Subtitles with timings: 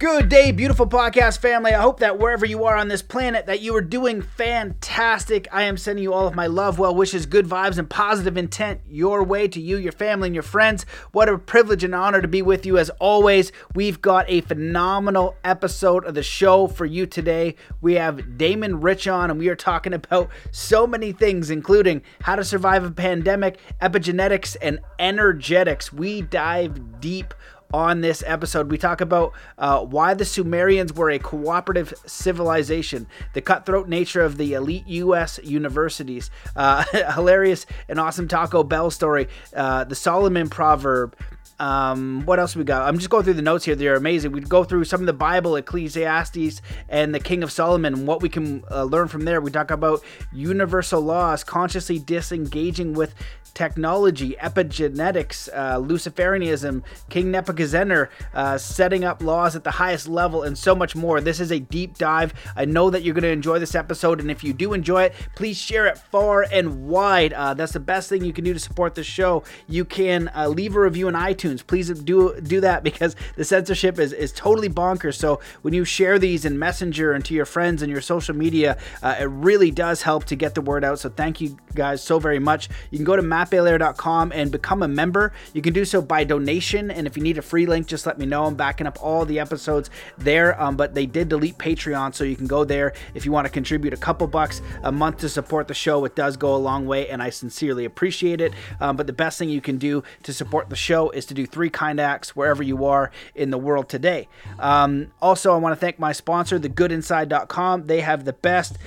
[0.00, 1.74] Good day, beautiful podcast family.
[1.74, 5.46] I hope that wherever you are on this planet that you are doing fantastic.
[5.52, 8.80] I am sending you all of my love, well wishes, good vibes and positive intent
[8.88, 10.86] your way to you, your family and your friends.
[11.12, 13.52] What a privilege and honor to be with you as always.
[13.74, 17.56] We've got a phenomenal episode of the show for you today.
[17.82, 22.36] We have Damon Rich on and we are talking about so many things including how
[22.36, 25.92] to survive a pandemic, epigenetics and energetics.
[25.92, 27.34] We dive deep
[27.72, 28.70] on this episode.
[28.70, 34.36] We talk about uh, why the Sumerians were a cooperative civilization, the cutthroat nature of
[34.36, 35.38] the elite U.S.
[35.42, 36.84] universities, uh,
[37.14, 41.16] hilarious and awesome Taco Bell story, uh, the Solomon proverb,
[41.60, 42.88] um, what else we got?
[42.88, 43.74] I'm just going through the notes here.
[43.74, 44.32] They're amazing.
[44.32, 48.22] We go through some of the Bible, Ecclesiastes, and the King of Solomon, and what
[48.22, 49.42] we can uh, learn from there.
[49.42, 53.14] We talk about universal laws, consciously disengaging with
[53.54, 60.56] technology, epigenetics, uh, Luciferianism, King Nebuchadnezzar, uh, setting up laws at the highest level, and
[60.56, 61.20] so much more.
[61.20, 62.32] This is a deep dive.
[62.56, 65.14] I know that you're going to enjoy this episode, and if you do enjoy it,
[65.34, 67.32] please share it far and wide.
[67.32, 69.42] Uh, that's the best thing you can do to support the show.
[69.66, 71.66] You can uh, leave a review on iTunes.
[71.66, 75.14] Please do do that because the censorship is, is totally bonkers.
[75.14, 78.78] So when you share these in Messenger and to your friends and your social media,
[79.02, 80.98] uh, it really does help to get the word out.
[80.98, 82.68] So thank you guys so very much.
[82.90, 85.32] You can go to mattbelair.com and become a member.
[85.52, 86.90] You can do so by donation.
[86.90, 88.44] And if you need a free link, just let me know.
[88.44, 90.60] I'm backing up all the episodes there.
[90.60, 93.52] Um, but they did delete Patreon, so you can go there if you want to
[93.52, 96.04] contribute a couple bucks a month to support the show.
[96.04, 98.52] It does go a long way, and I sincerely appreciate it.
[98.80, 101.46] Um, but the best thing you can do to support the show is to do
[101.46, 104.28] three kind acts wherever you are in the world today.
[104.58, 107.86] Um, also, I want to thank my sponsor, thegoodinside.com.
[107.86, 108.78] They have the best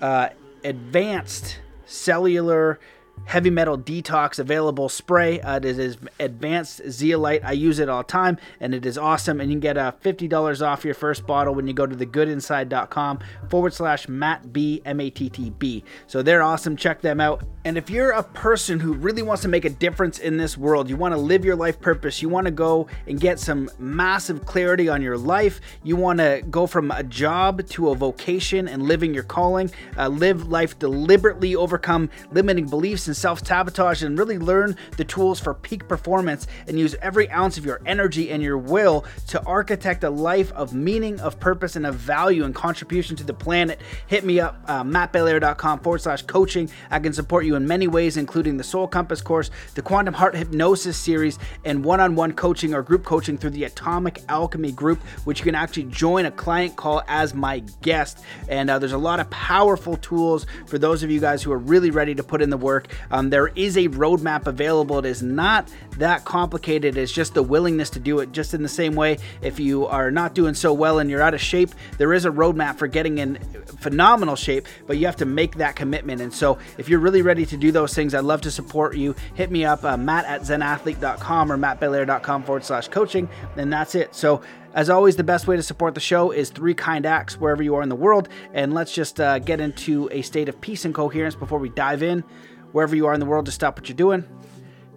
[0.00, 0.30] uh,
[0.64, 2.78] advanced cellular
[3.24, 5.40] heavy metal detox available spray.
[5.40, 7.44] Uh, it is advanced zeolite.
[7.44, 9.40] I use it all the time and it is awesome.
[9.40, 13.20] And you can get uh, $50 off your first bottle when you go to thegoodinside.com
[13.48, 15.84] forward slash Matt B M A T T B.
[16.06, 16.76] So they're awesome.
[16.76, 17.42] Check them out.
[17.64, 20.90] And if you're a person who really wants to make a difference in this world,
[20.90, 24.44] you want to live your life purpose, you want to go and get some massive
[24.44, 28.82] clarity on your life, you want to go from a job to a vocation and
[28.82, 34.38] living your calling, uh, live life deliberately, overcome limiting beliefs and self sabotage, and really
[34.38, 38.58] learn the tools for peak performance and use every ounce of your energy and your
[38.58, 43.22] will to architect a life of meaning, of purpose, and of value and contribution to
[43.22, 46.68] the planet, hit me up, uh, mattbelair.com forward slash coaching.
[46.90, 50.14] I can support you you in many ways, including the Soul Compass course, the Quantum
[50.14, 54.72] Heart Hypnosis series, and one on one coaching or group coaching through the Atomic Alchemy
[54.72, 58.18] group, which you can actually join a client call as my guest.
[58.48, 61.58] And uh, there's a lot of powerful tools for those of you guys who are
[61.58, 62.88] really ready to put in the work.
[63.10, 64.98] Um, there is a roadmap available.
[64.98, 68.32] It is not that complicated, it's just the willingness to do it.
[68.32, 71.34] Just in the same way, if you are not doing so well and you're out
[71.34, 73.36] of shape, there is a roadmap for getting in
[73.78, 76.20] phenomenal shape, but you have to make that commitment.
[76.22, 79.14] And so if you're really ready, to do those things, I'd love to support you.
[79.34, 84.14] Hit me up, uh, matt at zenathlete.com or mattbelair.com forward slash coaching, and that's it.
[84.14, 84.42] So,
[84.74, 87.74] as always, the best way to support the show is three kind acts wherever you
[87.74, 88.28] are in the world.
[88.54, 92.02] And let's just uh, get into a state of peace and coherence before we dive
[92.02, 92.24] in.
[92.72, 94.24] Wherever you are in the world, just stop what you're doing.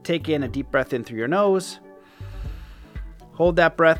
[0.03, 1.79] Take in a deep breath in through your nose.
[3.33, 3.99] Hold that breath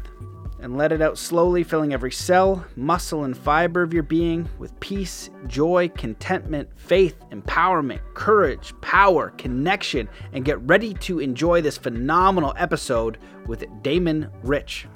[0.60, 4.80] and let it out slowly, filling every cell, muscle, and fiber of your being with
[4.80, 12.54] peace, joy, contentment, faith, empowerment, courage, power, connection, and get ready to enjoy this phenomenal
[12.58, 13.18] episode
[13.48, 14.88] with Damon Rich.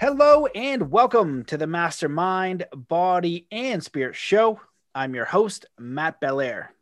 [0.00, 4.60] Hello, and welcome to the Mastermind, Body, and Spirit Show.
[4.94, 6.74] I'm your host, Matt Belair.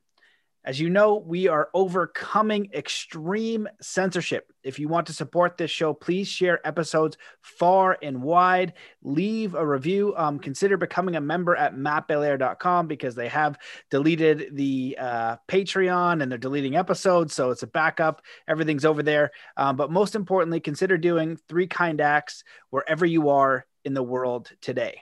[0.62, 4.52] As you know, we are overcoming extreme censorship.
[4.62, 8.74] If you want to support this show, please share episodes far and wide.
[9.02, 10.12] Leave a review.
[10.18, 13.58] Um, consider becoming a member at mattbelair.com because they have
[13.90, 17.34] deleted the uh, Patreon and they're deleting episodes.
[17.34, 18.20] So it's a backup.
[18.46, 19.30] Everything's over there.
[19.56, 24.50] Um, but most importantly, consider doing three kind acts wherever you are in the world
[24.60, 25.00] today.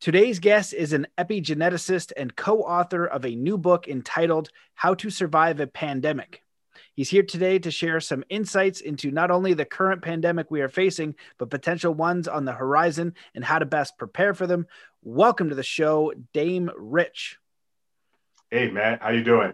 [0.00, 5.10] Today's guest is an epigeneticist and co author of a new book entitled How to
[5.10, 6.44] Survive a Pandemic.
[6.94, 10.68] He's here today to share some insights into not only the current pandemic we are
[10.68, 14.68] facing, but potential ones on the horizon and how to best prepare for them.
[15.02, 17.38] Welcome to the show, Dame Rich.
[18.52, 19.02] Hey, Matt.
[19.02, 19.52] How you doing?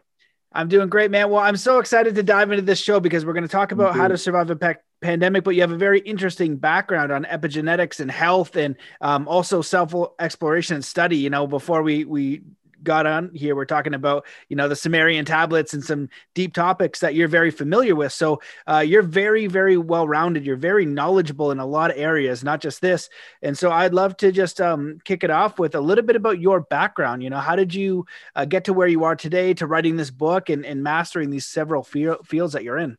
[0.52, 1.30] I'm doing great, man.
[1.30, 3.92] Well, I'm so excited to dive into this show because we're going to talk about
[3.92, 4.00] mm-hmm.
[4.00, 8.00] how to survive a pe- pandemic, but you have a very interesting background on epigenetics
[8.00, 11.16] and health and um, also self exploration and study.
[11.16, 12.42] You know, before we, we
[12.84, 17.00] got on here, we're talking about, you know, the Sumerian tablets and some deep topics
[17.00, 18.12] that you're very familiar with.
[18.12, 20.46] So uh, you're very, very well rounded.
[20.46, 23.08] You're very knowledgeable in a lot of areas, not just this.
[23.42, 26.38] And so I'd love to just um, kick it off with a little bit about
[26.38, 27.22] your background.
[27.22, 28.06] You know, how did you
[28.36, 31.46] uh, get to where you are today to writing this book and, and mastering these
[31.46, 32.96] several fields that you're in?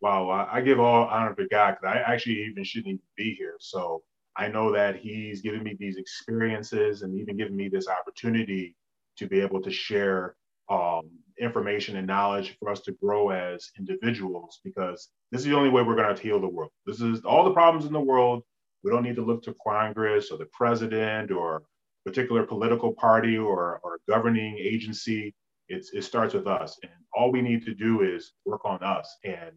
[0.00, 3.56] Wow, I give all honor to God because I actually even shouldn't even be here.
[3.60, 4.02] So
[4.36, 8.74] I know that He's given me these experiences and even given me this opportunity
[9.18, 10.36] to be able to share
[10.70, 15.68] um, information and knowledge for us to grow as individuals because this is the only
[15.68, 16.70] way we're going to heal the world.
[16.86, 18.42] This is all the problems in the world.
[18.82, 21.62] We don't need to look to Congress or the president or
[22.06, 25.34] particular political party or, or governing agency.
[25.68, 26.78] It's, it starts with us.
[26.82, 29.14] And all we need to do is work on us.
[29.24, 29.52] And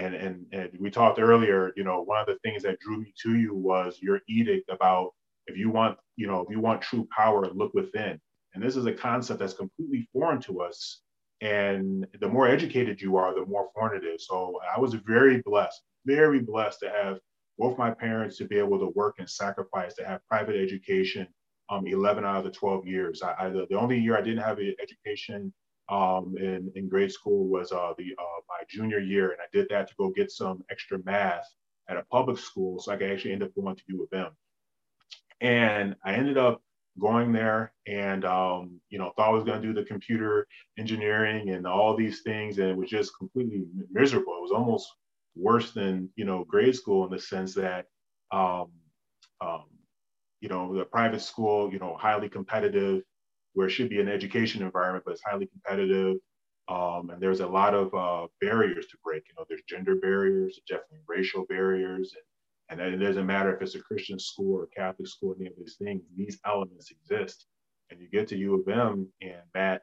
[0.00, 3.12] and and and we talked earlier you know one of the things that drew me
[3.22, 5.10] to you was your edict about
[5.46, 8.18] if you want you know if you want true power look within.
[8.54, 11.02] And this is a concept that's completely foreign to us.
[11.40, 14.26] And the more educated you are the more foreign it is.
[14.26, 17.18] So i was very blessed very blessed to have
[17.58, 21.26] both my parents to be able to work and sacrifice to have private education
[21.68, 23.22] um, 11 out of the 12 years.
[23.22, 25.52] I, I the only year i didn't have an education
[25.90, 29.68] um, in, in grade school was uh, the uh, my junior year, and I did
[29.70, 31.46] that to go get some extra math
[31.88, 34.30] at a public school, so I could actually end up going to U of M.
[35.40, 36.62] And I ended up
[37.00, 40.46] going there, and um, you know, thought I was going to do the computer
[40.78, 44.34] engineering and all these things, and it was just completely miserable.
[44.36, 44.88] It was almost
[45.34, 47.86] worse than you know grade school in the sense that
[48.30, 48.70] um,
[49.40, 49.64] um,
[50.40, 53.02] you know the private school, you know, highly competitive
[53.54, 56.16] where it should be an education environment, but it's highly competitive.
[56.68, 59.24] Um, and there's a lot of uh, barriers to break.
[59.28, 62.14] You know, there's gender barriers, definitely racial barriers,
[62.68, 65.54] and, and it doesn't matter if it's a Christian school or Catholic school, any of
[65.58, 66.02] these things.
[66.16, 67.46] These elements exist.
[67.90, 69.82] And you get to U of M, and Matt,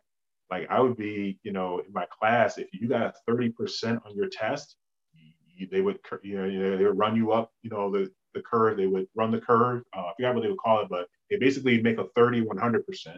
[0.49, 4.15] like I would be, you know, in my class, if you got a 30% on
[4.15, 4.77] your test,
[5.13, 8.77] you, they would, you know, they would run you up, you know, the the curve.
[8.77, 9.83] They would run the curve.
[9.95, 13.17] Uh, I forgot what they would call it, but they basically make a 30, 100%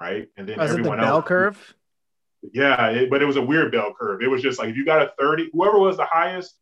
[0.00, 0.28] right?
[0.36, 1.74] And then oh, Was everyone it the bell else, curve?
[2.52, 4.22] Yeah, it, but it was a weird bell curve.
[4.22, 6.54] It was just like if you got a 30, whoever was the highest,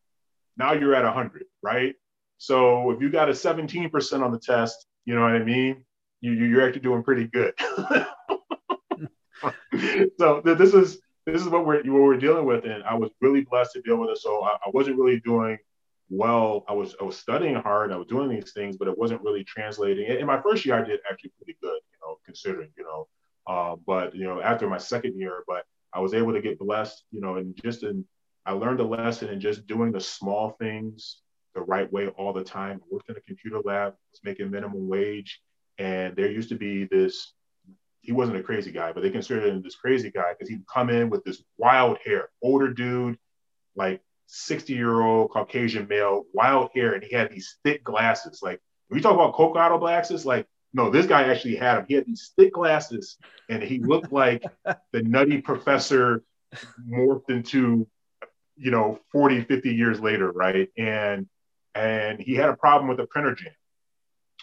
[0.57, 1.95] now you're at 100, right?
[2.39, 5.85] So if you got a 17% on the test, you know what I mean?
[6.21, 7.55] You, you're actually doing pretty good.
[10.19, 13.43] so this is this is what we're what we're dealing with, and I was really
[13.43, 14.19] blessed to deal with it.
[14.19, 15.59] So I, I wasn't really doing
[16.11, 16.65] well.
[16.69, 17.93] I was I was studying hard.
[17.93, 20.07] I was doing these things, but it wasn't really translating.
[20.07, 23.09] In my first year, I did actually pretty good, you know, considering, you know,
[23.47, 27.05] uh, but you know, after my second year, but I was able to get blessed,
[27.11, 28.05] you know, and just in
[28.45, 31.21] I learned a lesson in just doing the small things
[31.55, 32.81] the right way all the time.
[32.83, 35.41] I worked in a computer lab, was making minimum wage,
[35.79, 37.35] and there used to be this.
[38.01, 40.91] He wasn't a crazy guy, but they considered him this crazy guy because he'd come
[40.91, 43.17] in with this wild hair, older dude,
[43.77, 48.41] like 60 year old Caucasian male, wild hair, and he had these thick glasses.
[48.43, 51.87] Like, when we talk about Coke bottle glasses, like no, this guy actually had him.
[51.89, 53.17] He had these thick glasses,
[53.49, 56.23] and he looked like the nutty professor
[56.89, 57.87] morphed into,
[58.57, 60.69] you know, 40, 50 years later, right?
[60.79, 61.29] And
[61.75, 63.53] and he had a problem with the printer jam.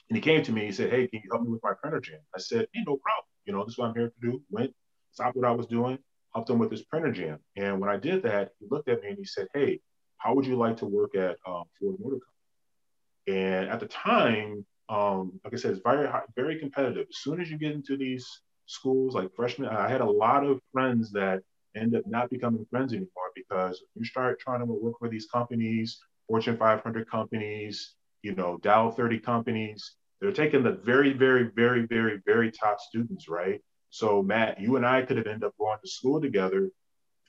[0.09, 1.99] And he came to me, he said, Hey, can you help me with my printer
[1.99, 2.19] jam?
[2.35, 3.25] I said, Hey, no problem.
[3.45, 4.41] You know, this is what I'm here to do.
[4.49, 4.73] Went,
[5.11, 5.99] stopped what I was doing,
[6.33, 7.39] helped him with his printer jam.
[7.55, 9.79] And when I did that, he looked at me and he said, Hey,
[10.17, 13.41] how would you like to work at um, Ford Motor Company?
[13.41, 17.08] And at the time, um, like I said, it's very very competitive.
[17.10, 18.27] As soon as you get into these
[18.65, 21.41] schools, like freshmen, I had a lot of friends that
[21.75, 26.00] end up not becoming friends anymore because you start trying to work with these companies,
[26.27, 27.93] Fortune 500 companies,
[28.24, 29.96] you know, Dow 30 companies.
[30.19, 33.62] They're taking the very, very, very, very, very top students, right?
[33.89, 36.69] So Matt, you and I could have ended up going to school together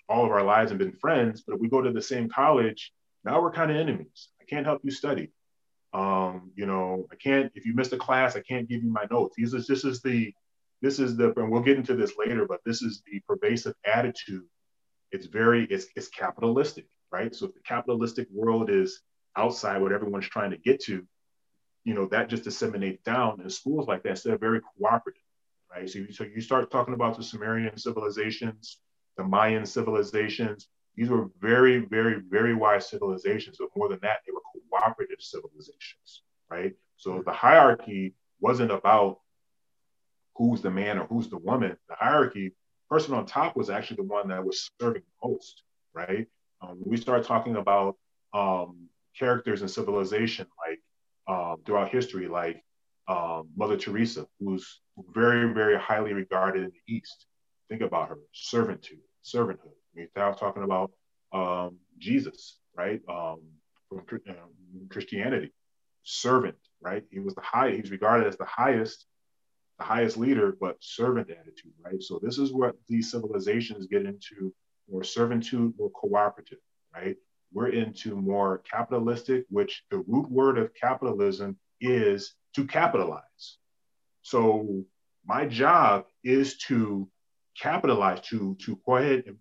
[0.09, 2.93] all of our lives and been friends, but if we go to the same college,
[3.25, 4.29] now we're kind of enemies.
[4.41, 5.31] I can't help you study.
[5.93, 9.07] Um, you know, I can't, if you missed a class, I can't give you my
[9.11, 9.35] notes.
[9.37, 10.33] This is, this is the,
[10.83, 14.45] this is the, and we'll get into this later, but this is the pervasive attitude.
[15.11, 17.35] It's very, it's, it's capitalistic, right?
[17.35, 19.03] So if the capitalistic world is
[19.37, 21.05] outside what everyone's trying to get to,
[21.85, 24.19] you know, that just disseminates down in schools like that.
[24.19, 25.23] So they're very cooperative,
[25.71, 25.91] right?
[25.91, 28.79] So you, so you start talking about the Sumerian civilizations,
[29.17, 33.57] the Mayan civilizations, these were very, very, very wise civilizations.
[33.59, 34.41] But more than that, they were
[34.71, 36.75] cooperative civilizations, right?
[36.97, 39.21] So the hierarchy wasn't about
[40.37, 41.77] who's the man or who's the woman.
[41.89, 42.53] The hierarchy,
[42.91, 45.63] person on top was actually the one that was serving most,
[45.95, 46.27] right?
[46.61, 47.97] Um, we start talking about
[48.35, 50.81] um, characters in civilization, like
[51.29, 52.65] um, throughout history, like
[53.09, 54.81] um, Mother Teresa, who's
[55.15, 57.27] very, very highly regarded in the East.
[57.69, 59.75] Think about her servanthood, servanthood.
[59.95, 60.91] We're talking about
[61.33, 63.01] um, Jesus, right?
[63.91, 65.53] From um, Christianity,
[66.05, 67.03] servant, right?
[67.11, 67.73] He was the high.
[67.73, 69.07] He's regarded as the highest,
[69.79, 72.01] the highest leader, but servant attitude, right?
[72.01, 74.55] So this is what these civilizations get into:
[74.89, 76.59] more servitude, more cooperative,
[76.95, 77.17] right?
[77.53, 83.59] We're into more capitalistic, which the root word of capitalism is to capitalize.
[84.23, 84.85] So
[85.27, 87.09] my job is to
[87.59, 89.37] capitalize, to to go ahead and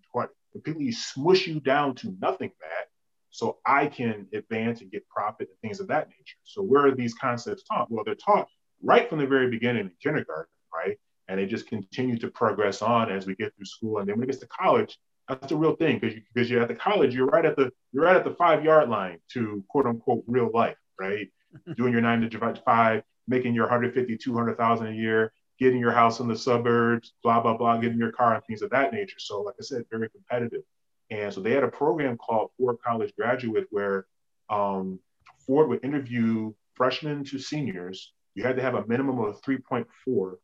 [0.52, 2.89] completely smush you down to nothing, Matt,
[3.30, 6.36] so I can advance and get profit and things of that nature.
[6.44, 7.90] So where are these concepts taught?
[7.90, 8.48] Well, they're taught
[8.82, 10.98] right from the very beginning in kindergarten, right?
[11.28, 13.98] And they just continue to progress on as we get through school.
[13.98, 16.62] And then when it gets to college, that's the real thing because you, because you're
[16.62, 19.64] at the college, you're right at the you're right at the five yard line to
[19.68, 21.28] quote unquote real life, right?
[21.76, 26.26] Doing your nine to five, making your 150, 200,000 a year, getting your house in
[26.26, 29.18] the suburbs, blah blah blah, getting your car and things of that nature.
[29.18, 30.62] So like I said, very competitive.
[31.10, 34.06] And so they had a program called Ford College Graduate where
[34.48, 35.00] um,
[35.46, 38.12] Ford would interview freshmen to seniors.
[38.34, 40.36] You had to have a minimum of 3.4 to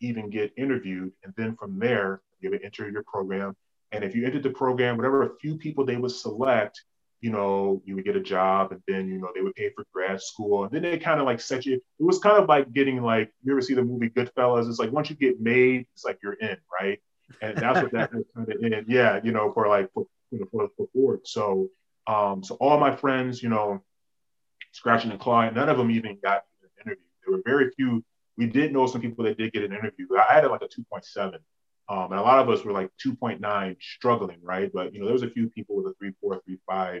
[0.00, 1.12] even get interviewed.
[1.24, 3.54] And then from there, you would enter your program.
[3.92, 6.82] And if you entered the program, whatever a few people they would select,
[7.20, 9.84] you know, you would get a job and then, you know, they would pay for
[9.92, 10.64] grad school.
[10.64, 13.32] And then they kind of like set you, it was kind of like getting like,
[13.42, 14.68] you ever see the movie Goodfellas?
[14.68, 17.00] It's like once you get made, it's like you're in, right?
[17.42, 18.84] And that's what that kind of in.
[18.88, 21.20] Yeah, you know, for like for you know, for, for.
[21.24, 21.70] So
[22.06, 23.82] um, so all my friends, you know,
[24.72, 27.02] scratching and clawing, none of them even got an interview.
[27.24, 28.04] There were very few.
[28.36, 30.06] We did know some people that did get an interview.
[30.16, 31.38] I had like a 2.7.
[31.88, 34.70] Um, and a lot of us were like 2.9 struggling, right?
[34.72, 37.00] But you know, there was a few people with a 3.4, 3.5,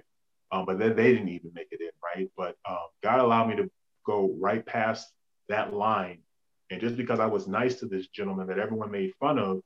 [0.52, 2.30] um, but then they didn't even make it in, right?
[2.36, 3.70] But um, God allowed me to
[4.06, 5.08] go right past
[5.48, 6.18] that line.
[6.70, 9.60] And just because I was nice to this gentleman that everyone made fun of,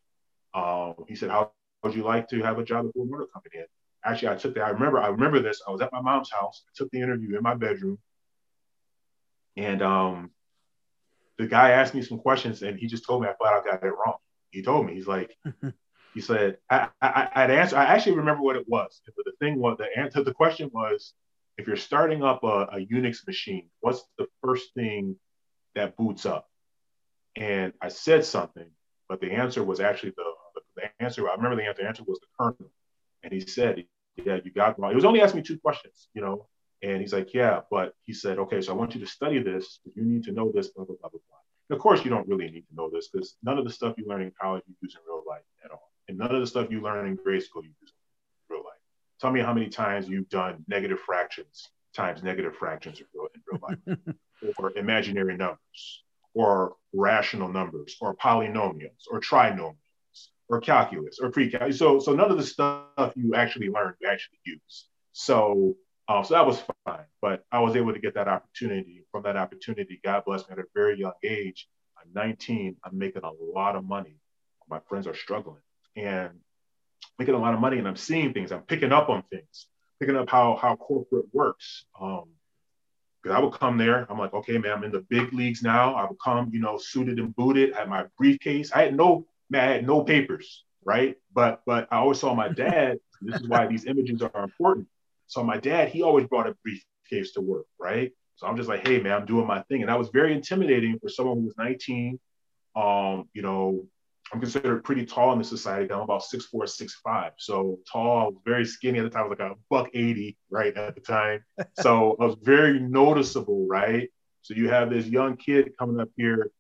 [0.54, 1.52] um, he said, "How
[1.82, 3.66] would you like to have a job at Ford Motor Company?" And
[4.04, 4.64] actually, I took that.
[4.64, 5.00] I remember.
[5.00, 5.62] I remember this.
[5.66, 6.62] I was at my mom's house.
[6.68, 7.98] I took the interview in my bedroom,
[9.56, 10.30] and um,
[11.38, 13.82] the guy asked me some questions, and he just told me I flat out got
[13.82, 14.16] it wrong.
[14.50, 15.36] He told me he's like,
[16.14, 17.76] he said I, I I'd answer.
[17.76, 19.00] I actually remember what it was.
[19.16, 20.22] But the thing was the answer.
[20.22, 21.14] The question was,
[21.56, 25.16] if you're starting up a, a Unix machine, what's the first thing
[25.74, 26.48] that boots up?
[27.36, 28.70] And I said something,
[29.08, 30.24] but the answer was actually the
[30.80, 32.70] the answer, I remember the answer, the answer was the kernel.
[33.22, 33.84] And he said,
[34.16, 34.90] Yeah, you got wrong.
[34.90, 36.46] He was only asking me two questions, you know.
[36.82, 39.80] And he's like, Yeah, but he said, Okay, so I want you to study this.
[39.94, 41.76] You need to know this, blah, blah, blah, blah, blah.
[41.76, 44.04] Of course, you don't really need to know this because none of the stuff you
[44.06, 45.92] learn in college you use in real life at all.
[46.08, 48.80] And none of the stuff you learn in grade school you use in real life.
[49.20, 53.42] Tell me how many times you've done negative fractions times negative fractions in real, in
[53.50, 54.16] real life,
[54.58, 59.74] or imaginary numbers, or rational numbers, or polynomials, or trinomials
[60.50, 61.78] or calculus or pre-calculus.
[61.78, 64.88] So, so none of the stuff you actually learn, you actually use.
[65.12, 65.76] So,
[66.08, 67.04] uh, so that was fine.
[67.22, 69.04] But I was able to get that opportunity.
[69.12, 71.68] From that opportunity, God blessed me at a very young age.
[71.96, 72.76] I'm 19.
[72.84, 74.16] I'm making a lot of money.
[74.68, 75.62] My friends are struggling
[75.96, 76.30] and
[77.18, 78.52] making a lot of money, and I'm seeing things.
[78.52, 79.66] I'm picking up on things,
[80.00, 81.86] picking up how how corporate works.
[82.00, 82.24] Um,
[83.22, 84.06] because I would come there.
[84.08, 85.94] I'm like, okay, man, I'm in the big leagues now.
[85.94, 87.74] I would come, you know, suited and booted.
[87.74, 88.72] I had my briefcase.
[88.72, 91.16] I had no man, I had no papers, right?
[91.32, 92.98] But but I always saw my dad.
[93.20, 94.86] this is why these images are important.
[95.26, 98.12] So my dad, he always brought a briefcase to work, right?
[98.36, 100.98] So I'm just like, hey man, I'm doing my thing, and that was very intimidating
[100.98, 102.18] for someone who was 19.
[102.76, 103.86] Um, you know,
[104.32, 105.92] I'm considered pretty tall in the society.
[105.92, 107.32] I'm about six four, six five.
[107.38, 109.24] So tall, very skinny at the time.
[109.24, 111.44] I was like a buck 80, right, at the time.
[111.80, 114.08] So I was very noticeable, right?
[114.42, 116.50] So you have this young kid coming up here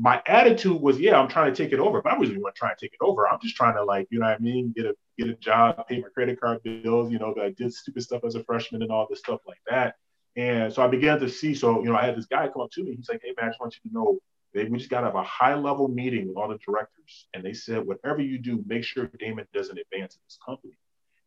[0.00, 2.74] my attitude was, yeah, I'm trying to take it over, but I wasn't even trying
[2.74, 3.28] to take it over.
[3.28, 5.86] I'm just trying to like, you know what I mean, get a get a job,
[5.88, 8.90] pay my credit card bills, you know, I did stupid stuff as a freshman and
[8.90, 9.96] all this stuff like that.
[10.36, 12.70] And so I began to see, so you know, I had this guy come up
[12.72, 12.96] to me.
[12.96, 14.18] He's like, hey man, I just want you to know
[14.54, 17.26] that we just got to have a high level meeting with all the directors.
[17.34, 20.78] And they said, whatever you do, make sure Damon doesn't advance in this company.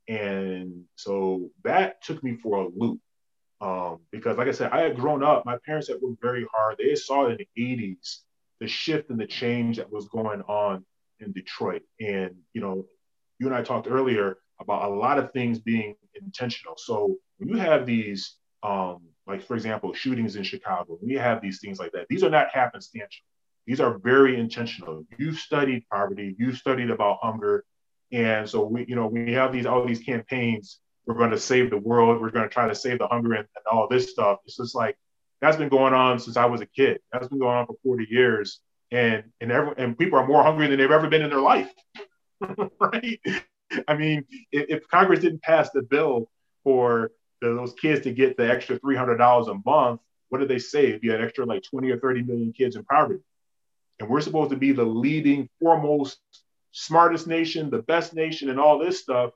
[0.08, 3.00] And so that took me for a loop.
[3.62, 6.78] Um, because like I said, I had grown up, my parents had worked very hard.
[6.80, 8.24] They saw it in the 80s
[8.64, 10.86] the shift and the change that was going on
[11.20, 11.82] in Detroit.
[12.00, 12.86] And, you know,
[13.38, 16.76] you and I talked earlier about a lot of things being intentional.
[16.78, 21.60] So when you have these, um, like for example, shootings in Chicago, you have these
[21.60, 23.22] things like that, these are not happenstance.
[23.68, 25.04] These are very intentional.
[25.18, 27.66] You've studied poverty, you've studied about hunger.
[28.14, 30.80] And so we, you know, we have these all these campaigns.
[31.06, 32.22] We're going to save the world.
[32.22, 34.40] We're going to try to save the hunger and, and all this stuff.
[34.46, 34.98] It's just like
[35.44, 37.02] that's been going on since I was a kid.
[37.12, 38.62] That's been going on for 40 years.
[38.92, 41.70] And and every, and people are more hungry than they've ever been in their life.
[42.80, 43.20] right?
[43.88, 46.30] I mean, if, if, Congress didn't pass the bill
[46.64, 50.98] for the, those kids to get the extra $300 a month, what did they say?
[50.98, 53.20] Be an extra like 20 or 30 million kids in poverty.
[54.00, 56.20] And we're supposed to be the leading, foremost,
[56.72, 59.32] smartest nation, the best nation, and all this stuff.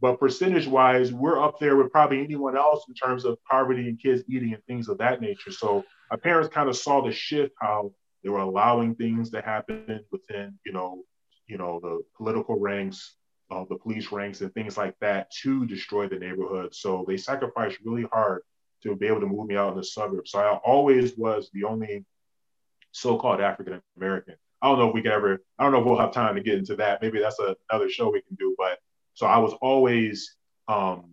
[0.00, 4.00] But percentage wise, we're up there with probably anyone else in terms of poverty and
[4.00, 5.52] kids eating and things of that nature.
[5.52, 7.92] So my parents kind of saw the shift, how
[8.22, 11.02] they were allowing things to happen within, you know,
[11.46, 13.16] you know, the political ranks,
[13.50, 16.74] uh, the police ranks, and things like that to destroy the neighborhood.
[16.74, 18.42] So they sacrificed really hard
[18.82, 20.30] to be able to move me out in the suburbs.
[20.30, 22.04] So I always was the only
[22.92, 24.36] so-called African American.
[24.62, 25.42] I don't know if we can ever.
[25.58, 27.02] I don't know if we'll have time to get into that.
[27.02, 28.54] Maybe that's a, another show we can do.
[28.56, 28.78] But
[29.14, 30.36] so I was always,
[30.68, 31.10] um,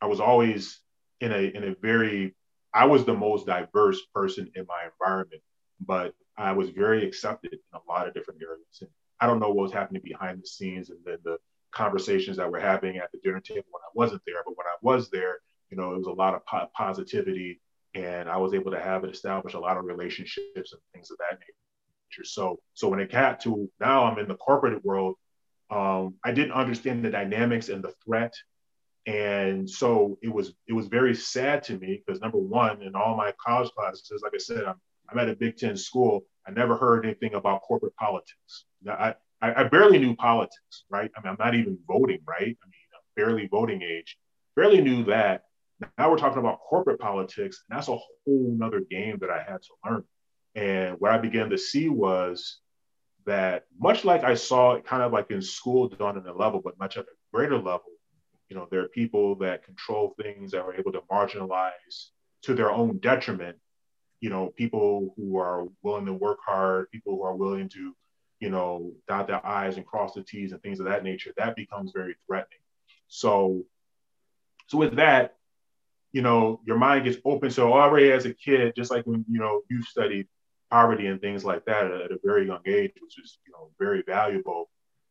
[0.00, 0.80] I was always
[1.20, 2.34] in a in a very.
[2.72, 5.42] I was the most diverse person in my environment,
[5.80, 8.78] but I was very accepted in a lot of different areas.
[8.80, 11.38] And I don't know what was happening behind the scenes and then the
[11.72, 14.42] conversations that we're having at the dinner table when I wasn't there.
[14.44, 15.38] But when I was there,
[15.70, 17.60] you know, it was a lot of po- positivity,
[17.94, 21.18] and I was able to have it establish a lot of relationships and things of
[21.18, 22.24] that nature.
[22.24, 25.16] So, so when it got to now, I'm in the corporate world.
[25.70, 28.34] Um, I didn't understand the dynamics and the threat,
[29.06, 33.16] and so it was it was very sad to me because number one, in all
[33.16, 36.24] my college classes, like I said, I'm I'm at a Big Ten school.
[36.46, 38.64] I never heard anything about corporate politics.
[38.88, 41.10] I, I, I barely knew politics, right?
[41.16, 42.40] I mean, I'm not even voting, right?
[42.40, 44.16] I mean, I'm barely voting age.
[44.56, 45.44] Barely knew that.
[45.98, 49.62] Now we're talking about corporate politics, and that's a whole nother game that I had
[49.62, 50.04] to learn.
[50.54, 52.58] And what I began to see was
[53.26, 56.60] that much like I saw it kind of like in school done in a level,
[56.62, 57.92] but much at a greater level,
[58.48, 62.08] you know, there are people that control things that are able to marginalize
[62.42, 63.56] to their own detriment,
[64.20, 67.94] you know, people who are willing to work hard, people who are willing to,
[68.40, 71.56] you know, dot their I's and cross the T's and things of that nature, that
[71.56, 72.60] becomes very threatening.
[73.08, 73.64] So,
[74.68, 75.36] so with that,
[76.12, 77.50] you know, your mind gets open.
[77.50, 80.26] So already as a kid, just like when, you know, you studied
[80.70, 83.70] poverty and things like that at, at a very young age, which is, you know,
[83.78, 84.70] very valuable.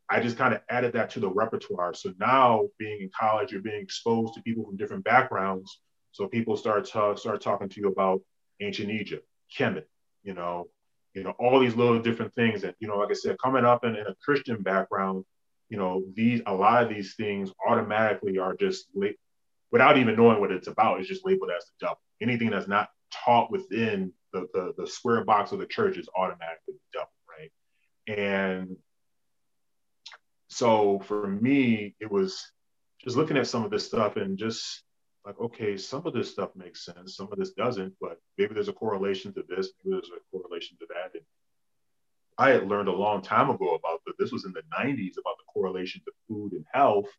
[0.10, 1.94] I just kind of added that to the repertoire.
[1.94, 5.82] So now being in college, you're being exposed to people from different backgrounds.
[6.12, 8.22] So people start to, start talking to you about
[8.60, 9.86] ancient Egypt, Kemet,
[10.24, 10.68] you know,
[11.14, 13.84] you know, all these little different things that, you know, like I said, coming up
[13.84, 15.26] in, in a Christian background,
[15.70, 18.88] you know, these a lot of these things automatically are just
[19.72, 22.00] without even knowing what it's about, it's just labeled as the devil.
[22.22, 22.90] Anything that's not
[23.26, 27.52] taught within the, the, the square box of the church is automatically devil, right?
[28.08, 28.78] And
[30.50, 32.52] so for me, it was
[33.04, 34.84] just looking at some of this stuff and just
[35.26, 38.70] like, okay, some of this stuff makes sense, some of this doesn't, but maybe there's
[38.70, 41.12] a correlation to this, maybe there's a correlation to that.
[41.14, 41.24] And
[42.38, 44.14] I had learned a long time ago about that.
[44.18, 47.10] This was in the 90s about the correlation to food and health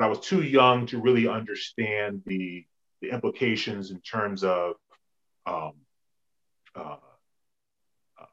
[0.00, 2.64] but I was too young to really understand the,
[3.02, 4.76] the implications in terms of,
[5.44, 5.72] um,
[6.74, 6.96] uh,
[8.20, 8.24] uh,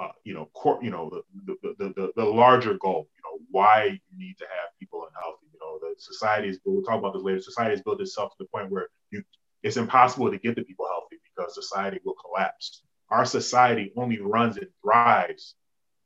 [0.00, 1.10] uh, you know, cor- you know,
[1.46, 5.46] the, the, the, the, larger goal, you know, why you need to have people unhealthy.
[5.52, 8.36] You know, the society is, we'll talk about this later, society has built itself to
[8.40, 9.22] the point where you,
[9.62, 12.82] it's impossible to get the people healthy because society will collapse.
[13.10, 15.54] Our society only runs and thrives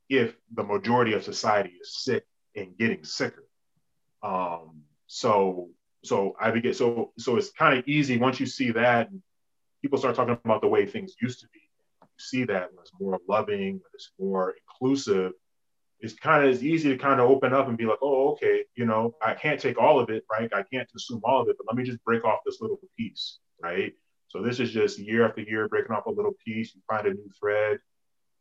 [0.09, 2.25] if the majority of society is sick
[2.55, 3.47] and getting sicker.
[4.21, 5.69] Um, so
[6.03, 9.09] so I begin so so it's kind of easy once you see that
[9.81, 11.59] people start talking about the way things used to be.
[12.21, 15.31] See that when it's more loving, when it's more inclusive,
[16.01, 18.65] it's kind of it's easy to kind of open up and be like, oh, okay,
[18.75, 20.49] you know, I can't take all of it, right?
[20.53, 23.39] I can't consume all of it, but let me just break off this little piece,
[23.61, 23.93] right?
[24.27, 26.75] So this is just year after year breaking off a little piece.
[26.75, 27.79] You find a new thread,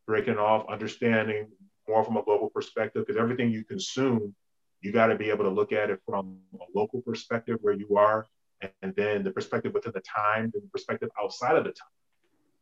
[0.07, 1.49] breaking off, understanding
[1.89, 4.35] more from a global perspective, because everything you consume
[4.81, 7.97] you got to be able to look at it from a local perspective where you
[7.97, 8.27] are,
[8.83, 11.98] and then the perspective within the time, the perspective outside of the time.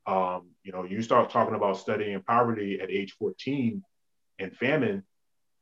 [0.06, 3.82] Um, you know, you start talking about studying poverty at age 14
[4.38, 5.02] and famine,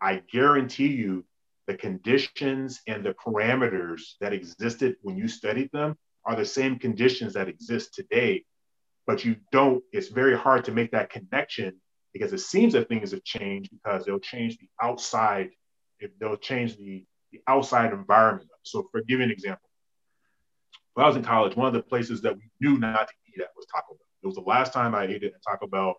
[0.01, 1.25] I guarantee you
[1.67, 7.33] the conditions and the parameters that existed when you studied them are the same conditions
[7.35, 8.45] that exist today.
[9.07, 11.81] But you don't, it's very hard to make that connection
[12.13, 15.51] because it seems that things have changed because they'll change the outside
[16.21, 18.49] they'll change the, the outside environment.
[18.63, 19.69] So for giving an example,
[20.95, 23.41] when I was in college, one of the places that we knew not to eat
[23.41, 24.04] at was Taco Bell.
[24.25, 25.97] It was the last time I ate at Taco Bell.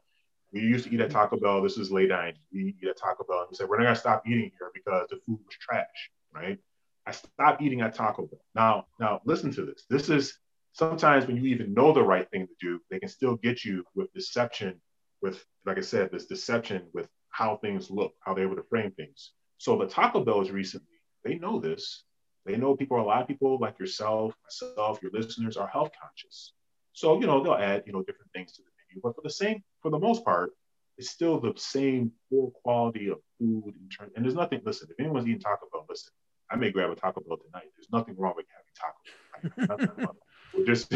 [0.51, 1.61] We used to eat at Taco Bell.
[1.61, 2.37] This is late 90s.
[2.51, 3.41] We eat at Taco Bell.
[3.41, 6.09] And we said, we're not going to stop eating here because the food was trash,
[6.33, 6.57] right?
[7.05, 8.39] I stopped eating at Taco Bell.
[8.55, 9.85] Now, now listen to this.
[9.91, 10.39] This is
[10.73, 13.83] sometimes when you even know the right thing to do, they can still get you
[13.93, 14.81] with deception,
[15.21, 18.91] with, like I said, this deception with how things look, how they're able to frame
[18.91, 19.33] things.
[19.59, 20.87] So the Taco Bells recently,
[21.23, 22.05] they know this.
[22.43, 26.53] They know people, a lot of people like yourself, myself, your listeners are health conscious.
[26.95, 29.29] So, you know, they'll add, you know, different things to the menu, but for the
[29.29, 30.51] same, for the most part,
[30.97, 35.27] it's still the same poor quality of food in and there's nothing, listen, if anyone's
[35.27, 36.13] eating Taco Bell, listen,
[36.49, 37.67] I may grab a Taco Bell tonight.
[37.75, 40.15] There's nothing wrong with having Taco Bell.
[40.53, 40.89] we're just,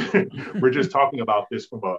[0.61, 1.97] we're just talking about this from a,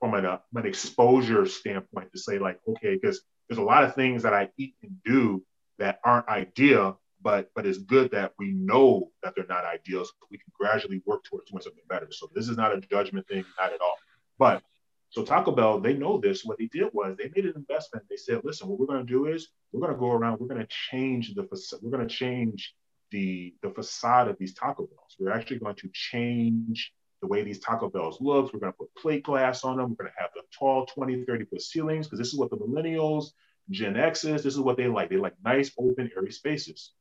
[0.00, 3.94] from an, uh, an exposure standpoint to say like, okay, because there's a lot of
[3.94, 5.42] things that I eat and do
[5.78, 10.12] that aren't ideal, but but it's good that we know that they're not ideal, so
[10.30, 12.06] we can gradually work towards doing something better.
[12.10, 13.96] So this is not a judgment thing, not at all.
[14.38, 14.62] But
[15.08, 16.44] so Taco Bell, they know this.
[16.44, 18.04] What they did was they made an investment.
[18.10, 20.38] They said, listen, what we're going to do is we're going to go around.
[20.38, 21.48] We're going to change the
[21.82, 22.74] we're going to change
[23.10, 25.16] the the facade of these Taco Bells.
[25.18, 28.52] We're actually going to change the way these Taco Bells look.
[28.52, 29.90] We're going to put plate glass on them.
[29.90, 32.58] We're going to have the tall 20, 30 foot ceilings because this is what the
[32.58, 33.28] millennials,
[33.70, 35.08] Gen X's, this is what they like.
[35.08, 36.92] They like nice, open, airy spaces.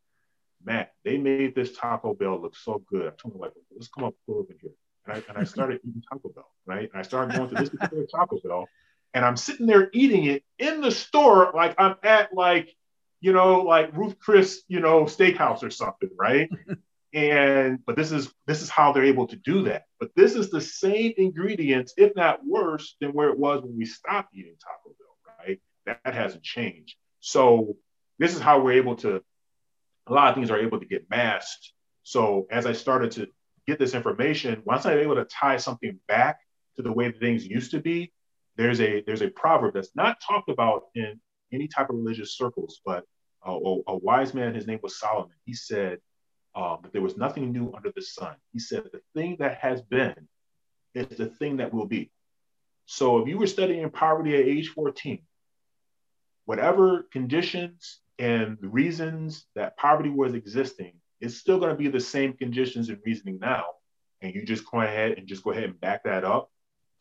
[0.65, 3.07] Man, they made this Taco Bell look so good.
[3.07, 4.71] I told them like, let's come up, pull up in here.
[5.05, 6.89] And I, and I started eating Taco Bell, right?
[6.91, 8.69] And I started going to this particular Taco Bell,
[9.13, 12.73] and I'm sitting there eating it in the store like I'm at like,
[13.19, 16.49] you know, like Ruth Chris, you know, steakhouse or something, right?
[17.13, 19.83] and but this is this is how they're able to do that.
[19.99, 23.85] But this is the same ingredients, if not worse, than where it was when we
[23.85, 25.61] stopped eating Taco Bell, right?
[25.85, 26.95] That, that hasn't changed.
[27.19, 27.75] So
[28.19, 29.23] this is how we're able to
[30.07, 31.73] a lot of things are able to get masked.
[32.03, 33.27] So as I started to
[33.67, 36.39] get this information, once I'm able to tie something back
[36.75, 38.11] to the way things used to be,
[38.55, 41.19] there's a there's a proverb that's not talked about in
[41.51, 43.03] any type of religious circles, but
[43.45, 45.35] a, a wise man, his name was Solomon.
[45.45, 45.99] He said
[46.55, 48.35] um, that there was nothing new under the sun.
[48.51, 50.27] He said the thing that has been
[50.93, 52.11] is the thing that will be.
[52.85, 55.19] So if you were studying poverty at age 14,
[56.45, 61.99] whatever conditions and the reasons that poverty was existing, it's still going to be the
[61.99, 63.65] same conditions and reasoning now.
[64.21, 66.49] And you just go ahead and just go ahead and back that up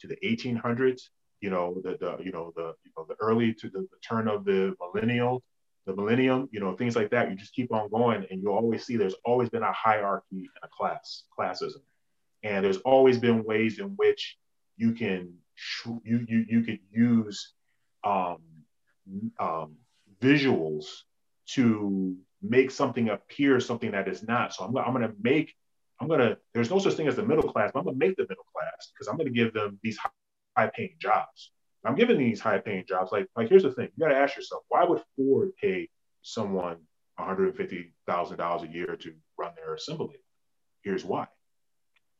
[0.01, 1.03] to the 1800s,
[1.41, 4.29] you know, the, the you know the you know the early to the, the turn
[4.29, 5.43] of the millennial,
[5.87, 7.31] the millennium, you know, things like that.
[7.31, 10.49] You just keep on going, and you'll always see there's always been a hierarchy and
[10.63, 11.83] a class classism,
[12.43, 14.37] and there's always been ways in which
[14.77, 15.35] you can
[15.85, 17.53] you you you could use
[18.05, 18.39] um,
[19.39, 19.77] um,
[20.23, 20.87] visuals
[21.55, 24.55] to make something appear something that is not.
[24.55, 25.55] So I'm, I'm going to make,
[26.01, 28.07] I'm going to, there's no such thing as the middle class, but I'm going to
[28.07, 29.99] make the middle class because I'm going to give them these
[30.57, 31.51] high paying jobs.
[31.85, 33.11] I'm giving these high paying jobs.
[33.11, 35.89] Like, like here's the thing you got to ask yourself, why would Ford pay
[36.23, 36.77] someone
[37.19, 40.17] $150,000 a year to run their assembly?
[40.83, 41.27] Here's why.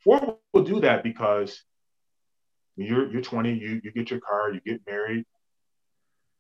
[0.03, 1.63] Ford will do that because
[2.77, 5.25] you're, you're 20, you, you get your car, you get married,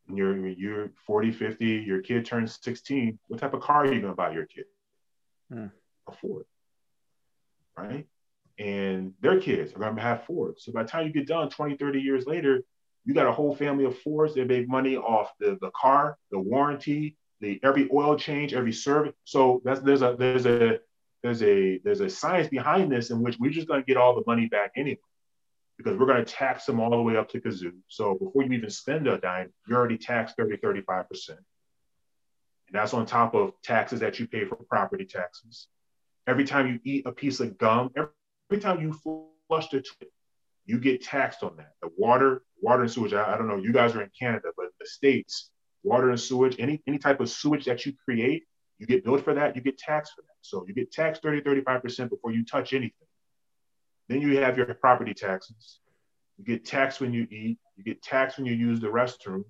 [0.08, 4.12] you're you're 40, 50, your kid turns 16, what type of car are you going
[4.12, 4.64] to buy your kid?
[5.52, 5.66] Hmm.
[6.08, 6.44] A Ford,
[7.76, 8.06] right?
[8.58, 10.64] And their kids are going to have Fords.
[10.64, 12.62] So by the time you get done 20, 30 years later,
[13.04, 16.38] you got a whole family of Fords that make money off the, the car, the
[16.38, 19.14] warranty, the every oil change, every service.
[19.24, 20.78] So that's there's a there's a
[21.22, 24.14] there's a there's a science behind this in which we're just going to get all
[24.14, 24.98] the money back anyway
[25.78, 27.72] because we're going to tax them all the way up to kazoo.
[27.88, 31.30] So before you even spend a dime, you're already taxed 30, 35%.
[31.30, 31.38] And
[32.72, 35.68] that's on top of taxes that you pay for property taxes.
[36.26, 40.12] Every time you eat a piece of gum, every, time you flush the toilet,
[40.66, 41.72] you get taxed on that.
[41.80, 44.66] The water, water and sewage, I, I don't know, you guys are in Canada, but
[44.78, 45.50] the States,
[45.82, 48.44] water and sewage, any, any type of sewage that you create,
[48.78, 50.36] you get billed for that, you get taxed for that.
[50.42, 53.08] So you get taxed 30, 35% before you touch anything.
[54.12, 55.80] Then you have your property taxes.
[56.36, 57.56] You get taxed when you eat.
[57.76, 59.44] You get taxed when you use the restroom.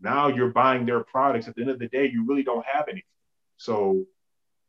[0.00, 1.46] Now you're buying their products.
[1.46, 3.04] At the end of the day, you really don't have anything.
[3.56, 4.04] So,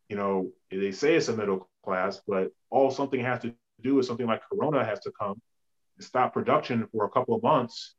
[0.10, 4.06] you know, they say it's a middle class, but all something has to do is
[4.06, 5.42] something like Corona has to come
[5.98, 7.96] and stop production for a couple of months.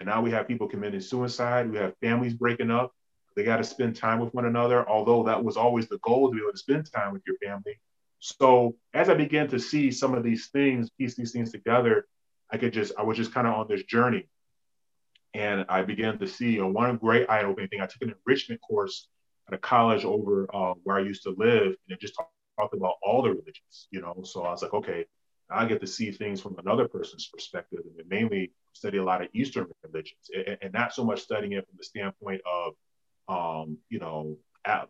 [0.00, 1.70] And now we have people committing suicide.
[1.70, 2.94] We have families breaking up.
[3.36, 6.34] They got to spend time with one another, although that was always the goal to
[6.34, 7.78] be able to spend time with your family.
[8.24, 12.06] So as I began to see some of these things, piece these things together,
[12.52, 14.28] I could just, I was just kind of on this journey.
[15.34, 17.80] And I began to see know, one great eye opening thing.
[17.80, 19.08] I took an enrichment course
[19.48, 22.74] at a college over uh, where I used to live, and it just talked, talked
[22.74, 24.22] about all the religions, you know.
[24.24, 25.06] So I was like, okay,
[25.50, 29.30] I get to see things from another person's perspective, and mainly study a lot of
[29.34, 32.74] Eastern religions, and, and not so much studying it from the standpoint of,
[33.28, 34.36] um, you know,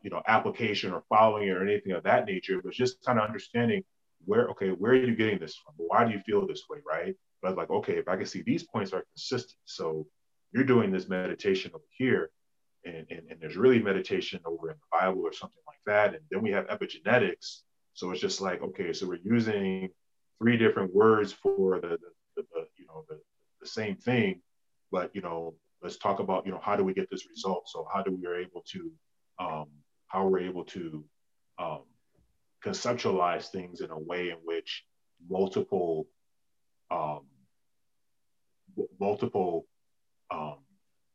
[0.03, 3.27] you know application or following it or anything of that nature, but just kind of
[3.27, 3.83] understanding
[4.25, 5.75] where okay, where are you getting this from?
[5.77, 7.15] Why do you feel this way, right?
[7.41, 10.07] But was like, okay, if I can see these points are consistent, so
[10.53, 12.31] you're doing this meditation over here,
[12.85, 16.23] and, and, and there's really meditation over in the Bible or something like that, and
[16.31, 17.63] then we have epigenetics.
[17.95, 19.91] So it's just like, okay, so we're using
[20.39, 21.97] three different words for the, the,
[22.37, 23.19] the, the you know the,
[23.61, 24.41] the same thing,
[24.91, 27.87] but you know let's talk about you know how do we get this result so
[27.93, 28.93] how do we are able to
[29.39, 29.67] um,
[30.09, 31.05] how we're able to
[31.59, 31.83] um,
[32.65, 34.85] conceptualize things in a way in which
[35.29, 36.07] multiple
[36.91, 37.21] um,
[39.01, 39.67] multiple
[40.31, 40.57] um,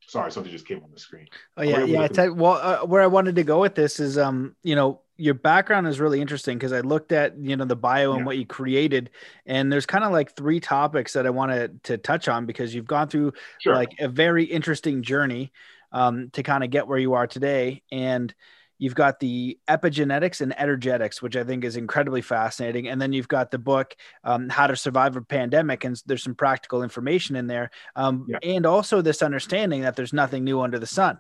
[0.02, 1.28] sorry something just came on the screen
[1.58, 4.56] oh yeah yeah tell, well uh, where i wanted to go with this is um
[4.64, 8.12] you know your background is really interesting because I looked at you know the bio
[8.12, 8.26] and yeah.
[8.26, 9.10] what you created,
[9.46, 12.86] and there's kind of like three topics that I wanted to touch on because you've
[12.86, 13.74] gone through sure.
[13.74, 15.52] like a very interesting journey
[15.98, 18.34] um, to kind of get where you are today, and
[18.78, 23.28] you've got the epigenetics and energetics, which I think is incredibly fascinating, and then you've
[23.28, 27.48] got the book um, How to Survive a Pandemic, and there's some practical information in
[27.48, 28.38] there, um, yeah.
[28.44, 31.20] and also this understanding that there's nothing new under the sun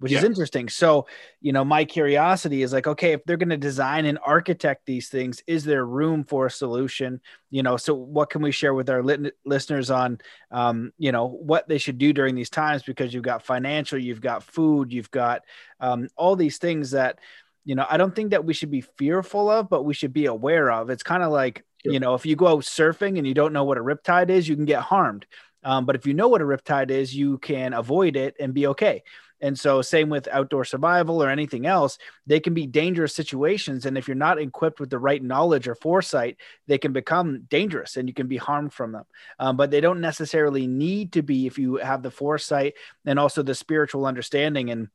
[0.00, 0.18] which yeah.
[0.18, 0.68] is interesting.
[0.68, 1.06] So,
[1.40, 5.08] you know, my curiosity is like, okay, if they're going to design and architect these
[5.08, 7.20] things, is there room for a solution?
[7.50, 10.18] You know, so what can we share with our lit- listeners on,
[10.50, 12.82] um, you know, what they should do during these times?
[12.82, 15.42] Because you've got financial, you've got food, you've got
[15.80, 17.18] um, all these things that,
[17.66, 20.26] you know, I don't think that we should be fearful of, but we should be
[20.26, 20.88] aware of.
[20.88, 21.92] It's kind of like, sure.
[21.92, 24.48] you know, if you go out surfing and you don't know what a riptide is,
[24.48, 25.26] you can get harmed.
[25.62, 28.68] Um, but if you know what a riptide is, you can avoid it and be
[28.68, 29.02] okay.
[29.40, 33.86] And so, same with outdoor survival or anything else, they can be dangerous situations.
[33.86, 37.96] And if you're not equipped with the right knowledge or foresight, they can become dangerous
[37.96, 39.04] and you can be harmed from them.
[39.38, 42.74] Um, but they don't necessarily need to be if you have the foresight
[43.06, 44.70] and also the spiritual understanding.
[44.70, 44.88] And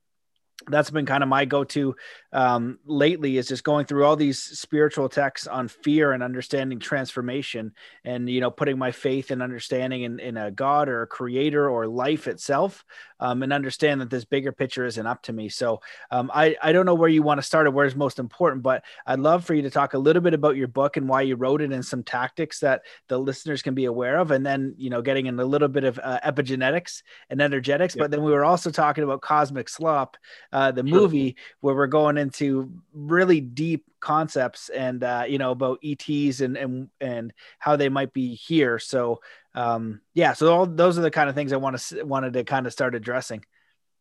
[0.67, 1.95] that's been kind of my go-to
[2.31, 7.73] um, lately is just going through all these spiritual texts on fear and understanding transformation
[8.03, 11.69] and you know putting my faith and understanding in, in a god or a creator
[11.69, 12.85] or life itself
[13.19, 15.49] um, and understand that this bigger picture isn't up to me.
[15.49, 18.63] So um, I, I don't know where you want to start or where's most important
[18.63, 21.21] but i'd love for you to talk a little bit about your book and why
[21.21, 24.73] you wrote it and some tactics that the listeners can be aware of and then
[24.77, 27.95] you know getting in a little bit of uh, epigenetics and energetics.
[27.95, 30.17] But then we were also talking about cosmic slop
[30.51, 30.99] uh, the sure.
[30.99, 36.55] movie where we're going into really deep concepts and uh, you know about ETs and
[36.55, 38.77] and and how they might be here.
[38.77, 39.19] So
[39.55, 42.43] um, yeah, so all those are the kind of things I want to wanted to
[42.43, 43.43] kind of start addressing.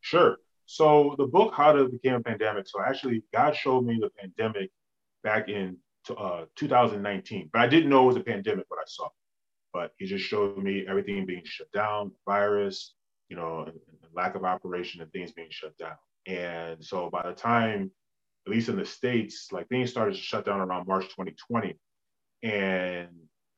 [0.02, 0.36] Sure.
[0.66, 2.68] So the book How to Become a Pandemic.
[2.68, 4.70] So actually, God showed me the pandemic
[5.22, 5.78] back in
[6.16, 8.66] uh, 2019, but I didn't know it was a pandemic.
[8.68, 9.08] What I saw,
[9.72, 12.94] but He just showed me everything being shut down, virus,
[13.30, 13.70] you know,
[14.14, 15.96] lack of operation and things being shut down.
[16.26, 17.90] And so by the time,
[18.46, 21.76] at least in the States, like things started to shut down around March 2020.
[22.42, 23.08] And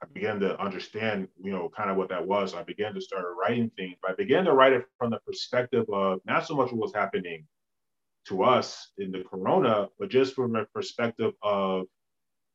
[0.02, 2.54] I began to understand, you know, kind of what that was.
[2.54, 3.96] I began to start writing things.
[4.06, 7.46] I began to write it from the perspective of not so much what was happening
[8.28, 11.86] to us in the corona, but just from a perspective of,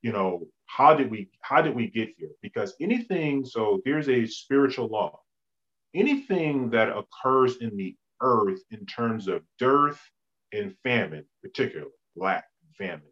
[0.01, 2.29] you know, how did we how did we get here?
[2.41, 5.19] Because anything, so there's a spiritual law.
[5.93, 9.99] Anything that occurs in the earth in terms of dearth
[10.53, 13.11] and famine, particularly lack and famine,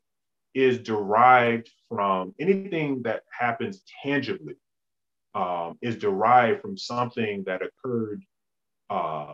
[0.53, 4.55] is derived from anything that happens tangibly,
[5.35, 8.23] um, is derived from something that occurred
[8.89, 9.33] uh,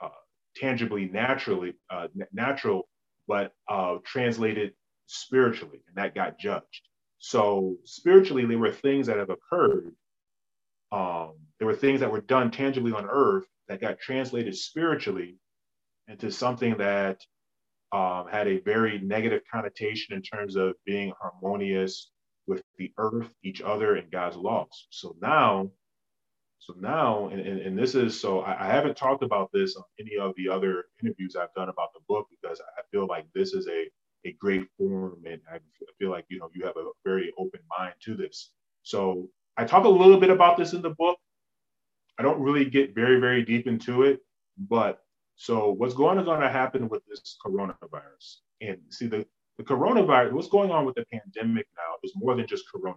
[0.00, 0.08] uh,
[0.54, 2.88] tangibly, naturally, uh, natural,
[3.28, 4.72] but uh, translated
[5.06, 6.82] spiritually, and that got judged.
[7.18, 9.94] So spiritually, there were things that have occurred.
[10.92, 15.36] Um, there were things that were done tangibly on earth that got translated spiritually
[16.08, 17.20] into something that
[17.92, 22.10] um, had a very negative connotation in terms of being harmonious
[22.46, 24.86] with the earth, each other, and God's laws.
[24.90, 25.70] So now,
[26.58, 29.84] so now, and, and, and this is so I, I, haven't talked about this on
[30.00, 33.52] any of the other interviews I've done about the book because I feel like this
[33.52, 33.88] is a
[34.26, 35.58] a great forum and I
[35.98, 38.50] feel like you know you have a very open mind to this.
[38.82, 41.18] So I talk a little bit about this in the book,
[42.18, 44.20] I don't really get very, very deep into it,
[44.56, 45.00] but
[45.36, 48.36] so what's going on to happen with this coronavirus?
[48.62, 49.26] And see the,
[49.58, 52.96] the coronavirus, what's going on with the pandemic now is more than just corona.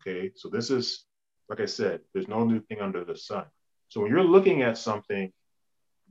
[0.00, 0.30] Okay.
[0.36, 1.04] So this is,
[1.48, 3.44] like I said, there's no new thing under the sun.
[3.88, 5.32] So when you're looking at something,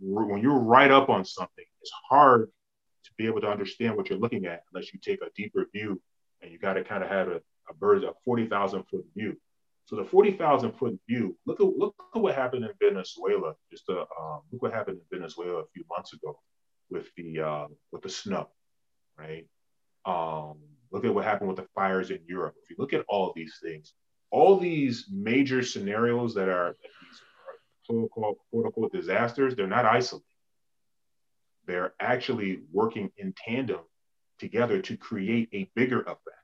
[0.01, 2.49] when you're right up on something, it's hard
[3.05, 6.01] to be able to understand what you're looking at unless you take a deeper view
[6.41, 9.37] and you got to kind of have a, a bird, a 40,000 foot view.
[9.89, 13.55] So the 40,000 foot view, look at, look at what happened in Venezuela.
[13.71, 16.37] Just a, um, look what happened in Venezuela a few months ago
[16.91, 18.49] with the, uh, with the snow,
[19.17, 19.47] right?
[20.05, 20.57] Um,
[20.91, 22.55] Look at what happened with the fires in Europe.
[22.63, 23.93] If you look at all these things,
[24.31, 26.75] all these major scenarios that are
[27.87, 30.25] quote unquote, quote unquote disasters, they're not isolated.
[31.65, 33.81] They're actually working in tandem
[34.39, 36.38] together to create a bigger effect.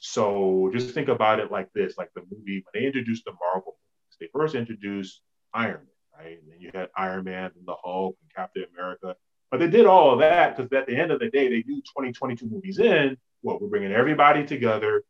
[0.00, 3.76] So just think about it like this, like the movie, when they introduced the Marvel
[3.76, 5.20] movies, they first introduced
[5.52, 6.38] Iron Man, right?
[6.38, 9.14] And then you had Iron Man and the Hulk and Captain America.
[9.50, 11.76] But they did all of that because at the end of the day, they do
[11.76, 15.04] 2022 movies in, what, we're bringing everybody together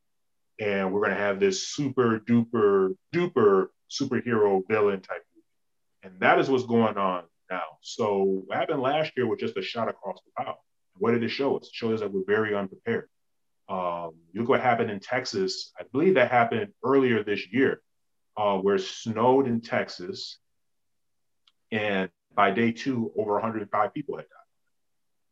[0.59, 5.47] and we're going to have this super duper duper superhero villain type movie.
[6.03, 7.63] And that is what's going on now.
[7.81, 10.57] So what happened last year was just a shot across the bow.
[10.97, 11.69] What did it show us?
[11.69, 13.09] It showed us that we're very unprepared.
[13.71, 15.73] Um, look what happened in Texas.
[15.79, 17.81] I believe that happened earlier this year,
[18.37, 20.39] uh, where it snowed in Texas,
[21.71, 24.41] and by day two, over 105 people had died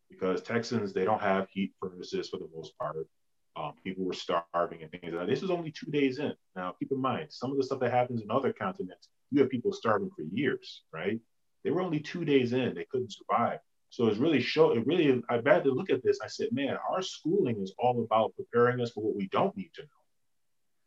[0.08, 3.08] because Texans they don't have heat furnaces for the most part.
[3.56, 5.26] Um, people were starving and things like that.
[5.26, 6.32] This is only two days in.
[6.54, 9.50] Now, keep in mind, some of the stuff that happens in other continents, you have
[9.50, 11.18] people starving for years, right?
[11.64, 13.58] They were only two days in; they couldn't survive.
[13.90, 16.18] So it's really show it really I had to look at this.
[16.22, 19.70] I said, man, our schooling is all about preparing us for what we don't need
[19.74, 19.88] to know.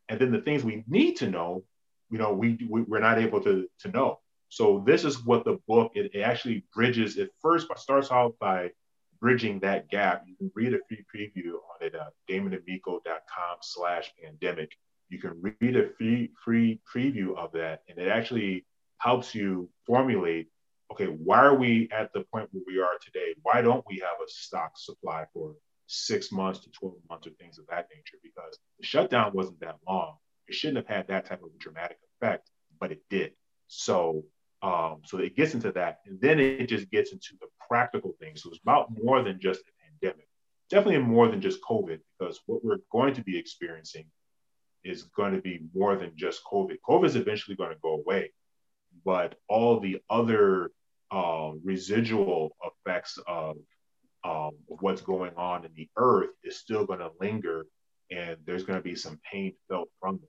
[0.09, 1.63] And then the things we need to know,
[2.11, 4.19] you know, we, we we're not able to to know.
[4.49, 7.17] So this is what the book it, it actually bridges.
[7.17, 8.71] It first starts out by
[9.19, 10.23] bridging that gap.
[10.27, 14.71] You can read a free preview on it, uh, damonamico.com slash pandemic.
[15.09, 18.65] You can read a free free preview of that, and it actually
[18.97, 20.47] helps you formulate
[20.91, 23.33] okay, why are we at the point where we are today?
[23.43, 25.55] Why don't we have a stock supply for
[25.87, 28.17] six months to 12 months or things of that nature?
[28.21, 30.15] Because the shutdown wasn't that long.
[30.47, 32.49] It shouldn't have had that type of dramatic effect,
[32.79, 33.31] but it did.
[33.67, 34.25] So,
[34.61, 38.43] um, so it gets into that, and then it just gets into the practical things.
[38.43, 39.71] So it's about more than just a
[40.05, 40.27] pandemic.
[40.69, 44.05] Definitely more than just COVID, because what we're going to be experiencing
[44.83, 46.77] is going to be more than just COVID.
[46.87, 48.31] COVID is eventually going to go away,
[49.05, 50.71] but all the other
[51.11, 53.57] uh, residual effects of,
[54.23, 57.65] um, what's going on in the earth is still going to linger
[58.11, 60.27] and there's going to be some pain felt from that.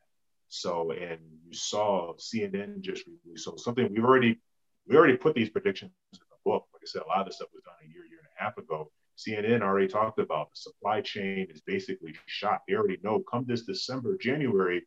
[0.49, 4.39] So and you saw cnn just released so something we've already
[4.87, 6.67] we already put these predictions in the book.
[6.73, 8.43] Like i said a lot of this stuff was done a year year and a
[8.43, 8.91] half ago.
[9.19, 12.63] Cnn already talked about the supply chain is basically shot.
[12.67, 14.87] They already know come this december january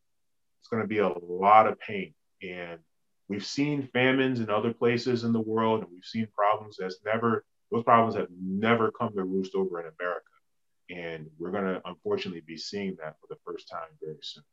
[0.65, 2.15] it's going to be a lot of pain.
[2.41, 2.79] And
[3.27, 7.43] We've seen famines in other places in the world, and we've seen problems that's never,
[7.71, 10.25] those problems have never come to roost over in America.
[10.89, 14.43] And we're going to unfortunately be seeing that for the first time very soon.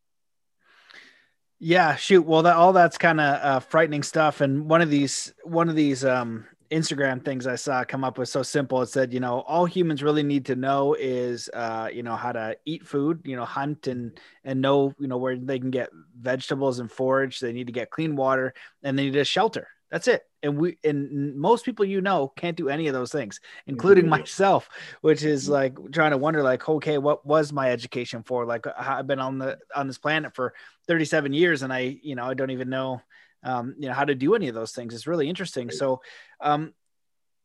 [1.58, 2.22] Yeah, shoot.
[2.22, 4.40] Well, that all that's kind of uh, frightening stuff.
[4.40, 8.30] And one of these, one of these um, Instagram things I saw come up with
[8.30, 8.80] so simple.
[8.80, 12.32] It said, you know, all humans really need to know is, uh, you know, how
[12.32, 15.90] to eat food, you know, hunt and and know, you know, where they can get
[16.18, 17.40] vegetables and forage.
[17.40, 19.68] They need to get clean water and they need a shelter.
[19.90, 20.22] That's it.
[20.42, 24.22] And we and most people you know can't do any of those things, including mm-hmm.
[24.22, 24.70] myself,
[25.02, 25.52] which is mm-hmm.
[25.52, 28.46] like trying to wonder, like, okay, what was my education for?
[28.46, 30.54] Like, I've been on the on this planet for
[30.88, 33.02] 37 years, and I, you know, I don't even know
[33.42, 35.70] um, you know how to do any of those things it's really interesting.
[35.70, 36.00] So
[36.40, 36.74] um,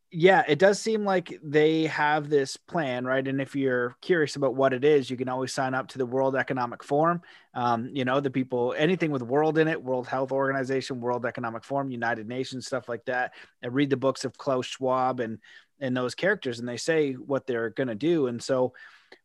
[0.10, 3.28] yeah it does seem like they have this plan right?
[3.28, 6.06] And if you're curious about what it is you can always sign up to the
[6.06, 7.22] world economic forum.
[7.54, 11.64] Um, you know the people anything with world in it world health organization world economic
[11.64, 13.34] forum united nations stuff like that
[13.64, 15.40] and read the books of klaus schwab and
[15.80, 18.28] and those characters and they say what they're going to do.
[18.28, 18.74] And so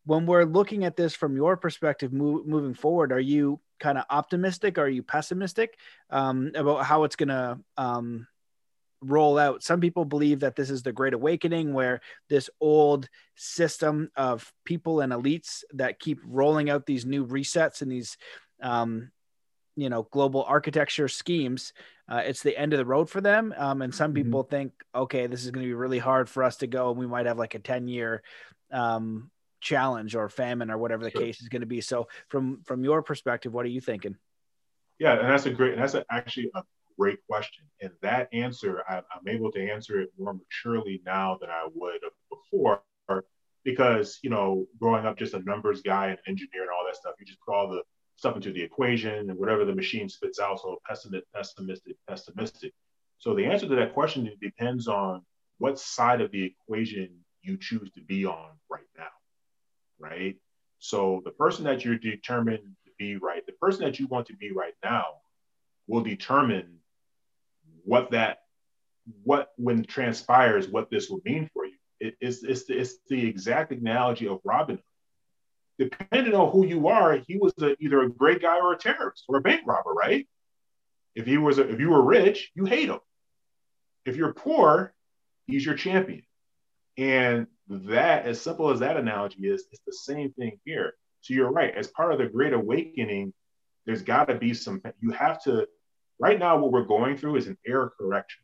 [0.05, 4.05] when we're looking at this from your perspective move, moving forward are you kind of
[4.09, 4.79] optimistic?
[4.79, 5.77] Are you pessimistic
[6.09, 8.29] um, about how it's going to um,
[9.03, 9.65] roll out?
[9.65, 15.01] Some people believe that this is the Great Awakening, where this old system of people
[15.01, 18.17] and elites that keep rolling out these new resets and these,
[18.63, 19.11] um,
[19.75, 21.73] you know, global architecture schemes.
[22.09, 23.53] Uh, it's the end of the road for them.
[23.57, 24.23] Um, and some mm-hmm.
[24.23, 24.51] people mm-hmm.
[24.51, 27.07] think, okay, this is going to be really hard for us to go, and we
[27.07, 28.23] might have like a ten year
[28.71, 29.31] um,
[29.63, 31.23] challenge or famine or whatever the sure.
[31.23, 31.81] case is going to be.
[31.81, 34.17] So from from your perspective, what are you thinking?
[34.99, 36.63] Yeah, and that's a great, that's a, actually a
[36.99, 37.65] great question.
[37.81, 42.01] And that answer, I, I'm able to answer it more maturely now than I would
[42.31, 42.83] before,
[43.65, 47.15] because you know, growing up just a numbers guy and engineer and all that stuff,
[47.19, 47.83] you just put all the
[48.17, 50.61] stuff into the equation and whatever the machine spits out.
[50.61, 52.73] So pessimistic, pessimistic, pessimistic.
[53.19, 55.23] So the answer to that question depends on
[55.59, 57.09] what side of the equation
[57.43, 59.09] you choose to be on right now
[60.03, 60.37] right?
[60.79, 64.37] So the person that you're determined to be right, the person that you want to
[64.37, 65.05] be right now
[65.87, 66.79] will determine
[67.85, 68.39] what that
[69.25, 71.77] what when transpires what this will mean for you.
[72.01, 74.79] It, it's, it's, the, it's the exact analogy of Robin
[75.79, 75.91] Hood.
[75.91, 79.25] depending on who you are, he was a, either a great guy or a terrorist
[79.29, 80.29] or a bank robber, right?
[81.15, 83.01] If he was, a, if you were rich, you hate him.
[84.05, 84.95] If you're poor,
[85.47, 86.23] he's your champion.
[86.99, 90.95] And that, as simple as that analogy is, it's the same thing here.
[91.23, 91.75] So you're right.
[91.75, 93.33] As part of the Great Awakening,
[93.87, 94.83] there's got to be some.
[95.01, 95.69] You have to.
[96.19, 98.43] Right now, what we're going through is an error correction.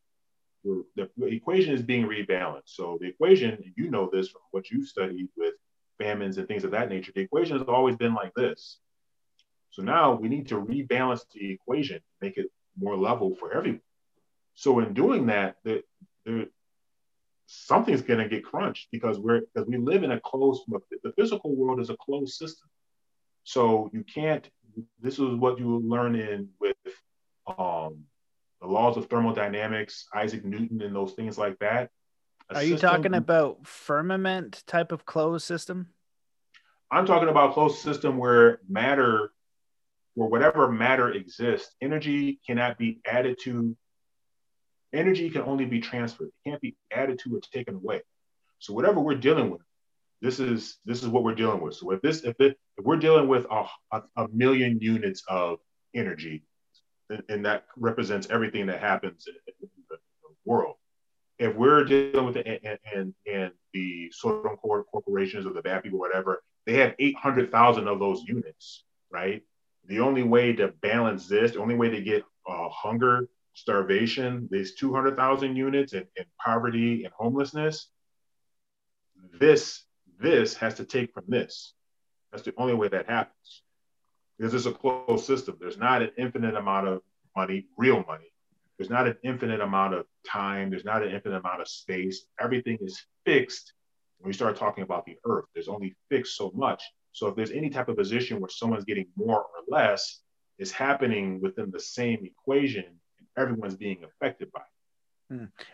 [0.65, 2.63] We're, the, equation is being rebalanced.
[2.67, 5.55] So the equation, you know this from what you've studied with
[5.99, 7.13] famines and things of that nature.
[7.15, 8.79] The equation has always been like this.
[9.71, 12.47] So now we need to rebalance the equation, make it
[12.77, 13.81] more level for everyone.
[14.55, 15.85] So in doing that, the,
[16.25, 16.49] the
[17.51, 20.65] something's going to get crunched because we're because we live in a closed
[21.03, 22.69] the physical world is a closed system.
[23.45, 24.49] So you can't
[25.01, 26.77] this is what you learn in with
[27.47, 28.05] um,
[28.61, 31.91] the laws of thermodynamics isaac newton and those things like that.
[32.51, 35.89] A are you system, talking about firmament type of closed system?
[36.91, 39.33] I'm talking about closed system where matter
[40.13, 43.75] where whatever matter exists energy cannot be added to
[44.93, 46.29] Energy can only be transferred.
[46.29, 48.03] It can't be added to or taken away.
[48.59, 49.61] So whatever we're dealing with,
[50.21, 51.75] this is this is what we're dealing with.
[51.75, 55.59] So if this if, it, if we're dealing with a, a, a, million units of
[55.95, 56.43] energy,
[57.11, 59.97] and, and, that represents everything that happens in, in, the,
[60.45, 60.77] world.
[61.39, 65.99] If we're dealing with it and, and, and the Sodom corporations or the bad people,
[65.99, 69.43] whatever, they have 800,000 of those units, right?
[69.87, 73.29] The only way to balance this, the only way to get uh, hunger
[73.59, 76.07] starvation, these 200,000 units and,
[76.45, 77.89] poverty and homelessness,
[79.39, 79.85] this,
[80.21, 81.75] this has to take from this.
[82.31, 83.63] That's the only way that happens.
[84.39, 85.57] Because it's a closed system.
[85.61, 87.03] There's not an infinite amount of
[87.37, 88.33] money, real money.
[88.79, 90.71] There's not an infinite amount of time.
[90.71, 92.27] There's not an infinite amount of space.
[92.41, 93.73] Everything is fixed.
[94.19, 96.83] When we start talking about the earth, there's only fixed so much.
[97.13, 100.21] So if there's any type of position where someone's getting more or less,
[100.59, 102.85] it's happening within the same equation
[103.39, 104.61] everyone's being affected by.
[104.61, 104.78] Hmm.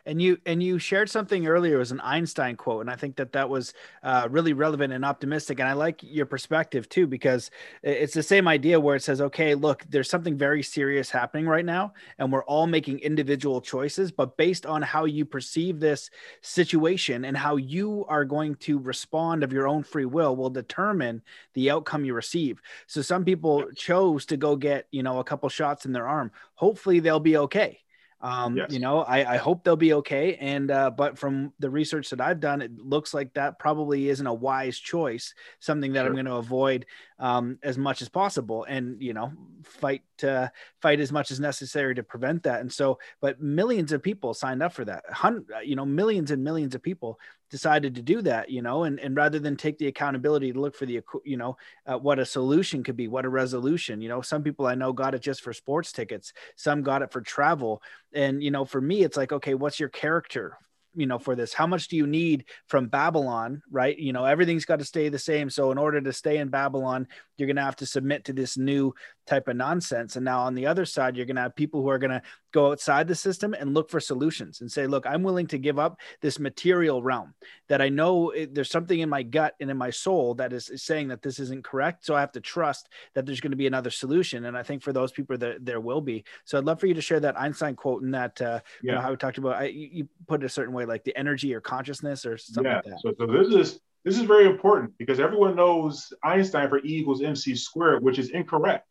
[0.05, 1.77] And you and you shared something earlier.
[1.77, 5.05] It was an Einstein quote, and I think that that was uh, really relevant and
[5.05, 5.61] optimistic.
[5.61, 7.53] And I like your perspective too, because
[7.85, 11.65] it's the same idea where it says, "Okay, look, there's something very serious happening right
[11.65, 17.25] now, and we're all making individual choices, but based on how you perceive this situation
[17.25, 21.23] and how you are going to respond of your own free will, will determine
[21.55, 25.49] the outcome you receive." So some people chose to go get you know a couple
[25.49, 26.33] shots in their arm.
[26.55, 27.84] Hopefully, they'll be okay
[28.25, 28.72] um, yes.
[28.72, 30.37] You know, I, I, hope they'll be okay.
[30.37, 34.27] And uh, but from the research that I've done, it looks like that probably isn't
[34.27, 35.35] a wise choice.
[35.61, 36.07] Something that sure.
[36.07, 36.87] I'm going to avoid
[37.18, 39.31] um, as much as possible, and you know,
[39.62, 40.49] fight uh,
[40.81, 42.62] fight as much as necessary to prevent that.
[42.62, 45.05] And so, but millions of people signed up for that.
[45.11, 47.20] Hundred, you know, millions and millions of people
[47.55, 50.75] decided to do that you know and, and rather than take the accountability to look
[50.75, 54.21] for the you know uh, what a solution could be what a resolution you know
[54.21, 57.83] some people i know got it just for sports tickets some got it for travel.
[58.13, 60.59] And you know for me it's like okay what's your character
[60.97, 61.53] you know for this?
[61.53, 63.99] How much do you need from babylon right?
[63.99, 65.51] You know everything's got to stay the same.
[65.51, 68.57] So in order to stay in babylon you're going to have to submit to this
[68.57, 68.95] new
[69.26, 70.16] type of nonsense.
[70.16, 72.22] And now on the other side you're going to have people who are going to
[72.53, 75.76] go outside the system and look for solutions and say look i'm willing to give
[75.76, 77.35] up this material realm
[77.68, 80.70] that i know it, there's something in my gut and in my soul that is,
[80.70, 82.05] is, saying that this isn't correct.
[82.05, 84.45] So i have to trust that there's going to be another solution.
[84.45, 86.24] And i think for those people that there will be.
[86.45, 88.93] So i'd love for you to share that einstein quote and that uh, yeah.
[88.93, 91.16] you know how we talked about I, you put it a certain way like the
[91.16, 92.76] energy or consciousness or something yeah.
[92.76, 93.01] like that.
[93.01, 97.23] So, so this is this is very important because everyone knows Einstein for E equals
[97.23, 98.87] mc squared, which is incorrect.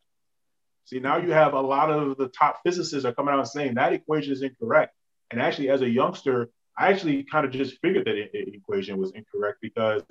[0.86, 3.74] See, now you have a lot of the top physicists are coming out and saying
[3.74, 4.94] that equation is incorrect.
[5.30, 9.58] And actually, as a youngster, I actually kind of just figured that equation was incorrect
[9.62, 10.02] because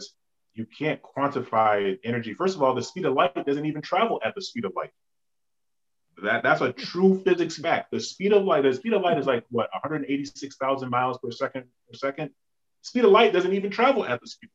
[0.54, 2.34] you can't quantify energy.
[2.34, 4.92] First of all, the speed of light doesn't even travel at the speed of light.
[6.24, 7.92] That that's a true physics fact.
[7.92, 11.66] The speed of light, the speed of light is like what 186,000 miles per second
[11.88, 12.32] per second.
[12.82, 14.50] Speed of light doesn't even travel at the speed.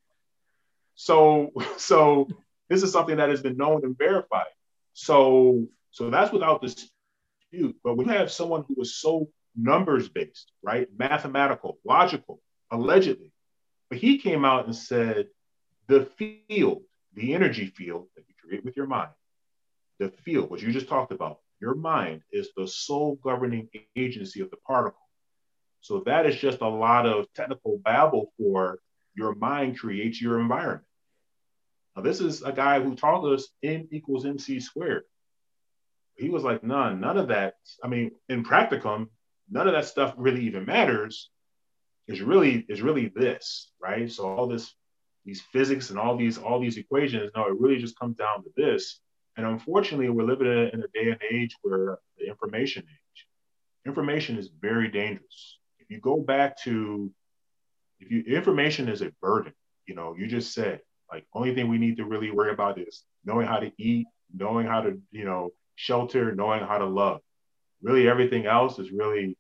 [0.99, 2.29] So, so
[2.69, 4.53] this is something that has been known and verified.
[4.93, 7.77] So, so that's without dispute.
[7.83, 13.33] But you have someone who is so numbers based, right, mathematical, logical, allegedly,
[13.89, 15.29] but he came out and said
[15.87, 16.83] the field,
[17.15, 19.11] the energy field that you create with your mind,
[19.99, 24.51] the field, what you just talked about, your mind is the sole governing agency of
[24.51, 25.01] the particle.
[25.81, 28.81] So that is just a lot of technical babble for
[29.15, 30.88] your mind creates your environment.
[31.99, 35.03] Now, this is a guy who taught us M equals MC squared.
[36.15, 37.55] He was like, none, none of that.
[37.83, 39.09] I mean, in practicum,
[39.51, 41.29] none of that stuff really even matters.
[42.07, 44.09] Is really is really this, right?
[44.09, 44.73] So all this
[45.25, 47.33] these physics and all these all these equations.
[47.35, 49.01] No, it really just comes down to this.
[49.37, 53.27] And unfortunately, we're living in a day and age where the information age,
[53.87, 55.59] information is very dangerous.
[55.81, 57.11] If you go back to,
[57.99, 59.53] if you information is a burden,
[59.85, 60.81] you know, you just said
[61.11, 64.67] like only thing we need to really worry about is knowing how to eat, knowing
[64.67, 67.21] how to, you know, shelter, knowing how to love.
[67.83, 69.37] Really, everything else is really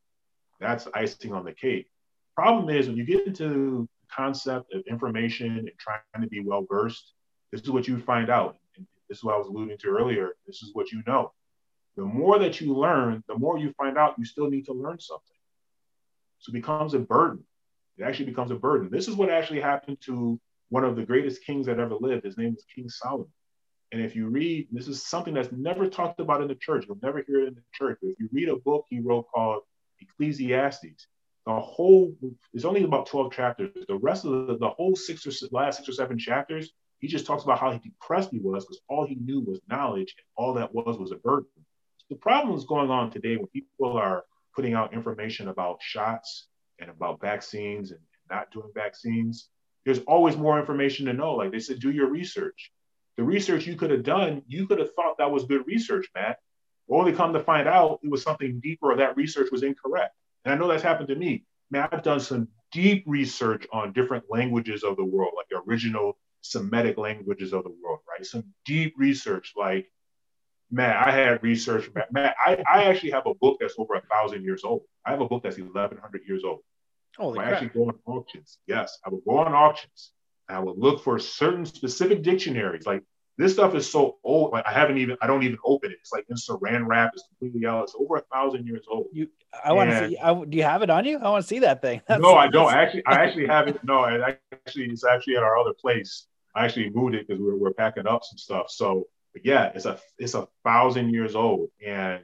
[0.61, 1.89] that's icing on the cake.
[2.35, 6.66] Problem is when you get into the concept of information and trying to be well
[6.69, 7.12] versed,
[7.53, 8.57] this is what you find out.
[8.77, 10.31] And this is what I was alluding to earlier.
[10.47, 11.33] This is what you know.
[11.97, 15.01] The more that you learn, the more you find out you still need to learn
[15.01, 15.37] something.
[16.39, 17.45] So it becomes a burden.
[17.97, 18.89] It actually becomes a burden.
[18.91, 20.41] This is what actually happened to
[20.71, 22.25] one of the greatest kings that ever lived.
[22.25, 23.29] His name was King Solomon.
[23.93, 26.85] And if you read, this is something that's never talked about in the church.
[26.87, 27.99] You'll never hear it in the church.
[28.03, 29.62] But if you read a book he wrote called
[30.01, 31.07] Ecclesiastes,
[31.47, 32.14] the whole
[32.53, 33.71] it's only about 12 chapters.
[33.89, 37.25] The rest of the, the whole six or last six or seven chapters, he just
[37.25, 40.53] talks about how he depressed he was because all he knew was knowledge, and all
[40.55, 41.49] that was was a burden.
[42.11, 46.49] The problem is going on today when people are putting out information about shots
[46.79, 48.01] and about vaccines and
[48.31, 49.49] not doing vaccines.
[49.89, 51.34] There's always more information to know.
[51.34, 52.70] Like they said, do your research
[53.18, 56.39] the research you could have done, you could have thought that was good research, Matt.
[56.89, 60.14] Only come to find out it was something deeper or that research was incorrect.
[60.45, 61.45] And I know that's happened to me.
[61.70, 66.16] Man, I've done some deep research on different languages of the world, like the original
[66.43, 68.24] Semitic languages of the world, right?
[68.24, 69.91] Some deep research, like,
[70.70, 71.91] man, I had research.
[72.12, 74.82] Man, I, I actually have a book that's over a thousand years old.
[75.05, 76.61] I have a book that's 1,100 years old.
[77.19, 77.53] Holy I crap.
[77.55, 78.59] actually go on auctions.
[78.66, 80.12] Yes, I will go on auctions
[80.49, 82.87] I would look for certain specific dictionaries.
[82.87, 83.03] Like
[83.37, 84.53] this stuff is so old.
[84.53, 85.99] Like I haven't even, I don't even open it.
[86.01, 87.11] It's like in saran wrap.
[87.14, 87.85] It's completely out.
[87.85, 89.07] It's over a thousand years old.
[89.12, 89.29] You,
[89.64, 90.19] I want to see.
[90.19, 91.19] I, do you have it on you?
[91.19, 92.01] I want to see that thing.
[92.09, 92.73] That's, no, I don't.
[92.73, 93.79] I actually, I actually have it.
[93.85, 96.27] No, I actually, it's actually at our other place.
[96.55, 98.66] I actually moved it because we're, we're packing up some stuff.
[98.71, 99.07] So,
[99.45, 102.23] yeah, it's a, it's a thousand years old, and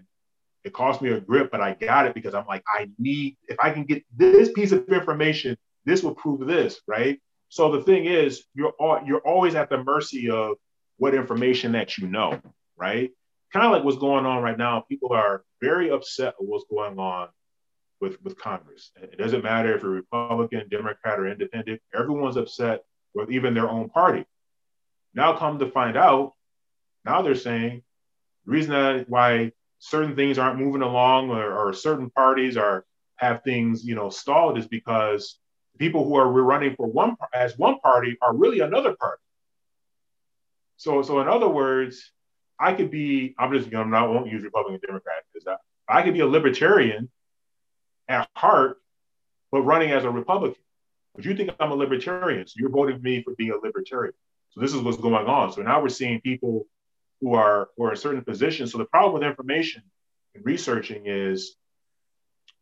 [0.64, 3.36] it cost me a grip, but I got it because I'm like, I need.
[3.48, 7.20] If I can get this piece of information, this will prove this, right?
[7.50, 10.56] So the thing is, you're all, you're always at the mercy of
[10.96, 12.40] what information that you know,
[12.76, 13.10] right?
[13.52, 14.84] Kind of like what's going on right now.
[14.88, 17.28] People are very upset with what's going on
[18.00, 18.90] with with Congress.
[19.00, 21.80] It doesn't matter if you're Republican, Democrat, or Independent.
[21.94, 22.82] Everyone's upset
[23.14, 24.24] with even their own party.
[25.14, 26.32] Now, come to find out,
[27.04, 27.82] now they're saying
[28.46, 29.52] the reason why
[29.84, 34.56] certain things aren't moving along or, or certain parties are have things you know stalled
[34.56, 35.38] is because
[35.78, 39.20] people who are running for one as one party are really another party.
[40.78, 42.12] So, so in other words,
[42.58, 43.34] I could be.
[43.38, 43.72] I'm just.
[43.74, 44.04] I'm not.
[44.04, 47.10] I won't use Republican Democrat because I, I could be a libertarian
[48.08, 48.78] at heart,
[49.52, 50.62] but running as a Republican.
[51.14, 54.14] But you think I'm a libertarian, so you're voting me for being a libertarian.
[54.50, 55.52] So this is what's going on.
[55.52, 56.66] So now we're seeing people
[57.24, 58.72] who are who are in certain positions.
[58.72, 59.82] So the problem with information
[60.34, 61.56] and researching is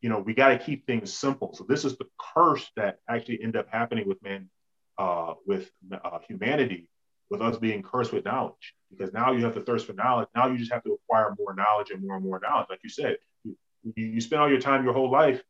[0.02, 1.54] you know, we got to keep things simple.
[1.54, 4.50] So this is the curse that actually end up happening with men,
[4.98, 6.88] uh, with uh, humanity,
[7.30, 8.74] with us being cursed with knowledge.
[8.90, 10.28] Because now you have to thirst for knowledge.
[10.34, 12.66] Now you just have to acquire more knowledge and more and more knowledge.
[12.68, 13.56] Like you said, you,
[13.94, 15.40] you spend all your time, your whole life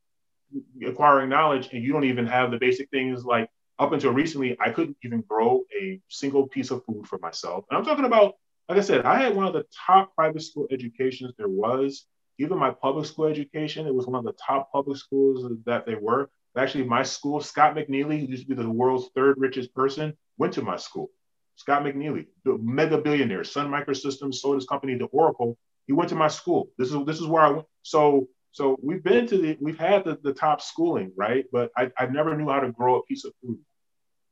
[0.87, 3.49] acquiring knowledge, and you don't even have the basic things like
[3.79, 7.65] up until recently, I couldn't even grow a single piece of food for myself.
[7.71, 8.35] And I'm talking about,
[8.73, 12.07] like I said, I had one of the top private school educations there was
[12.39, 15.95] even my public school education, it was one of the top public schools that they
[15.95, 16.31] were.
[16.57, 20.55] Actually, my school, Scott McNealy, who used to be the world's third richest person, went
[20.55, 21.11] to my school.
[21.57, 25.59] Scott McNealy, the mega billionaire, Sun Microsystems sold his company to Oracle.
[25.87, 26.71] He went to my school.
[26.79, 27.67] This is this is where I went.
[27.83, 31.45] So so we've been to the we've had the, the top schooling, right?
[31.53, 33.59] But I, I never knew how to grow a piece of food.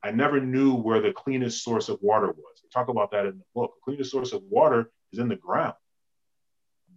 [0.03, 2.61] I never knew where the cleanest source of water was.
[2.63, 3.75] We talk about that in the book.
[3.77, 5.75] The cleanest source of water is in the ground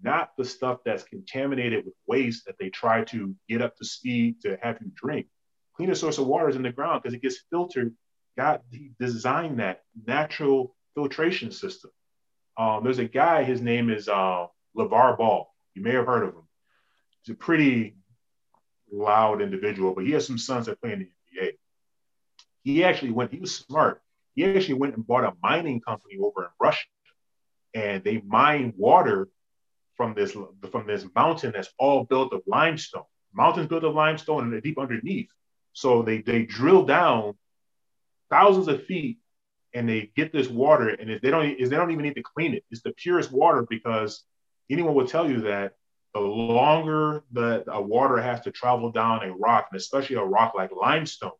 [0.03, 4.41] not the stuff that's contaminated with waste that they try to get up to speed
[4.41, 5.27] to have you drink.
[5.75, 7.95] Cleanest source of water is in the ground because it gets filtered.
[8.37, 8.61] God
[8.99, 11.91] designed that natural filtration system.
[12.57, 14.47] Um, there's a guy, his name is uh,
[14.77, 15.51] LeVar Ball.
[15.73, 16.47] You may have heard of him.
[17.21, 17.95] He's a pretty
[18.91, 21.51] loud individual, but he has some sons that play in the NBA.
[22.63, 24.01] He actually went, he was smart.
[24.35, 26.85] He actually went and bought a mining company over in Russia
[27.73, 29.29] and they mine water
[29.95, 30.31] from this
[30.71, 33.03] from this mountain that's all built of limestone.
[33.33, 35.29] Mountains built of limestone and they're deep underneath.
[35.73, 37.35] So they they drill down
[38.29, 39.19] thousands of feet
[39.73, 42.53] and they get this water and they don't is they don't even need to clean
[42.53, 42.63] it.
[42.71, 44.23] It's the purest water because
[44.69, 45.73] anyone will tell you that
[46.13, 50.53] the longer the, the water has to travel down a rock, and especially a rock
[50.55, 51.31] like limestone,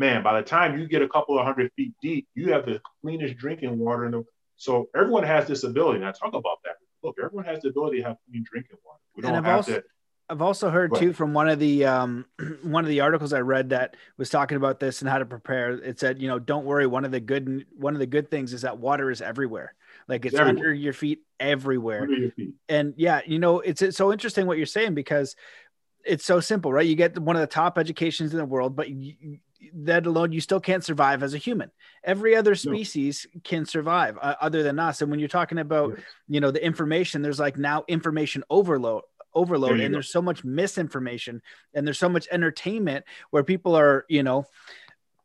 [0.00, 2.80] man, by the time you get a couple of hundred feet deep, you have the
[3.02, 4.06] cleanest drinking water.
[4.06, 4.24] In the,
[4.56, 5.98] so everyone has this ability.
[5.98, 6.76] And I talk about that.
[7.04, 8.98] Look, everyone has the ability to have clean drinking water.
[9.14, 9.84] We don't have also, to.
[10.28, 12.24] I've also heard too from one of the um,
[12.62, 15.72] one of the articles I read that was talking about this and how to prepare.
[15.72, 16.86] It said, you know, don't worry.
[16.86, 19.74] One of the good one of the good things is that water is everywhere.
[20.08, 22.10] Like it's, it's under your feet everywhere.
[22.10, 22.54] Your feet.
[22.68, 25.36] And yeah, you know, it's, it's so interesting what you're saying because
[26.04, 26.86] it's so simple, right?
[26.86, 29.38] You get one of the top educations in the world, but you,
[29.74, 31.70] that alone, you still can't survive as a human.
[32.04, 33.40] Every other species no.
[33.44, 35.02] can survive uh, other than us.
[35.02, 36.00] And when you're talking about, yes.
[36.28, 39.02] you know, the information, there's like now information overload
[39.32, 39.92] overload and go.
[39.92, 41.40] there's so much misinformation
[41.74, 44.44] and there's so much entertainment where people are you know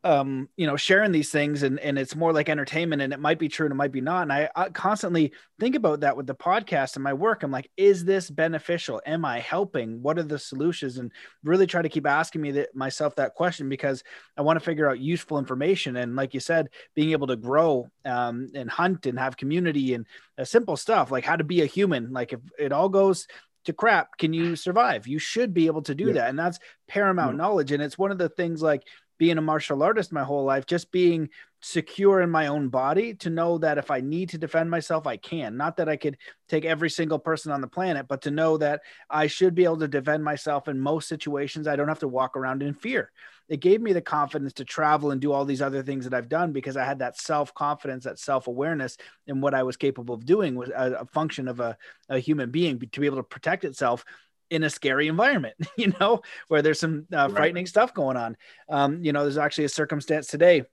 [0.05, 3.39] um, you know, sharing these things and, and it's more like entertainment and it might
[3.39, 4.21] be true and it might be not.
[4.21, 7.41] And I, I, constantly think about that with the podcast and my work.
[7.41, 9.01] I'm like, is this beneficial?
[9.07, 10.03] Am I helping?
[10.03, 10.99] What are the solutions?
[10.99, 11.11] And
[11.43, 14.03] really try to keep asking me that myself that question because
[14.37, 15.95] I want to figure out useful information.
[15.95, 20.05] And like you said, being able to grow um, and hunt and have community and
[20.37, 22.13] uh, simple stuff like how to be a human.
[22.13, 23.25] Like if it all goes
[23.65, 25.07] to crap, can you survive?
[25.07, 26.13] You should be able to do yeah.
[26.13, 26.29] that.
[26.29, 27.37] And that's paramount yeah.
[27.37, 27.71] knowledge.
[27.71, 28.83] And it's one of the things like
[29.17, 31.29] being a martial artist my whole life, just being
[31.61, 35.17] secure in my own body to know that if I need to defend myself, I
[35.17, 35.57] can.
[35.57, 38.81] Not that I could take every single person on the planet, but to know that
[39.09, 41.67] I should be able to defend myself in most situations.
[41.67, 43.11] I don't have to walk around in fear.
[43.47, 46.29] It gave me the confidence to travel and do all these other things that I've
[46.29, 48.97] done because I had that self confidence, that self awareness
[49.27, 51.77] in what I was capable of doing was a, function of a,
[52.09, 54.03] a human being to be able to protect itself
[54.49, 57.69] in a scary environment, you know, where there's some uh, frightening right.
[57.69, 58.37] stuff going on.
[58.69, 60.63] Um, you know, there's actually a circumstance today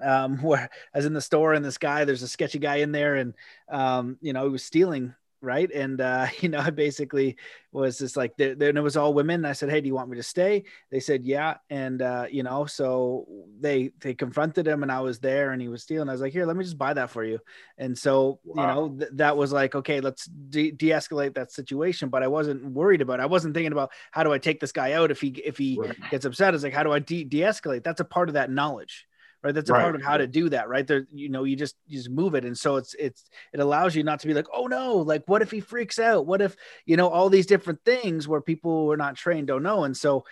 [0.00, 3.16] um, where, as in the store, and this guy, there's a sketchy guy in there,
[3.16, 3.34] and
[3.68, 5.70] um, you know, he was stealing right?
[5.72, 7.36] And uh you know i basically
[7.70, 10.16] was just like then it was all women i said hey do you want me
[10.16, 10.64] to stay?
[10.90, 11.56] They said yeah.
[11.70, 13.26] And uh you know so
[13.60, 16.08] they they confronted him and i was there and he was stealing.
[16.08, 17.38] I was like here let me just buy that for you.
[17.76, 18.62] And so wow.
[18.62, 22.08] you know th- that was like okay let's de- de-escalate that situation.
[22.08, 23.22] But i wasn't worried about it.
[23.22, 25.78] i wasn't thinking about how do i take this guy out if he if he
[25.78, 25.96] right.
[26.10, 26.54] gets upset?
[26.54, 27.84] It's like how do i de- de-escalate?
[27.84, 29.06] That's a part of that knowledge
[29.42, 29.54] right?
[29.54, 29.82] That's a right.
[29.82, 30.86] part of how to do that right?
[30.86, 32.44] There you know you just you just move it.
[32.44, 35.42] And so it's it's it allows you not to be like oh no like what
[35.42, 36.26] if he freaks out?
[36.26, 39.62] What if you know all these different things where people who are not trained don't
[39.62, 39.84] know?
[39.84, 40.24] And so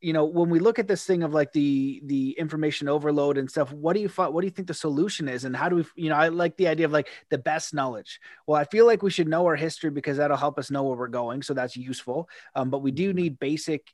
[0.00, 3.50] you know when we look at this thing of like the the information overload and
[3.50, 5.44] stuff what do you what do you think the solution is?
[5.44, 8.20] And how do we you know i like the idea of like the best knowledge.
[8.46, 10.96] Well i feel like we should know our history because that'll help us know where
[10.96, 11.42] we're going.
[11.42, 12.28] So that's useful.
[12.54, 13.92] Um, but we do need basic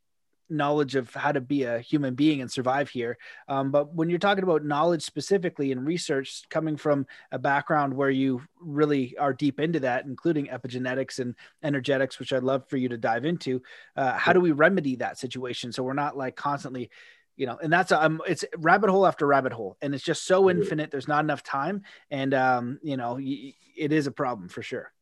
[0.48, 3.18] knowledge of how to be a human being and survive here.
[3.48, 8.10] Um, but when you're talking about knowledge specifically and research coming from a background where
[8.10, 12.88] you really are deep into that, including epigenetics and energetics, which I'd love for you
[12.88, 13.62] to dive into,
[13.96, 16.90] uh, how do we remedy that situation so we're not like constantly
[17.36, 20.50] you know and that's um it's rabbit hole after rabbit hole and it's just so
[20.50, 24.92] infinite there's not enough time and um you know it is a problem for sure.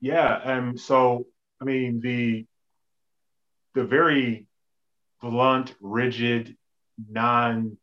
[0.00, 1.26] Yeah um so
[1.60, 2.46] i mean the
[3.74, 4.47] the very
[5.20, 6.56] blunt, rigid,
[7.10, 7.76] non,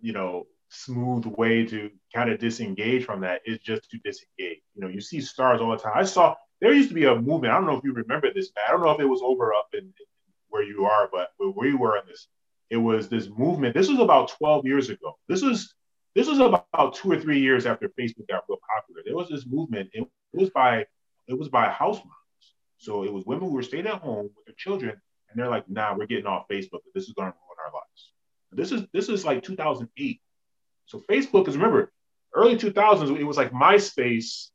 [0.00, 4.60] you know, smooth way to kind of disengage from that is just to disengage.
[4.74, 5.92] You know, you see stars all the time.
[5.94, 7.52] I saw there used to be a movement.
[7.52, 8.64] I don't know if you remember this, man.
[8.68, 9.92] I don't know if it was over up in, in
[10.48, 12.26] where you are, but where we were in this,
[12.70, 13.74] it was this movement.
[13.74, 15.16] This was about 12 years ago.
[15.28, 15.74] This was
[16.14, 19.02] this was about two or three years after Facebook got real popular.
[19.04, 19.90] There was this movement.
[19.92, 20.84] It, was by
[21.28, 22.00] it was by house
[22.78, 25.68] so it was women who were staying at home with their children, and they're like,
[25.68, 26.80] "Nah, we're getting off Facebook.
[26.94, 28.12] This is going to ruin our lives."
[28.52, 30.20] This is this is like 2008.
[30.86, 31.92] So Facebook is remember
[32.34, 33.18] early 2000s.
[33.18, 34.48] It was like MySpace,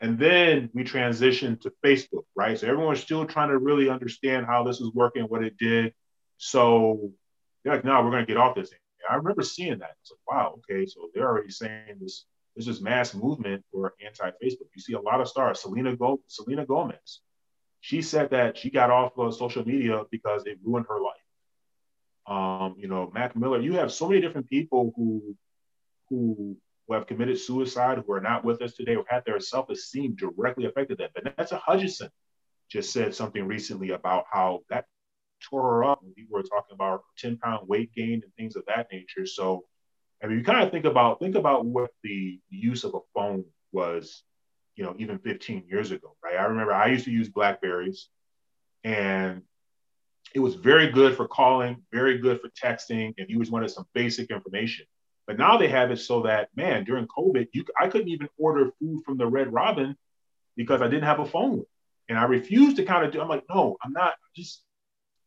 [0.00, 2.58] and then we transitioned to Facebook, right?
[2.58, 5.94] So everyone's still trying to really understand how this is working, what it did.
[6.36, 7.12] So
[7.62, 9.94] they're like, "No, we're going to get off this thing." I remember seeing that.
[10.02, 12.26] It's like, wow, okay, so they're already saying this.
[12.56, 14.66] This is mass movement for anti-Facebook.
[14.74, 15.60] You see a lot of stars.
[15.60, 17.20] Selena Go- Selena Gomez
[17.80, 21.14] she said that she got off of social media because it ruined her life.
[22.26, 25.36] Um, you know, Mac Miller, you have so many different people who
[26.10, 26.56] who
[26.86, 30.64] who have committed suicide who are not with us today or had their self-esteem directly
[30.64, 31.10] affected that.
[31.14, 32.00] Vanessa Hudgens
[32.70, 34.86] just said something recently about how that
[35.42, 38.88] tore her up people were talking about 10 pound weight gain and things of that
[38.92, 39.24] nature.
[39.24, 39.64] So
[40.22, 43.44] I mean you kind of think about think about what the use of a phone
[43.72, 44.24] was
[44.78, 46.36] you know, even 15 years ago, right?
[46.36, 48.08] I remember I used to use Blackberries
[48.84, 49.42] and
[50.32, 53.86] it was very good for calling, very good for texting, if you just wanted some
[53.92, 54.86] basic information.
[55.26, 58.70] But now they have it so that, man, during COVID, you, I couldn't even order
[58.78, 59.96] food from the Red Robin
[60.56, 61.64] because I didn't have a phone.
[62.08, 64.62] And I refused to kind of do, I'm like, no, I'm not, just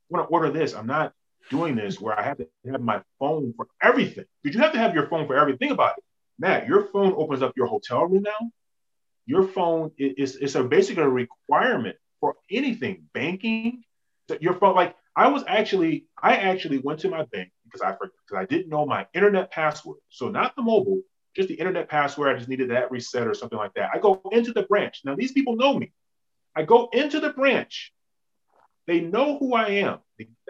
[0.09, 0.73] want to order this.
[0.73, 1.13] I'm not,
[1.49, 4.25] doing this where I have to have my phone for everything.
[4.43, 5.71] Did you have to have your phone for everything.
[5.71, 6.03] About it.
[6.39, 8.51] Matt, your phone opens up your hotel room now.
[9.25, 13.83] Your phone is, is a basically a requirement for anything, banking.
[14.39, 18.37] Your phone, like I was actually, I actually went to my bank because I because
[18.37, 19.97] I didn't know my internet password.
[20.09, 21.01] So not the mobile,
[21.35, 22.33] just the internet password.
[22.33, 23.89] I just needed that reset or something like that.
[23.93, 25.01] I go into the branch.
[25.03, 25.91] Now these people know me.
[26.55, 27.93] I go into the branch.
[28.87, 29.99] They know who I am.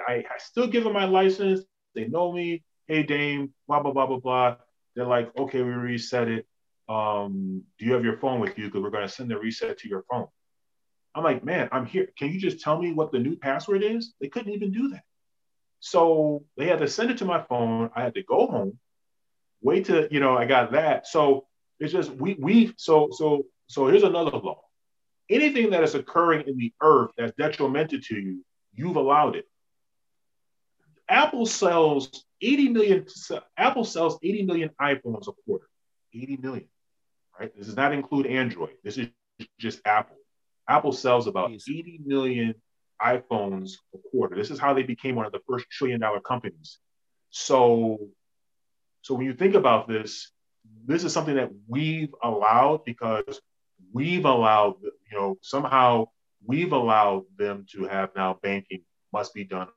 [0.07, 1.61] I, I still give them my license.
[1.95, 2.63] They know me.
[2.87, 4.55] Hey, Dame, blah, blah, blah, blah, blah.
[4.95, 6.47] They're like, okay, we reset it.
[6.91, 8.65] Um, do you have your phone with you?
[8.65, 10.27] Because we're going to send the reset to your phone.
[11.15, 12.09] I'm like, man, I'm here.
[12.17, 14.13] Can you just tell me what the new password is?
[14.19, 15.03] They couldn't even do that.
[15.79, 17.89] So they had to send it to my phone.
[17.95, 18.77] I had to go home,
[19.61, 21.07] wait to, you know, I got that.
[21.07, 21.47] So
[21.79, 24.61] it's just we we so so so here's another law.
[25.29, 29.45] Anything that is occurring in the earth that's detrimental to you, you've allowed it.
[31.09, 33.05] Apple sells 80 million
[33.57, 35.67] Apple sells 80 million iPhones a quarter.
[36.13, 36.67] 80 million.
[37.41, 37.51] Right?
[37.57, 38.75] This does not include Android.
[38.83, 39.07] This is
[39.59, 40.15] just Apple.
[40.69, 42.53] Apple sells about 80 million
[43.01, 44.35] iPhones a quarter.
[44.35, 46.77] This is how they became one of the first trillion dollar companies.
[47.31, 47.97] So,
[49.01, 50.31] so when you think about this,
[50.85, 53.41] this is something that we've allowed because
[53.91, 56.09] we've allowed, you know, somehow
[56.45, 59.69] we've allowed them to have now banking must be done.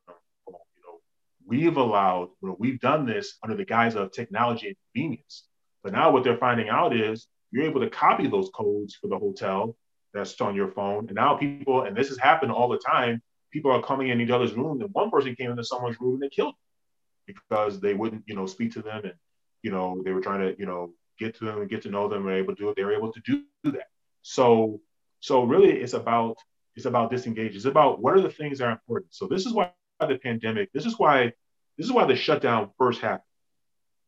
[0.47, 1.01] You know,
[1.47, 5.45] we've allowed, you know, we've done this under the guise of technology and convenience.
[5.83, 9.17] But now what they're finding out is you're able to copy those codes for the
[9.17, 9.77] hotel
[10.13, 11.07] that's on your phone.
[11.07, 14.31] And now people, and this has happened all the time, people are coming in each
[14.31, 14.81] other's room.
[14.81, 18.35] And one person came into someone's room and they killed them because they wouldn't, you
[18.35, 19.15] know, speak to them and,
[19.63, 22.09] you know, they were trying to, you know, get to them and get to know
[22.09, 22.77] them and able to do it.
[22.77, 23.87] They were able to do, that.
[24.23, 24.81] So,
[25.21, 26.37] so really it's about,
[26.75, 27.55] it's about disengage.
[27.55, 29.15] It's about what are the things that are important.
[29.15, 31.33] So this is why the pandemic, this is why,
[31.79, 33.23] this is why the shutdown first happened.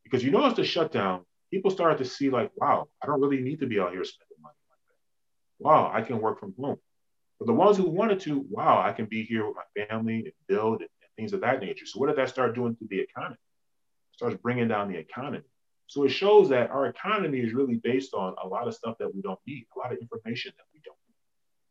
[0.03, 1.21] Because you notice the shutdown,
[1.51, 4.37] people started to see like, wow, I don't really need to be out here spending
[4.41, 5.63] money like that.
[5.63, 6.77] wow, I can work from home.
[7.39, 10.33] But the ones who wanted to, wow, I can be here with my family and
[10.47, 11.85] build and, and things of that nature.
[11.85, 13.35] So what did that start doing to the economy?
[13.35, 15.41] It starts bringing down the economy.
[15.85, 19.13] So it shows that our economy is really based on a lot of stuff that
[19.13, 21.15] we don't need, a lot of information that we don't need.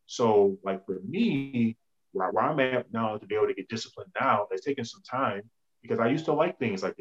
[0.07, 1.77] So like for me,
[2.12, 5.43] where, I'm at now to be able to get disciplined now, that's taken some time
[5.83, 6.97] because I used to like things like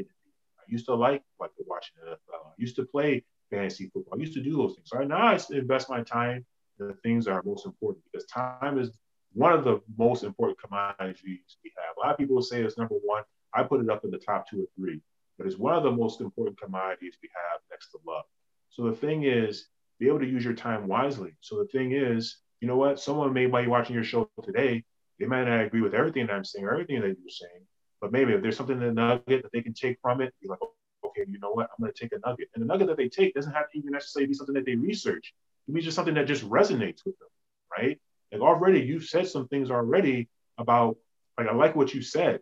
[0.68, 2.48] I used to like like watching NFL.
[2.48, 4.18] I used to play fantasy football.
[4.18, 4.90] I used to do those things.
[4.90, 6.46] So now I invest my time
[6.80, 8.92] in the things that are most important because time is
[9.34, 11.96] one of the most important commodities we have.
[11.98, 13.24] A lot of people say it's number one.
[13.54, 15.02] I put it up in the top two or three,
[15.38, 18.26] but it's one of the most important commodities we have next to love.
[18.70, 19.68] So the thing is,
[20.00, 21.34] be able to use your time wisely.
[21.42, 23.00] So the thing is, you know what?
[23.00, 24.84] Someone may be watching your show today,
[25.20, 27.66] they might not agree with everything that I'm saying or everything that you're saying,
[28.02, 30.48] but maybe if there's something in the nugget that they can take from it, be
[30.48, 30.60] like,
[31.06, 31.70] okay, you know what?
[31.72, 32.50] I'm going to take a nugget.
[32.54, 34.76] And the nugget that they take doesn't have to even necessarily be something that they
[34.76, 35.34] research.
[35.68, 37.30] It means just something that just resonates with them,
[37.76, 38.00] right?
[38.32, 40.98] Like already you've said some things already about,
[41.38, 42.42] like I like what you said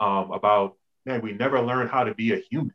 [0.00, 2.74] um, about, man, we never learned how to be a human.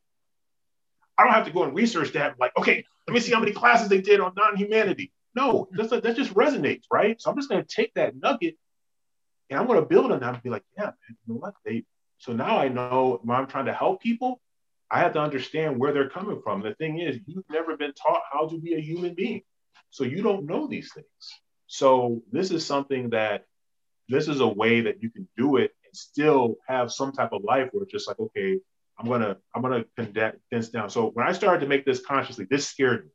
[1.18, 2.40] I don't have to go and research that.
[2.40, 5.12] Like, okay, let me see how many classes they did on non-humanity.
[5.36, 7.22] No, that's, that just resonates, right?
[7.22, 8.56] So I'm just going to take that nugget
[9.50, 11.54] and I'm going to build on that and be like, yeah, man, you know what?
[11.66, 11.86] They
[12.20, 14.42] so now I know when I'm trying to help people,
[14.92, 16.62] I have to understand where they're coming from.
[16.62, 19.42] The thing is, you've never been taught how to be a human being.
[19.90, 21.06] So you don't know these things.
[21.68, 23.46] So this is something that
[24.10, 27.44] this is a way that you can do it and still have some type of
[27.44, 28.60] life where it's just like, okay,
[28.98, 30.90] I'm gonna I'm gonna condense down.
[30.90, 33.12] So when I started to make this consciously, this scared me.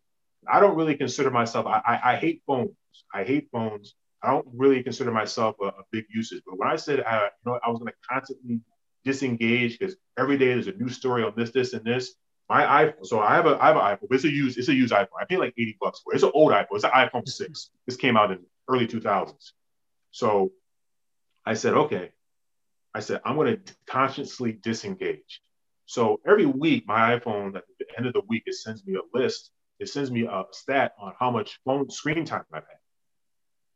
[0.51, 1.66] I don't really consider myself.
[1.66, 2.76] I, I, I hate phones.
[3.12, 3.95] I hate phones.
[4.24, 6.42] I don't really consider myself a, a big usage.
[6.46, 8.60] But when I said I, you know, I was gonna constantly
[9.04, 12.14] disengage because every day there's a new story on this, this, and this.
[12.48, 14.68] My iPhone, so I have a I have an iPhone, but it's a used, it's
[14.68, 15.20] a used iPhone.
[15.20, 16.16] I paid like 80 bucks for it.
[16.16, 16.66] It's an old iPhone.
[16.72, 17.70] It's an iPhone 6.
[17.86, 19.52] This came out in early 2000s.
[20.10, 20.52] So
[21.46, 22.12] I said, okay.
[22.94, 25.40] I said, I'm going to consciously disengage.
[25.86, 29.18] So every week, my iPhone, at the end of the week, it sends me a
[29.18, 29.50] list.
[29.80, 32.78] It sends me a stat on how much phone screen time I've had.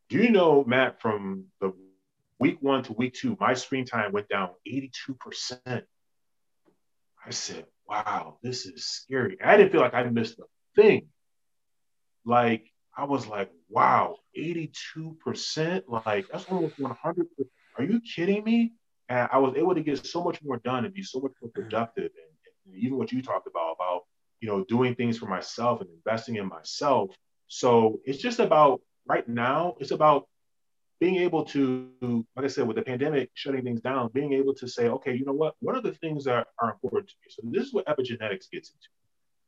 [0.09, 1.73] Do you know, Matt, from the
[2.41, 5.59] Week one to week two, my screen time went down 82%.
[5.67, 9.37] I said, wow, this is scary.
[9.43, 10.45] I didn't feel like I missed a
[10.81, 11.09] thing.
[12.25, 15.83] Like, I was like, wow, 82%?
[15.89, 16.95] Like, that's almost 100%.
[17.77, 18.73] Are you kidding me?
[19.09, 21.51] And I was able to get so much more done and be so much more
[21.53, 22.05] productive.
[22.05, 24.03] And, and even what you talked about, about,
[24.41, 27.11] you know, doing things for myself and investing in myself.
[27.49, 30.29] So it's just about right now, it's about
[31.01, 34.69] being able to, like I said, with the pandemic shutting things down, being able to
[34.69, 35.55] say, okay, you know what?
[35.61, 37.29] What are the things that are important to me?
[37.31, 38.89] So this is what epigenetics gets into.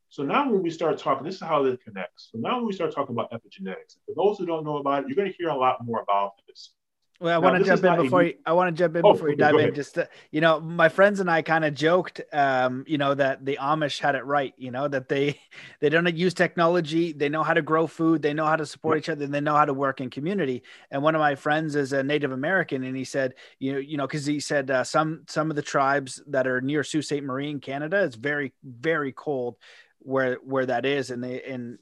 [0.09, 2.31] So now when we start talking, this is how it connects.
[2.33, 5.09] So now when we start talking about epigenetics, for those who don't know about it,
[5.09, 6.73] you're going to hear a lot more about this.
[7.21, 9.29] Well, I want to jump in before you, I want to jump in oh, before
[9.29, 9.75] you dive in.
[9.75, 13.45] Just to, you know, my friends and I kind of joked, um, you know, that
[13.45, 14.55] the Amish had it right.
[14.57, 15.39] You know that they
[15.81, 17.13] they don't use technology.
[17.13, 18.23] They know how to grow food.
[18.23, 19.03] They know how to support right.
[19.03, 19.27] each other.
[19.27, 20.63] And they know how to work in community.
[20.91, 23.99] And one of my friends is a Native American, and he said, you know, you
[23.99, 27.23] know, because he said uh, some some of the tribes that are near Sault Ste.
[27.23, 29.57] Marie in Canada, it's very very cold
[29.99, 31.79] where where that is, and they and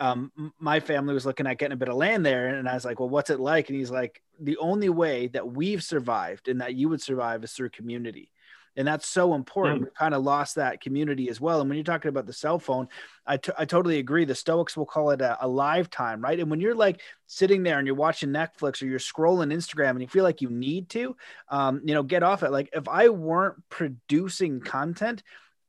[0.00, 2.84] um, my family was looking at getting a bit of land there, and I was
[2.84, 6.60] like, "Well, what's it like?" And he's like, "The only way that we've survived and
[6.60, 8.32] that you would survive is through community."
[8.76, 9.82] and that's so important.
[9.82, 9.84] Mm.
[9.84, 11.60] We kind of lost that community as well.
[11.60, 12.88] And when you're talking about the cell phone,
[13.26, 14.24] I, t- I totally agree.
[14.24, 16.38] The Stoics will call it a, a lifetime, right?
[16.38, 20.02] And when you're like sitting there and you're watching Netflix or you're scrolling Instagram and
[20.02, 21.16] you feel like you need to,
[21.48, 22.52] um, you know, get off it.
[22.52, 25.22] Like if I weren't producing content,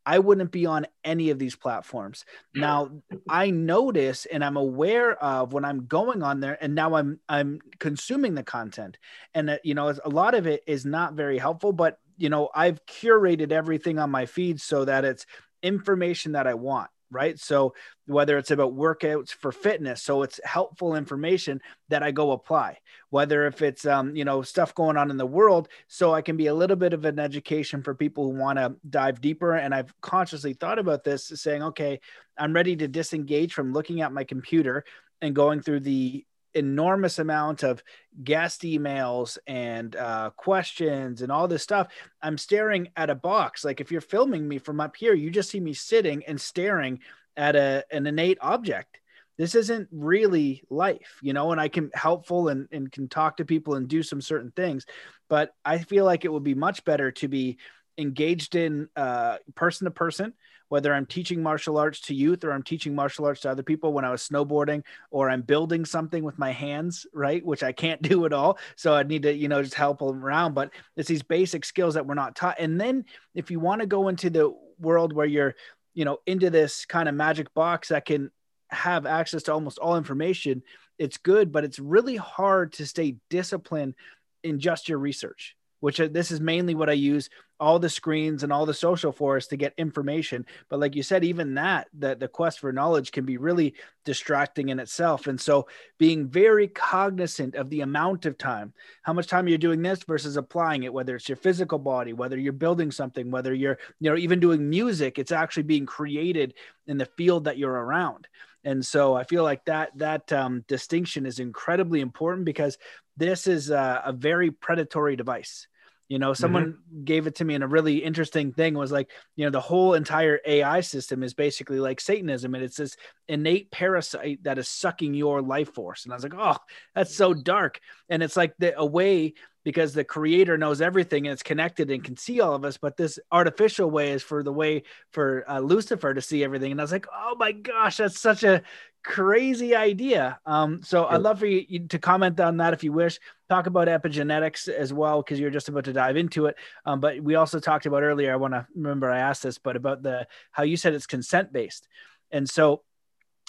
[0.05, 2.25] I wouldn't be on any of these platforms.
[2.55, 2.89] Now,
[3.29, 7.59] I notice and I'm aware of when I'm going on there and now I'm I'm
[7.79, 8.97] consuming the content.
[9.33, 12.49] And uh, you know, a lot of it is not very helpful, but you know,
[12.53, 15.25] I've curated everything on my feed so that it's
[15.63, 17.37] information that I want right?
[17.37, 17.75] So
[18.07, 22.77] whether it's about workouts for fitness, so it's helpful information that I go apply.
[23.09, 26.37] Whether if it's um, you know stuff going on in the world, so I can
[26.37, 29.55] be a little bit of an education for people who want to dive deeper.
[29.55, 31.99] And I've consciously thought about this, saying, okay,
[32.37, 34.85] I'm ready to disengage from looking at my computer
[35.21, 37.83] and going through the enormous amount of
[38.23, 41.87] guest emails and uh, questions and all this stuff.
[42.21, 43.63] I'm staring at a box.
[43.63, 46.99] Like if you're filming me from up here, you just see me sitting and staring
[47.37, 48.97] at a, an innate object.
[49.37, 53.45] This isn't really life, you know, and I can helpful and, and can talk to
[53.45, 54.85] people and do some certain things,
[55.29, 57.57] but I feel like it would be much better to be
[57.97, 60.33] engaged in uh, person to person
[60.71, 63.91] whether I'm teaching martial arts to youth or I'm teaching martial arts to other people
[63.91, 67.45] when I was snowboarding or I'm building something with my hands, right?
[67.45, 68.57] Which I can't do at all.
[68.77, 70.53] So I need to, you know, just help them around.
[70.53, 72.55] But it's these basic skills that we're not taught.
[72.57, 73.03] And then
[73.35, 75.55] if you want to go into the world where you're,
[75.93, 78.31] you know, into this kind of magic box that can
[78.69, 80.63] have access to almost all information,
[80.97, 83.95] it's good, but it's really hard to stay disciplined
[84.41, 87.29] in just your research which uh, this is mainly what I use
[87.59, 90.45] all the screens and all the social for us to get information.
[90.69, 94.69] But like you said, even that, that the quest for knowledge can be really distracting
[94.69, 95.27] in itself.
[95.27, 95.67] And so
[95.99, 98.73] being very cognizant of the amount of time,
[99.03, 102.37] how much time you're doing this versus applying it, whether it's your physical body, whether
[102.37, 106.55] you're building something, whether you're, you know, even doing music, it's actually being created
[106.87, 108.27] in the field that you're around.
[108.63, 112.77] And so I feel like that that um, distinction is incredibly important because
[113.17, 115.67] this is a, a very predatory device
[116.11, 117.05] you know, someone mm-hmm.
[117.05, 119.93] gave it to me, and a really interesting thing was like, you know, the whole
[119.93, 122.97] entire AI system is basically like Satanism, and it's this
[123.29, 126.03] innate parasite that is sucking your life force.
[126.03, 126.57] And I was like, oh,
[126.93, 127.79] that's so dark.
[128.09, 132.03] And it's like the a way because the creator knows everything and it's connected and
[132.03, 134.81] can see all of us but this artificial way is for the way
[135.11, 138.43] for uh, lucifer to see everything and i was like oh my gosh that's such
[138.43, 138.63] a
[139.03, 140.39] crazy idea.
[140.45, 143.19] Um, so I'd love for you to comment on that if you wish.
[143.49, 146.55] Talk about epigenetics as well, because you're just about to dive into it.
[146.85, 148.31] Um, but we also talked about earlier.
[148.31, 151.51] I want to remember I asked this, but about the how you said it's consent
[151.51, 151.87] based,
[152.31, 152.83] and so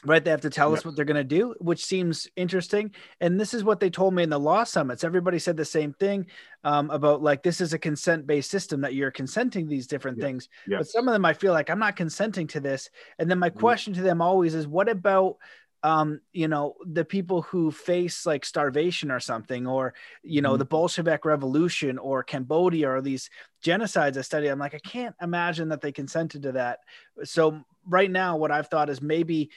[0.05, 0.25] right?
[0.25, 2.95] They have to tell us what they're going to do which seems interesting.
[3.21, 5.05] And this is what they told me in the law summits.
[5.05, 6.27] Everybody said the same thing
[6.65, 10.49] um, about like this is a consent based system that you're consenting these different things.
[10.79, 12.91] But some of them i feel like i'm not consenting to this.
[13.19, 13.61] And then my mm-hmm.
[13.61, 15.37] question to them always is what about
[15.85, 20.59] um, you know, the people who face like starvation or something, or you know, mm-hmm.
[20.59, 23.31] the Bolshevik Revolution or Cambodia or these
[23.65, 26.79] genocides I study, I'm like, I can't imagine that they consented to that.
[27.25, 29.51] So right now, what I've thought is maybe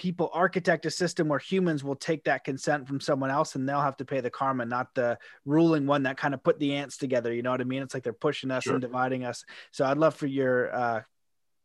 [0.00, 3.82] people architect a system where humans will take that consent from someone else and they'll
[3.82, 6.96] have to pay the karma, not the ruling one that kind of put the ants
[6.96, 7.34] together.
[7.34, 7.82] You know what I mean?
[7.82, 8.72] It's like they're pushing us sure.
[8.72, 9.44] and dividing us.
[9.72, 11.02] So I'd love for your uh,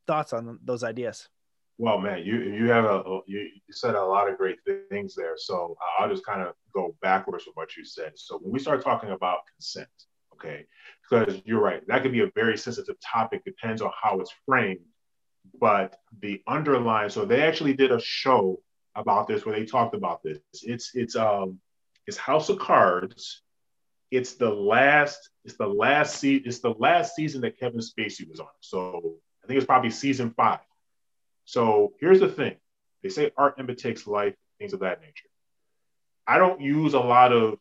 [0.06, 1.30] thoughts on those ideas.
[1.78, 4.58] Well, man, you you have a you, said a lot of great
[4.90, 5.36] things there.
[5.38, 8.12] So I'll just kind of go backwards with what you said.
[8.16, 9.88] So when we start talking about consent,
[10.34, 10.66] okay,
[11.10, 13.46] because you're right, that could be a very sensitive topic.
[13.46, 14.82] Depends on how it's framed
[15.60, 18.60] but the underlying so they actually did a show
[18.96, 20.39] about this where they talked about this.
[20.64, 21.60] It's it's um
[22.08, 23.41] it's house of cards.
[24.12, 28.39] It's the last it's the last season it's the last season that kevin spacey was
[28.39, 28.48] on.
[28.62, 30.60] So i think it's probably season five.
[31.46, 32.56] So here's the thing.
[33.04, 35.30] They say art imitates life things of that nature.
[36.26, 37.60] I don't use a lot of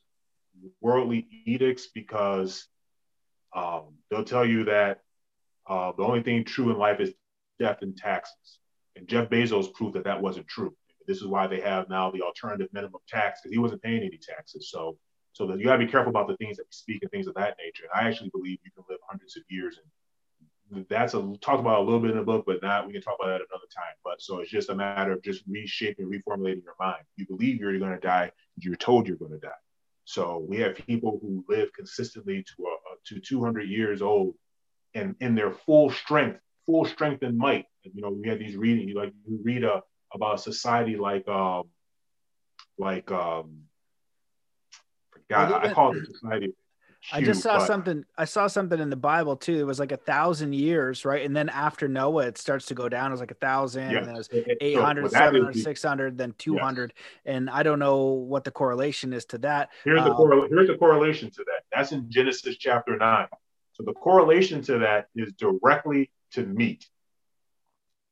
[0.80, 2.66] worldly edicts because
[3.54, 5.00] um, they'll tell you that
[5.66, 7.12] uh, the only thing true in life is
[7.58, 8.58] death and taxes.
[8.96, 10.74] And Jeff Bezos proved that that wasn't true.
[11.06, 14.18] This is why they have now the alternative minimum tax because he wasn't paying any
[14.18, 14.70] taxes.
[14.70, 14.96] So,
[15.32, 17.26] so that you got to be careful about the things that we speak and things
[17.26, 17.84] of that nature.
[17.84, 21.80] And I actually believe you can live hundreds of years, and that's a talked about
[21.80, 23.94] a little bit in the book, but not we can talk about that another time.
[24.02, 27.02] But so it's just a matter of just reshaping, reformulating your mind.
[27.16, 29.50] You believe you're going to die, you're told you're going to die.
[30.04, 34.34] So we have people who live consistently to a, to 200 years old,
[34.94, 37.66] and in their full strength, full strength and might.
[37.82, 41.64] You know, we have these reading, like you read a about a society like um
[42.78, 43.62] like um
[45.10, 46.54] forgot well, I call it society.
[47.12, 48.04] I just saw but, something.
[48.16, 49.60] I saw something in the Bible too.
[49.60, 51.24] It was like a thousand years, right?
[51.24, 53.08] And then after Noah, it starts to go down.
[53.08, 53.98] It was like a thousand, yes.
[53.98, 54.28] and then it was
[54.60, 56.94] 800, so 700, 600, then 200.
[56.96, 57.04] Yes.
[57.26, 59.68] And I don't know what the correlation is to that.
[59.84, 61.64] Here's um, the correl- here's the correlation to that.
[61.72, 63.28] That's in Genesis chapter nine.
[63.72, 66.86] So the correlation to that is directly to meet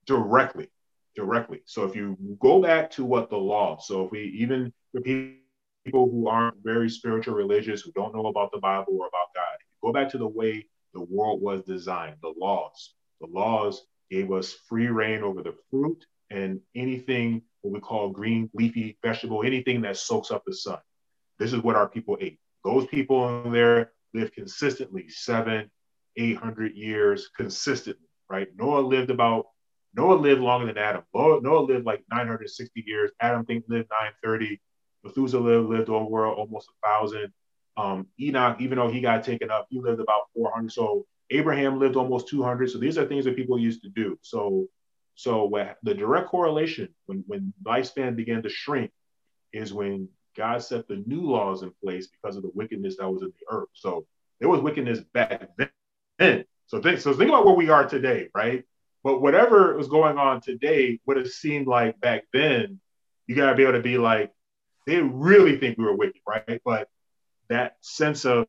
[0.06, 0.68] Directly
[1.14, 1.60] directly.
[1.66, 6.10] So if you go back to what the law, so if we even for people
[6.10, 9.92] who aren't very spiritual religious, who don't know about the Bible or about God, go
[9.92, 12.94] back to the way the world was designed, the laws.
[13.20, 18.50] The laws gave us free reign over the fruit and anything what we call green
[18.54, 20.78] leafy vegetable, anything that soaks up the sun.
[21.38, 22.38] This is what our people ate.
[22.64, 25.70] Those people in there lived consistently seven,
[26.16, 28.48] eight hundred years consistently, right?
[28.56, 29.46] Noah lived about
[29.94, 31.02] Noah lived longer than Adam.
[31.14, 33.10] Noah lived like 960 years.
[33.20, 34.58] Adam think lived 930.
[35.04, 37.30] Methuselah lived over almost a thousand.
[37.76, 40.72] Um, Enoch, even though he got taken up, he lived about 400.
[40.72, 42.70] So Abraham lived almost 200.
[42.70, 44.18] So these are things that people used to do.
[44.22, 44.66] So,
[45.14, 45.50] so
[45.82, 48.90] the direct correlation when when lifespan began to shrink
[49.52, 53.20] is when God set the new laws in place because of the wickedness that was
[53.20, 53.68] in the earth.
[53.74, 54.06] So
[54.40, 55.50] there was wickedness back
[56.18, 56.44] then.
[56.66, 58.64] So think, so think about where we are today, right?
[59.04, 62.80] But whatever was going on today would have seemed like back then,
[63.26, 64.32] you got to be able to be like,
[64.86, 66.60] they really think we were wicked, right?
[66.64, 66.88] But
[67.48, 68.46] that sense of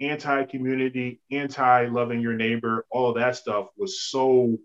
[0.00, 4.58] anti community, anti loving your neighbor, all that stuff was so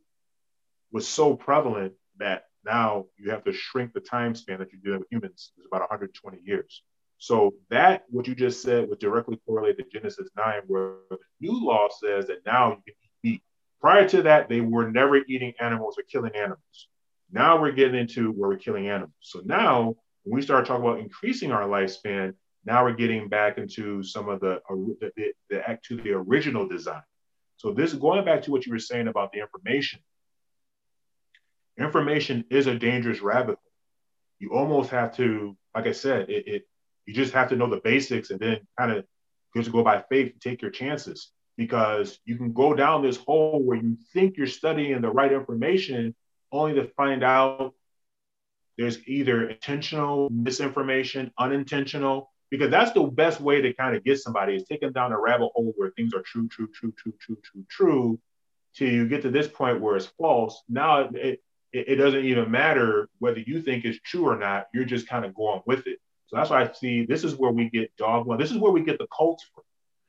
[0.91, 4.99] was so prevalent that now you have to shrink the time span that you're dealing
[4.99, 6.83] with humans is about 120 years.
[7.17, 11.65] So that what you just said would directly correlate to Genesis 9, where the new
[11.65, 13.41] law says that now you can eat.
[13.81, 16.87] Prior to that, they were never eating animals or killing animals.
[17.31, 19.13] Now we're getting into where we're killing animals.
[19.21, 22.33] So now, when we start talking about increasing our lifespan,
[22.65, 26.67] now we're getting back into some of the uh, the, the, the to the original
[26.67, 27.01] design.
[27.57, 29.99] So this going back to what you were saying about the information.
[31.79, 33.73] Information is a dangerous rabbit hole.
[34.39, 36.67] You almost have to, like I said, it, it
[37.07, 39.05] you just have to know the basics and then kind of
[39.55, 43.63] just go by faith and take your chances because you can go down this hole
[43.63, 46.13] where you think you're studying the right information
[46.51, 47.73] only to find out
[48.77, 54.55] there's either intentional misinformation, unintentional, because that's the best way to kind of get somebody
[54.55, 57.65] is taking down a rabbit hole where things are true, true, true, true, true, true,
[57.69, 58.19] true,
[58.75, 60.61] till you get to this point where it's false.
[60.69, 61.41] Now it,
[61.73, 64.67] it, it doesn't even matter whether you think it's true or not.
[64.73, 65.99] You're just kind of going with it.
[66.27, 68.37] So that's why I see this is where we get dog dogma.
[68.37, 69.63] This is where we get the cults from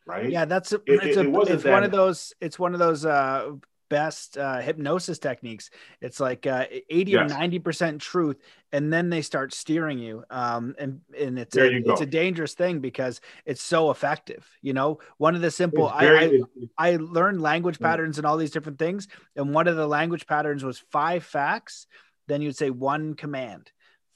[0.09, 0.31] right?
[0.31, 3.51] Yeah, that's it, it's, a, it it's one of those it's one of those uh,
[3.89, 5.71] best uh, hypnosis techniques.
[6.01, 7.31] It's like uh, 80 yes.
[7.31, 8.37] or 90% truth,
[8.73, 10.25] and then they start steering you.
[10.31, 14.47] Um, and, and it's, a, it's a dangerous thing because it's so effective.
[14.63, 16.43] You know, one of the simple, very,
[16.77, 19.09] I, I, I, learned language patterns and all these different things.
[19.37, 21.87] And one of the language patterns was five facts.
[22.27, 23.73] Then you'd say one command,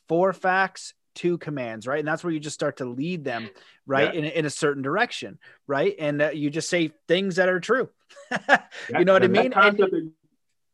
[0.06, 1.98] four facts, two commands, right?
[1.98, 3.50] And that's where you just start to lead them,
[3.86, 4.20] right, yeah.
[4.20, 5.94] in, in a certain direction, right?
[5.98, 7.88] And uh, you just say things that are true.
[8.90, 9.52] you know what I mean?
[9.52, 10.12] And,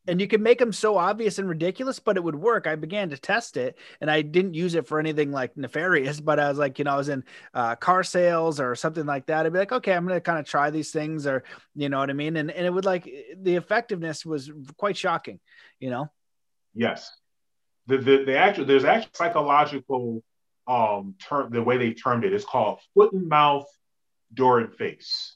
[0.07, 2.67] and, you can make them so obvious and ridiculous, but it would work.
[2.67, 6.39] I began to test it, and I didn't use it for anything like nefarious, but
[6.41, 7.25] I was like, you know, I was in
[7.55, 9.45] uh, car sales or something like that.
[9.47, 11.99] I'd be like, okay, I'm going to kind of try these things, or you know
[11.99, 12.37] what I mean?
[12.37, 13.05] And and it would like
[13.37, 15.41] the effectiveness was quite shocking,
[15.79, 16.11] you know.
[16.75, 17.11] Yes,
[17.89, 20.23] the the, the actual there's actual psychological
[20.69, 22.33] um term the way they termed it.
[22.33, 23.67] Is called foot and mouth
[24.33, 25.35] door and face.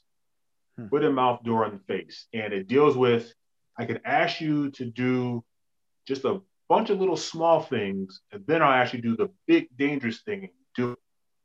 [0.77, 0.87] Hmm.
[0.87, 2.27] foot and mouth door and face.
[2.33, 3.33] And it deals with
[3.77, 5.43] i can ask you to do
[6.07, 10.21] just a bunch of little small things and then i'll actually do the big dangerous
[10.21, 10.99] thing and do it.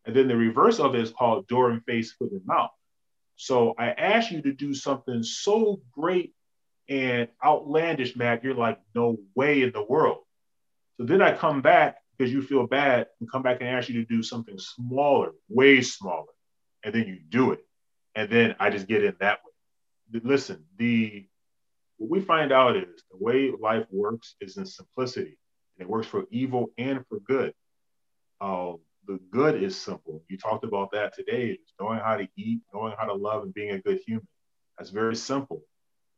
[0.04, 2.70] and then the reverse of it is called door and face foot and mouth.
[3.36, 6.34] So i ask you to do something so great
[6.88, 10.18] and outlandish matt you're like no way in the world
[10.99, 13.94] so then i come back because you feel bad and come back and ask you
[14.05, 16.26] to do something smaller, way smaller.
[16.84, 17.61] and then you do it.
[18.14, 20.20] And then I just get in that way.
[20.24, 21.26] Listen, the
[21.96, 25.36] what we find out is the way life works is in simplicity.
[25.76, 27.53] And it works for evil and for good.
[28.40, 28.74] Uh,
[29.07, 30.22] the good is simple.
[30.28, 33.55] You talked about that today, just knowing how to eat, knowing how to love, and
[33.55, 34.26] being a good human.
[34.76, 35.62] That's very simple.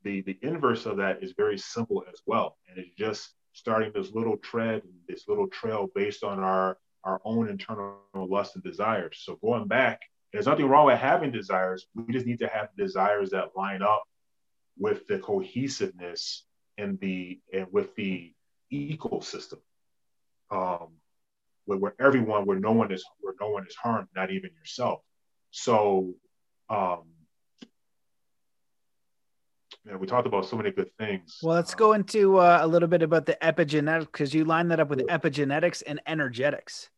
[0.03, 2.57] The the inverse of that is very simple as well.
[2.69, 7.49] And it's just starting this little tread, this little trail based on our our own
[7.49, 9.23] internal lust and desires.
[9.25, 10.01] So going back,
[10.33, 11.87] there's nothing wrong with having desires.
[11.95, 14.03] We just need to have desires that line up
[14.79, 16.45] with the cohesiveness
[16.79, 18.35] and the and with the
[18.73, 19.61] ecosystem.
[20.51, 20.89] Um,
[21.65, 25.01] where, where everyone, where no one is, where no one is harmed, not even yourself.
[25.53, 26.15] So,
[26.69, 27.05] um,
[29.91, 31.39] yeah, we talked about so many good things.
[31.43, 34.79] Well, let's go into uh, a little bit about the epigenetics because you line that
[34.79, 36.91] up with epigenetics and energetics.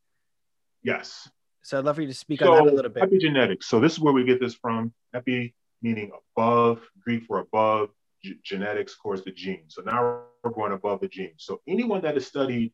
[0.82, 1.28] Yes.
[1.62, 3.02] So I'd love for you to speak so, on that a little bit.
[3.04, 3.64] Epigenetics.
[3.64, 4.92] So this is where we get this from.
[5.14, 7.88] Epi meaning above, Greek for above,
[8.22, 9.74] g- genetics, of course, the genes.
[9.74, 11.36] So now we're going above the genes.
[11.38, 12.72] So anyone that has studied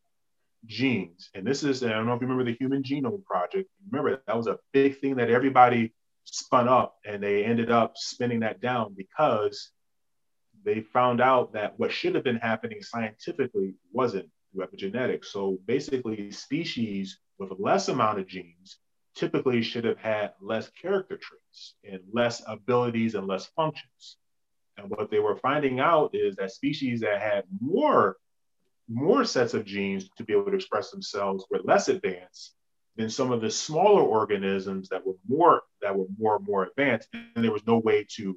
[0.67, 3.71] genes, and this is, I don't know if you remember the Human Genome Project.
[3.91, 5.95] Remember, that was a big thing that everybody
[6.25, 9.71] spun up, and they ended up spinning that down because
[10.65, 15.27] they found out that what should have been happening scientifically wasn't through epigenetics.
[15.27, 18.79] So basically, species with less amount of genes
[19.15, 24.17] typically should have had less character traits and less abilities and less functions.
[24.77, 28.17] And what they were finding out is that species that had more
[28.91, 32.55] more sets of genes to be able to express themselves were less advanced
[32.97, 37.09] than some of the smaller organisms that were more that were more and more advanced
[37.13, 38.37] and there was no way to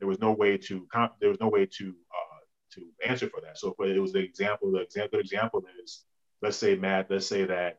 [0.00, 2.40] there was no way to comp- there was no way to uh,
[2.72, 6.04] to answer for that so it was the example the example good example is
[6.42, 7.78] let's say matt let's say that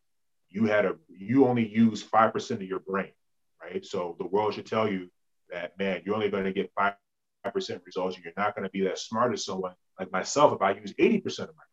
[0.49, 3.11] you had a you only use five percent of your brain
[3.61, 5.09] right so the world should tell you
[5.51, 6.95] that man you're only going to get five
[7.53, 10.71] percent results you're not going to be that smart as someone like myself if i
[10.71, 11.63] use 80% of my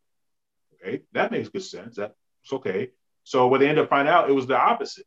[0.81, 1.95] Okay, that makes good sense.
[1.97, 2.13] That's
[2.51, 2.91] okay.
[3.23, 5.05] So what they end up finding out, it was the opposite.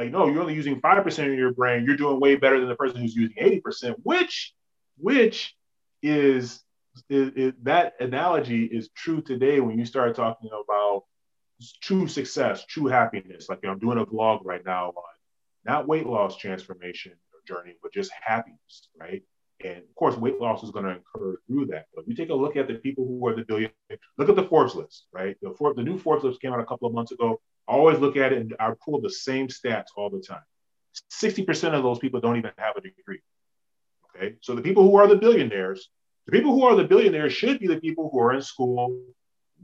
[0.00, 1.84] Like, no, you're only using five percent of your brain.
[1.84, 3.98] You're doing way better than the person who's using eighty percent.
[4.02, 4.54] Which,
[4.96, 5.54] which
[6.02, 6.62] is,
[7.10, 11.04] is, is that analogy is true today when you start talking about
[11.82, 13.50] true success, true happiness.
[13.50, 15.02] Like you know, I'm doing a vlog right now on
[15.66, 19.22] not weight loss transformation or journey, but just happiness, right?
[19.62, 21.88] And of course, weight loss is going to occur through that.
[21.94, 23.70] But if you take a look at the people who are the billion,
[24.16, 25.36] look at the Forbes list, right?
[25.42, 27.38] The, For, the new Forbes list came out a couple of months ago.
[27.70, 30.42] Always look at it and I pull the same stats all the time.
[31.12, 33.20] 60% of those people don't even have a degree.
[34.16, 34.34] Okay.
[34.40, 35.88] So the people who are the billionaires,
[36.26, 39.00] the people who are the billionaires should be the people who are in school,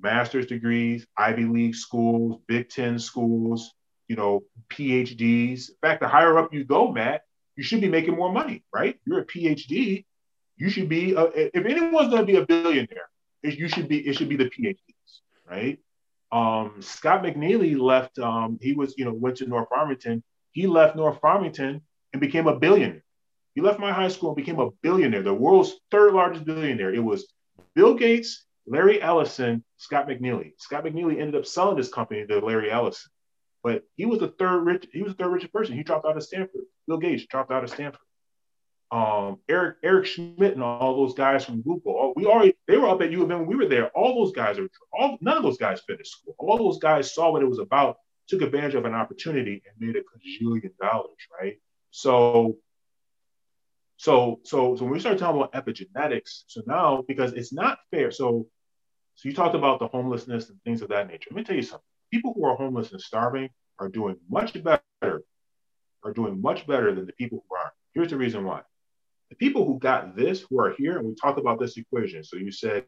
[0.01, 3.73] master's degrees, Ivy League schools, Big Ten schools,
[4.07, 5.71] you know, PhDs.
[5.71, 7.23] In fact, the higher up you go, Matt,
[7.57, 9.01] you should be making more money, right?
[9.05, 10.05] You're a PhD.
[10.57, 13.09] You should be, a, if anyone's going to be a billionaire,
[13.43, 15.81] it, you should be, it should be the PhDs, right?
[16.33, 20.23] Um, Scott McNealy left, um, he was, you know, went to North Farmington.
[20.53, 23.05] He left North Farmington and became a billionaire.
[23.55, 26.93] He left my high school and became a billionaire, the world's third largest billionaire.
[26.93, 27.33] It was
[27.75, 30.53] Bill Gates, Larry Ellison, Scott McNealy.
[30.59, 33.11] Scott McNealy ended up selling his company to Larry Ellison.
[33.63, 34.87] But he was the third rich.
[34.93, 35.75] He was the third richest person.
[35.75, 36.63] He dropped out of Stanford.
[36.87, 38.01] Bill Gates dropped out of Stanford.
[38.93, 42.13] Um, Eric Eric Schmidt and all those guys from Google.
[42.15, 43.89] We already they were up at U of M when we were there.
[43.89, 46.35] All those guys are all none of those guys finished school.
[46.39, 47.97] All those guys saw what it was about,
[48.29, 51.17] took advantage of an opportunity, and made a gajillion dollars.
[51.41, 51.57] Right.
[51.91, 52.59] So
[53.97, 58.11] so so so when we start talking about epigenetics, so now because it's not fair.
[58.11, 58.47] So
[59.17, 61.31] so you talked about the homelessness and things of that nature.
[61.31, 61.83] Let me tell you something
[62.13, 65.23] people who are homeless and starving are doing much better,
[66.05, 67.73] are doing much better than the people who aren't.
[67.95, 68.63] Here's the reason why.
[69.31, 72.23] The people who got this, who are here, and we talked about this equation.
[72.23, 72.85] So you said,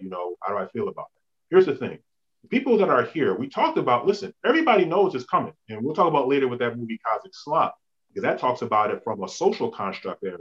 [0.00, 1.22] you know, how do I feel about it?
[1.50, 1.98] Here's the thing.
[2.42, 5.52] The people that are here, we talked about, listen, everybody knows it's coming.
[5.68, 7.76] And we'll talk about later with that movie Cosmic Slop,
[8.08, 10.38] because that talks about it from a social construct there.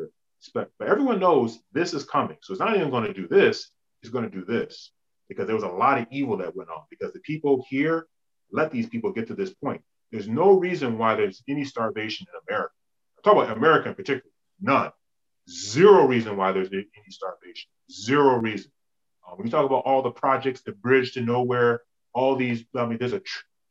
[0.54, 2.38] But everyone knows this is coming.
[2.42, 3.70] So it's not even going to do this,
[4.02, 4.92] it's going to do this
[5.32, 8.08] because there was a lot of evil that went on because the people here
[8.52, 9.82] let these people get to this point.
[10.12, 12.74] There's no reason why there's any starvation in America.
[13.18, 14.32] I'm talking about America in particular.
[14.60, 14.92] None.
[15.52, 17.70] Zero reason why there's any starvation.
[17.92, 18.72] Zero reason.
[19.28, 21.82] Um, when you talk about all the projects, the bridge to nowhere,
[22.14, 23.22] all these, I mean, there's a,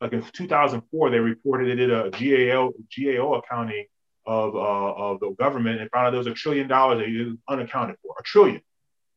[0.00, 3.86] like in 2004, they reported they did a GAO, GAO accounting
[4.26, 7.36] of, uh, of the government and found out there was a trillion dollars that was
[7.48, 8.14] unaccounted for.
[8.18, 8.60] A trillion.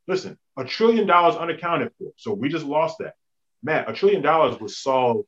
[0.07, 2.11] Listen, a trillion dollars unaccounted for.
[2.18, 3.14] So we just lost that.
[3.61, 5.26] Matt, a trillion dollars would solve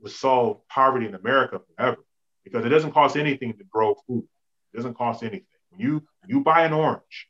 [0.00, 1.98] would solve poverty in America forever.
[2.44, 4.26] because it doesn't cost anything to grow food.
[4.72, 5.46] It doesn't cost anything.
[5.78, 7.28] You you buy an orange,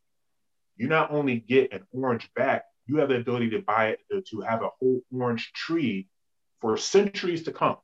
[0.77, 4.41] you not only get an orange back, you have the ability to buy it to,
[4.41, 6.09] have a whole orange tree
[6.61, 7.77] for centuries to come.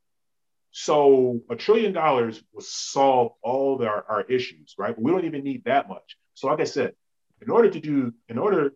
[0.70, 4.98] So a trillion dollars will solve all our, our issues, right?
[4.98, 6.16] We don't even need that much.
[6.34, 6.94] So, like I said,
[7.43, 8.72] in order to do, in order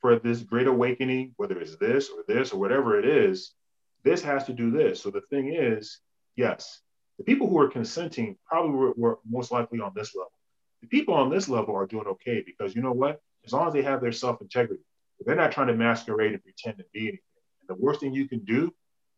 [0.00, 3.52] for this great awakening, whether it's this or this or whatever it is,
[4.02, 5.02] this has to do this.
[5.02, 6.00] So the thing is,
[6.36, 6.80] yes,
[7.18, 10.30] the people who are consenting probably were, were most likely on this level.
[10.82, 13.20] The people on this level are doing okay because you know what?
[13.44, 14.82] As long as they have their self integrity,
[15.24, 17.20] they're not trying to masquerade and pretend to be anything.
[17.60, 18.72] And the worst thing you can do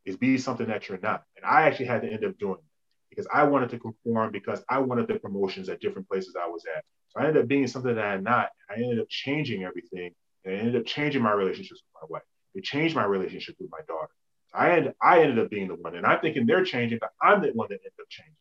[0.04, 1.24] is be something that you're not.
[1.36, 2.64] And I actually had to end up doing it
[3.10, 6.64] because I wanted to conform because I wanted the promotions at different places I was
[6.76, 6.84] at.
[7.08, 8.50] So I ended up being something that I'm not.
[8.70, 10.12] I ended up changing everything
[10.44, 12.22] and I ended up changing my relationships with my wife.
[12.54, 14.10] It changed my relationship with my daughter.
[14.54, 17.42] I ended, I ended up being the one, and I'm thinking they're changing, but I'm
[17.42, 18.34] the one that ended up changing.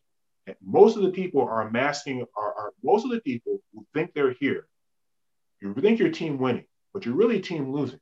[0.62, 4.34] Most of the people are masking, are, are most of the people who think they're
[4.38, 4.66] here.
[5.60, 8.00] You think you're team winning, but you're really team losing.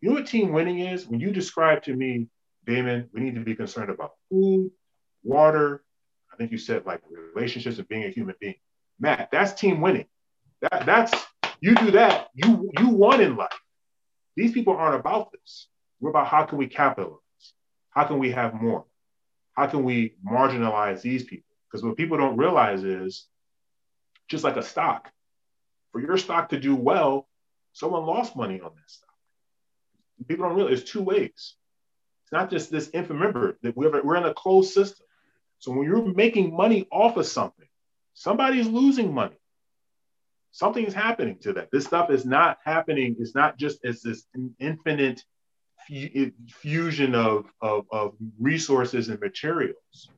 [0.00, 1.06] You know what team winning is?
[1.06, 2.28] When you describe to me,
[2.66, 4.70] Damon, we need to be concerned about food,
[5.22, 5.84] water.
[6.32, 7.02] I think you said like
[7.34, 8.56] relationships and being a human being.
[8.98, 10.06] Matt, that's team winning.
[10.62, 11.12] That that's
[11.60, 13.58] you do that, you you won in life.
[14.36, 15.68] These people aren't about this.
[16.00, 17.18] We're about how can we capitalize?
[17.90, 18.84] How can we have more?
[19.52, 21.53] How can we marginalize these people?
[21.74, 23.26] Because what people don't realize is
[24.28, 25.10] just like a stock,
[25.90, 27.26] for your stock to do well,
[27.72, 29.08] someone lost money on that stock.
[30.28, 31.56] People don't realize there's two ways.
[32.22, 33.18] It's not just this infant.
[33.18, 35.04] Remember that we're, we're in a closed system.
[35.58, 37.66] So when you're making money off of something,
[38.12, 39.40] somebody's losing money.
[40.52, 41.72] Something's happening to that.
[41.72, 43.16] This stuff is not happening.
[43.18, 44.28] It's not just as this
[44.60, 45.24] infinite
[46.50, 50.08] fusion of, of, of resources and materials.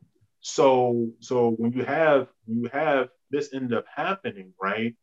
[0.48, 4.94] So so when you have you have this end up happening, right?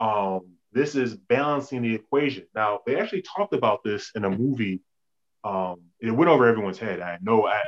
[0.00, 0.40] Um,
[0.70, 2.44] this is balancing the equation.
[2.54, 4.82] Now they actually talked about this in a movie.
[5.44, 7.00] Um, it went over everyone's head.
[7.00, 7.62] I know I,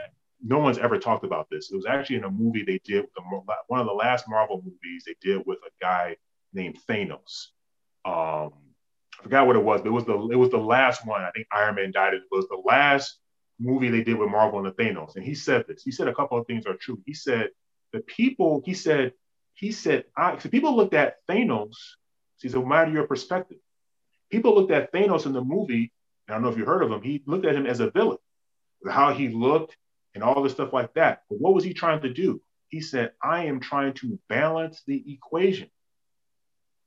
[0.45, 1.73] no one's ever talked about this.
[1.73, 3.23] It was actually in a movie they did the,
[3.69, 6.17] one of the last Marvel movies they did with a guy
[6.53, 7.47] named Thanos.
[8.05, 8.53] Um,
[9.19, 11.23] I forgot what it was, but it was the it was the last one.
[11.23, 12.13] I think Iron Man died.
[12.13, 13.19] It was the last
[13.59, 15.17] movie they did with Marvel and Thanos.
[15.17, 15.83] And he said this.
[15.83, 17.01] He said a couple of things are true.
[17.07, 17.51] He said
[17.93, 18.63] the people.
[18.65, 19.13] He said
[19.55, 20.39] he said I.
[20.39, 21.75] So people looked at Thanos.
[22.41, 23.59] He said, matter your perspective,
[24.31, 25.93] people looked at Thanos in the movie.
[26.29, 27.03] I don't know if you heard of him.
[27.03, 28.19] He looked at him as a villain,
[28.87, 29.77] how he looked
[30.15, 31.23] and all this stuff like that.
[31.31, 32.43] But what was he trying to do?
[32.69, 35.71] He said, I am trying to balance the equation.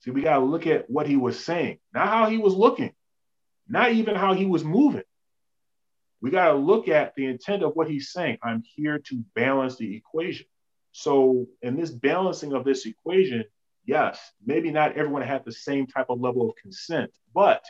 [0.02, 2.94] See, we got to look at what he was saying, not how he was looking,
[3.68, 5.03] not even how he was moving.
[6.22, 8.38] We got to look at the intent of what he's saying.
[8.44, 10.48] I'm here to balance the equation.
[10.91, 13.44] So, in this balancing of this equation,
[13.85, 17.64] yes, maybe not everyone had the same type of level of consent, but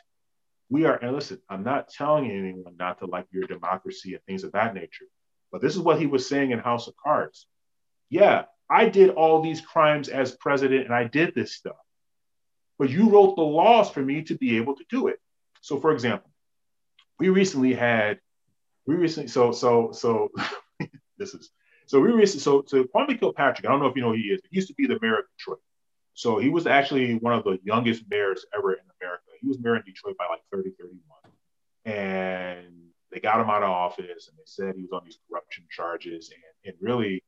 [0.69, 4.43] we are, and listen, I'm not telling anyone not to like your democracy and things
[4.43, 5.05] of that nature,
[5.51, 7.47] but this is what he was saying in House of Cards.
[8.09, 11.75] Yeah, I did all these crimes as president and I did this stuff
[12.77, 15.19] but you wrote the laws for me to be able to do it.
[15.61, 16.29] So, for example,
[17.19, 18.19] we recently had,
[18.87, 20.31] we recently, so, so, so,
[21.17, 21.51] this is,
[21.85, 24.29] so we recently, so, so Kwame Kilpatrick, I don't know if you know who he
[24.29, 25.59] is, he used to be the mayor of Detroit.
[26.13, 29.23] So he was actually one of the youngest mayors ever in America.
[29.39, 30.99] He was mayor in Detroit by like 30, 31.
[31.85, 32.73] And
[33.11, 36.31] they got him out of office and they said he was on these corruption charges.
[36.33, 37.23] And, and really,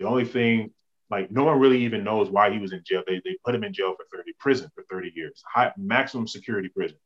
[0.00, 0.72] the only thing
[1.08, 3.04] like no one really even knows why he was in jail.
[3.06, 6.68] They, they put him in jail for 30, prison for 30 years, high, maximum security
[6.68, 6.98] prison.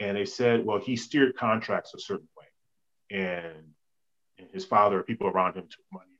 [0.00, 2.46] And they said, well, he steered contracts a certain way.
[3.10, 3.74] And,
[4.52, 6.12] his father, people around him took money,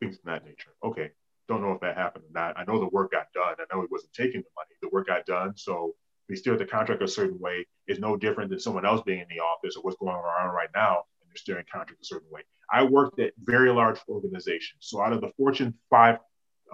[0.00, 0.70] things of that nature.
[0.82, 1.10] Okay,
[1.48, 2.58] don't know if that happened or not.
[2.58, 3.56] I know the work got done.
[3.58, 4.74] I know he wasn't taking the money.
[4.80, 5.52] The work got done.
[5.54, 5.94] So
[6.28, 9.26] they steered the contract a certain way It's no different than someone else being in
[9.28, 11.04] the office or what's going on right now.
[11.20, 12.42] And they're steering contract a certain way.
[12.72, 14.80] I worked at very large organizations.
[14.80, 16.18] So out of the Fortune 5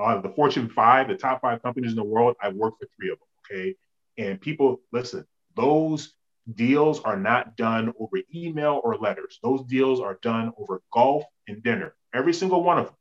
[0.01, 2.89] out of the Fortune five, the top five companies in the world, I worked for
[2.97, 3.29] three of them.
[3.59, 3.75] Okay.
[4.19, 5.25] And people, listen,
[5.57, 6.15] those
[6.53, 9.39] deals are not done over email or letters.
[9.43, 12.95] Those deals are done over golf and dinner, every single one of them.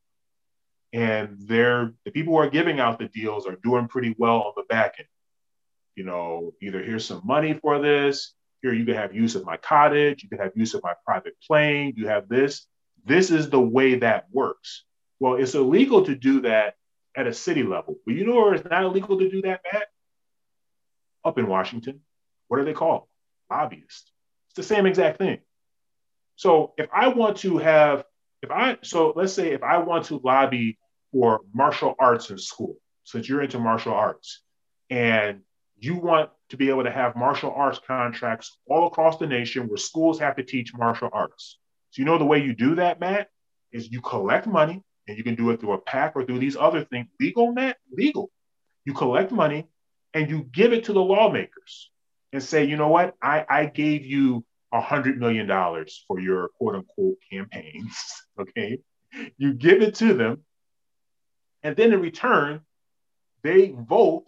[0.94, 4.54] And they're the people who are giving out the deals are doing pretty well on
[4.56, 5.08] the back end.
[5.96, 9.58] You know, either here's some money for this, here you can have use of my
[9.58, 12.66] cottage, you can have use of my private plane, you have this.
[13.06, 14.86] This is the way that works.
[15.20, 16.76] Well, it's illegal to do that
[17.16, 17.98] at a city level.
[18.06, 19.88] But you know where it's not illegal to do that, Matt?
[21.26, 22.02] Up in Washington.
[22.48, 23.04] What are they called?
[23.54, 24.12] Lobbyists.
[24.50, 25.40] It's the same exact thing.
[26.36, 28.04] So if I want to have,
[28.42, 30.78] if I, so let's say if I want to lobby
[31.12, 34.42] for martial arts in school, since you're into martial arts,
[34.90, 35.42] and
[35.78, 39.78] you want to be able to have martial arts contracts all across the nation where
[39.78, 41.60] schools have to teach martial arts.
[41.92, 43.30] So you know the way you do that, Matt,
[43.72, 46.56] is you collect money and you can do it through a PAC or through these
[46.56, 47.08] other things.
[47.20, 48.32] Legal, Matt, legal.
[48.86, 49.68] You collect money
[50.14, 51.90] and you give it to the lawmakers
[52.34, 54.44] and say, you know what, I, I gave you
[54.74, 57.96] a hundred million dollars for your quote unquote campaigns.
[58.40, 58.80] okay.
[59.38, 60.44] You give it to them.
[61.62, 62.62] And then in return,
[63.44, 64.28] they vote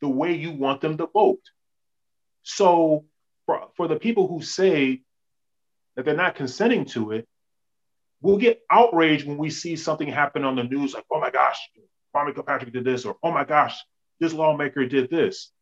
[0.00, 1.40] the way you want them to vote.
[2.42, 3.04] So
[3.46, 5.02] for, for the people who say
[5.94, 7.28] that they're not consenting to it,
[8.20, 11.58] we'll get outraged when we see something happen on the news like, oh my gosh,
[12.14, 13.78] Kwame Kilpatrick did this, or oh my gosh,
[14.18, 15.52] this lawmaker did this.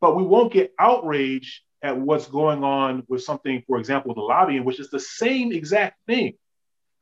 [0.00, 4.64] But we won't get outraged at what's going on with something, for example, the lobbying,
[4.64, 6.34] which is the same exact thing,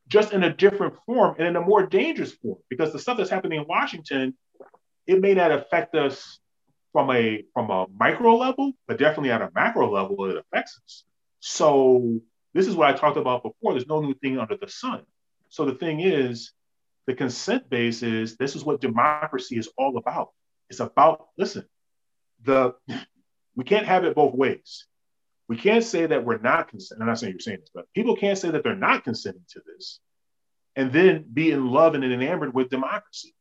[0.09, 2.59] just in a different form and in a more dangerous form.
[2.69, 4.35] Because the stuff that's happening in Washington,
[5.07, 6.39] it may not affect us
[6.93, 11.05] from a from a micro level, but definitely at a macro level, it affects us.
[11.41, 12.21] So
[12.55, 13.73] this is what I talked about before.
[13.73, 15.03] There's no new thing under the sun.
[15.49, 16.53] So the thing is,
[17.07, 20.31] the consent base is this is what democracy is all about.
[20.71, 21.65] It's about, listen,
[22.45, 22.75] the
[23.57, 24.87] we can't have it both ways.
[25.49, 27.03] We can't say that we're not consenting.
[27.03, 29.61] I'm not saying you're saying this, but people can't say that they're not consenting to
[29.67, 30.01] this
[30.77, 33.35] and then be in love and enamored with democracy.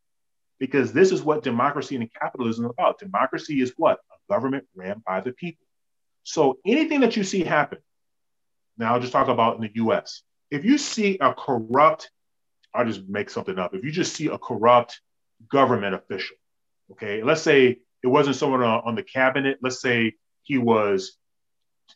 [0.59, 2.99] Because this is what democracy and capitalism is about.
[2.99, 3.99] Democracy is what?
[4.11, 5.65] A government ran by the people.
[6.23, 7.79] So anything that you see happen,
[8.77, 10.21] now I'll just talk about in the US.
[10.51, 12.11] If you see a corrupt,
[12.73, 13.73] I'll just make something up.
[13.73, 15.01] If you just see a corrupt
[15.49, 16.37] government official,
[16.91, 19.59] okay, let's say it wasn't someone on, on the cabinet.
[19.61, 20.13] Let's say
[20.43, 21.17] he was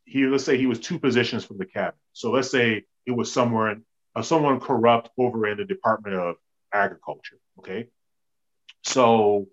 [0.06, 1.96] he let's say he was two positions from the cabinet.
[2.14, 3.78] So let's say it was somewhere
[4.16, 6.36] uh, someone corrupt over in the Department of
[6.74, 7.40] Agriculture.
[7.60, 7.88] Okay,
[8.84, 9.48] so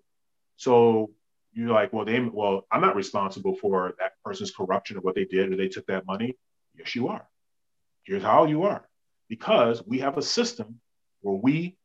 [0.57, 1.11] so
[1.53, 5.25] you're like, well, they well, I'm not responsible for that person's corruption or what they
[5.25, 6.37] did or they took that money.
[6.77, 7.27] Yes, you are.
[8.03, 8.87] Here's how you are,
[9.29, 10.79] because we have a system
[11.21, 11.77] where we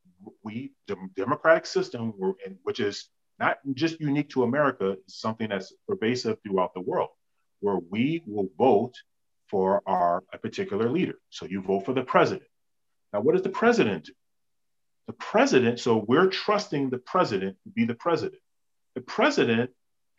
[0.43, 3.09] we the democratic system, where, which is
[3.41, 7.09] not just unique to America, something that's pervasive throughout the world,
[7.61, 8.95] where we will vote
[9.49, 11.19] for our a particular leader.
[11.31, 12.49] So you vote for the president.
[13.12, 14.12] Now, what does the president do?
[15.07, 18.41] The president, so we're trusting the president to be the president.
[18.95, 19.71] The president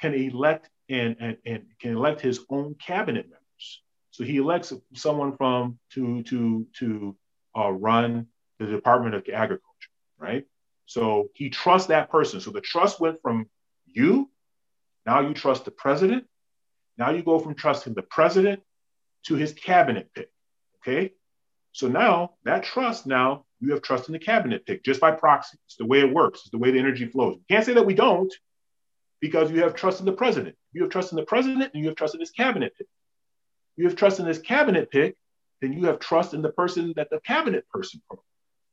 [0.01, 3.81] can elect and, and, and can elect his own cabinet members.
[4.09, 7.15] So he elects someone from to to to
[7.57, 8.27] uh, run
[8.59, 10.45] the Department of Agriculture, right?
[10.91, 12.41] So he trusts that person.
[12.41, 13.45] So the trust went from
[13.85, 14.29] you,
[15.05, 16.25] now you trust the president.
[16.97, 18.61] Now you go from trusting the president
[19.27, 20.29] to his cabinet pick.
[20.81, 21.13] Okay.
[21.71, 25.57] So now that trust, now you have trust in the cabinet pick just by proxy.
[25.65, 27.37] It's the way it works, it's the way the energy flows.
[27.37, 28.33] You can't say that we don't
[29.21, 30.57] because you have trust in the president.
[30.73, 32.87] You have trust in the president and you have trust in his cabinet pick.
[33.77, 35.15] You have trust in his cabinet pick,
[35.61, 38.01] then you have trust in the person that the cabinet person.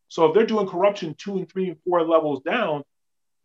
[0.09, 2.82] So if they're doing corruption two and three and four levels down,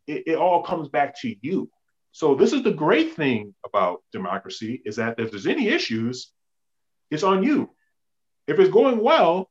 [0.08, 1.70] it, it all comes back to you.
[2.12, 6.32] So this is the great thing about democracy is that if there's any issues,
[7.10, 7.72] it's on you.
[8.48, 9.50] If it's going well,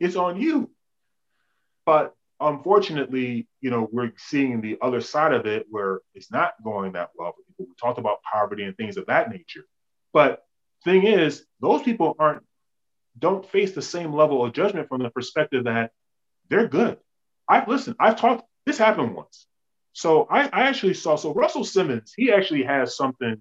[0.00, 0.70] it's on you.
[1.84, 6.92] But unfortunately, you know, we're seeing the other side of it where it's not going
[6.92, 7.66] that well for people.
[7.68, 9.64] We talked about poverty and things of that nature.
[10.12, 10.42] But
[10.84, 12.42] thing is, those people aren't
[13.18, 15.90] don't face the same level of judgment from the perspective that
[16.48, 16.98] they're good.
[17.48, 19.46] I've listened, I've talked, this happened once.
[19.92, 23.40] So I, I actually saw, so Russell Simmons, he actually has something,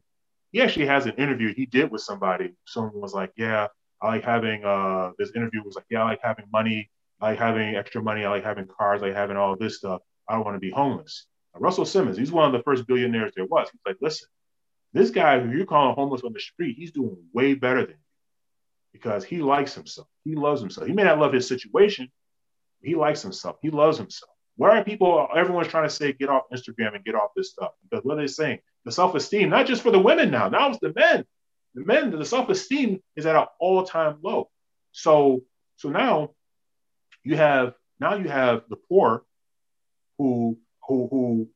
[0.52, 2.54] he actually has an interview he did with somebody.
[2.66, 3.68] Someone was like, yeah,
[4.02, 6.90] I like having, uh, this interview was like, yeah, I like having money.
[7.20, 8.24] I like having extra money.
[8.26, 9.02] I like having cars.
[9.04, 10.02] I like having all this stuff.
[10.28, 11.26] I don't want to be homeless.
[11.60, 13.70] Russell Simmons, he's one of the first billionaires there was.
[13.72, 14.28] He's like, listen,
[14.94, 17.96] this guy who you're calling homeless on the street, he's doing way better than you
[18.94, 20.08] because he likes himself.
[20.24, 20.88] He loves himself.
[20.88, 22.12] He may not love his situation,
[22.82, 23.58] he likes himself.
[23.62, 24.32] He loves himself.
[24.56, 27.72] Why are people, everyone's trying to say, get off Instagram and get off this stuff?
[27.84, 28.60] Because what are they saying?
[28.86, 31.26] The self esteem, not just for the women now, now it's the men.
[31.76, 34.50] The men, the self esteem is at an all time low.
[34.92, 35.44] So,
[35.76, 36.32] so now
[37.24, 39.24] you have, now you have the poor
[40.18, 41.50] who, who, who,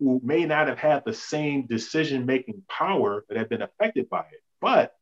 [0.00, 4.20] who may not have had the same decision making power that have been affected by
[4.20, 4.42] it.
[4.60, 4.94] But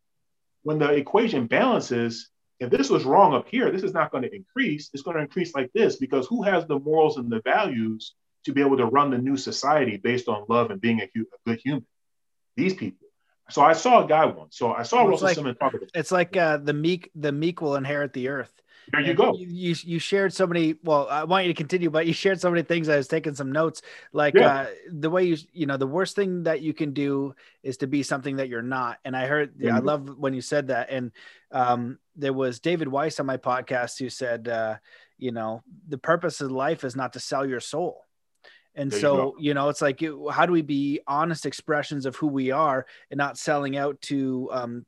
[0.63, 2.29] when the equation balances,
[2.59, 4.91] if this was wrong up here, this is not going to increase.
[4.95, 8.15] It's going to increase like this because who has the morals and the values
[8.45, 11.25] to be able to run the new society based on love and being a, a
[11.47, 11.87] good human?
[12.57, 13.07] These people.
[13.51, 14.57] So I saw a guy once.
[14.57, 15.91] So I saw it's Russell like, Simmons talk about.
[15.95, 18.53] It's like uh, the meek, the meek will inherit the earth.
[18.93, 19.37] there you go.
[19.39, 20.77] You, you shared so many.
[20.83, 22.89] Well, I want you to continue, but you shared so many things.
[22.89, 24.61] I was taking some notes, like yeah.
[24.61, 27.87] uh, the way you you know the worst thing that you can do is to
[27.87, 28.99] be something that you're not.
[29.05, 30.91] And I heard, yeah, I love when you said that.
[30.91, 31.13] And
[31.51, 34.77] um, there was David Weiss on my podcast who said, uh,
[35.19, 38.03] you know, the purpose of life is not to sell your soul.
[38.75, 42.17] And there so, you, you, know, it's like, how do we be honest expressions of
[42.17, 44.87] who we are and not selling out to um,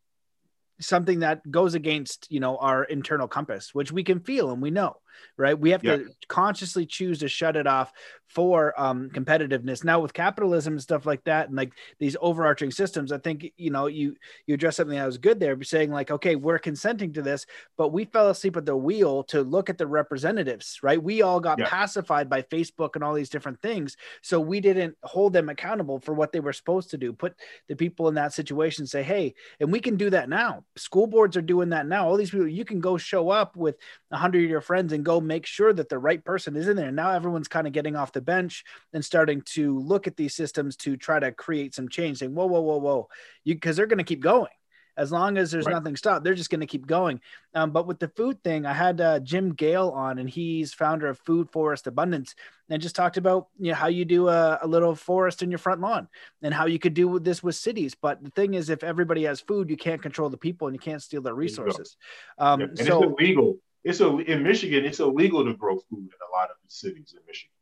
[0.80, 4.70] something that goes against you know our internal compass which we can feel and we
[4.70, 4.96] know
[5.36, 5.58] right?
[5.58, 5.96] We have yeah.
[5.96, 7.92] to consciously choose to shut it off
[8.26, 9.84] for um, competitiveness.
[9.84, 13.70] Now with capitalism and stuff like that and like these overarching systems i think you
[13.70, 14.16] know you
[14.46, 17.46] you address something that was good there saying like okay we're consenting to this
[17.76, 21.02] but we fell asleep at the wheel to look at the representatives right?
[21.02, 21.68] We all got yeah.
[21.68, 26.14] pacified by facebook and all these different things so we didn't hold them accountable for
[26.14, 27.12] what they were supposed to do.
[27.12, 27.34] Put
[27.68, 30.64] the people in that situation say hey and we can do that now.
[30.76, 32.08] School boards are doing that now.
[32.08, 33.76] All these people you can go show up with
[34.10, 36.76] a hundred of your friends and go make sure that the right person is in
[36.76, 36.92] there.
[36.92, 38.62] Now everyone's kind of getting off the bench
[38.92, 42.44] and starting to look at these systems to try to create some change saying whoa
[42.44, 43.08] whoa whoa whoa.
[43.42, 44.52] You because they're going to keep going.
[44.98, 45.72] As long as there's right.
[45.72, 47.20] nothing stopped they're just going to keep going.
[47.54, 51.06] Um, but with the food thing i had uh, jim gale on and he's founder
[51.06, 52.34] of food forest abundance
[52.68, 55.58] and just talked about you know how you do a, a, little forest in your
[55.58, 56.08] front lawn
[56.42, 57.94] and how you could do this with cities.
[57.94, 60.80] But the thing is if everybody has food you can't control the people and you
[60.80, 61.96] can't steal their resources.
[62.36, 66.06] Um, and so it's illegal it's a, in michigan it's illegal to grow food in
[66.06, 67.52] a lot of the cities in michigan.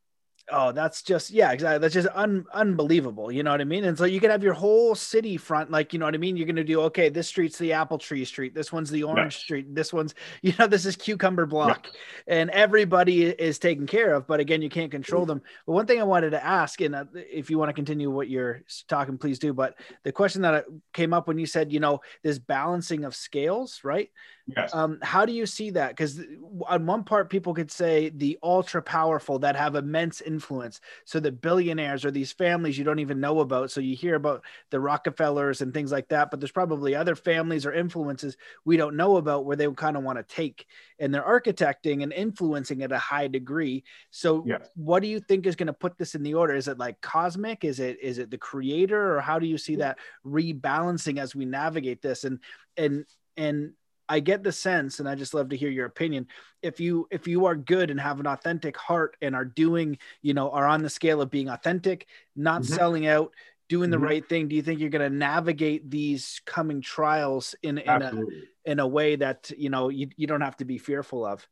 [0.53, 3.83] Oh that's just yeah exactly that's just un, unbelievable you know what i mean?
[3.83, 6.37] And so you could have your whole city front like you know what i mean?
[6.37, 9.39] You're going to do okay this street's the apple tree street this one's the orange
[9.39, 11.89] street this one's you know this is cucumber block
[12.29, 15.43] and everybody is taken care of but again you can't control them.
[15.67, 18.29] But one thing i wanted to ask and uh, if you want to continue what
[18.29, 19.75] you're talking please do but
[20.05, 24.11] the question that came up when you said you know this balancing of scales right
[24.55, 24.73] Yes.
[24.73, 25.91] Um, how do you see that?
[25.91, 26.21] Because
[26.69, 30.81] on one part, people could say the ultra powerful that have immense influence.
[31.05, 33.73] So the billionaires or these families you don't even know about.
[33.73, 37.67] So you hear about the Rockefellers and things like that, but there's probably other families
[37.67, 40.67] or influences we don't know about where they kind of want to take
[41.01, 43.83] and they're architecting and influencing at a high degree.
[44.11, 44.69] So yes.
[44.77, 46.55] what do you think is going to put this in the order?
[46.55, 47.65] Is it like cosmic?
[47.65, 51.47] Is it is it the creator or how do you see that rebalancing as we
[51.47, 52.23] navigate this?
[52.23, 52.39] And
[52.77, 53.05] and
[53.37, 53.73] and
[54.09, 56.27] I get the sense, and I just love to hear your opinion.
[56.63, 60.35] If you if you are good and have an authentic heart and are doing, you
[60.35, 62.75] know, are on the scale of being authentic, not mm-hmm.
[62.75, 63.33] selling out,
[63.69, 64.07] doing the mm-hmm.
[64.07, 68.23] right thing, do you think you're going to navigate these coming trials in in a
[68.65, 71.47] in a way that you know you, you don't have to be fearful of?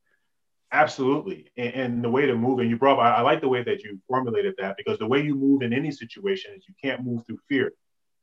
[0.72, 3.62] Absolutely, and, and the way to move, and you brought, I, I like the way
[3.62, 7.04] that you formulated that because the way you move in any situation is you can't
[7.04, 7.72] move through fear.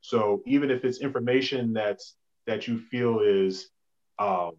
[0.02, 3.70] So even if it's information that's that you feel is
[4.22, 4.52] um,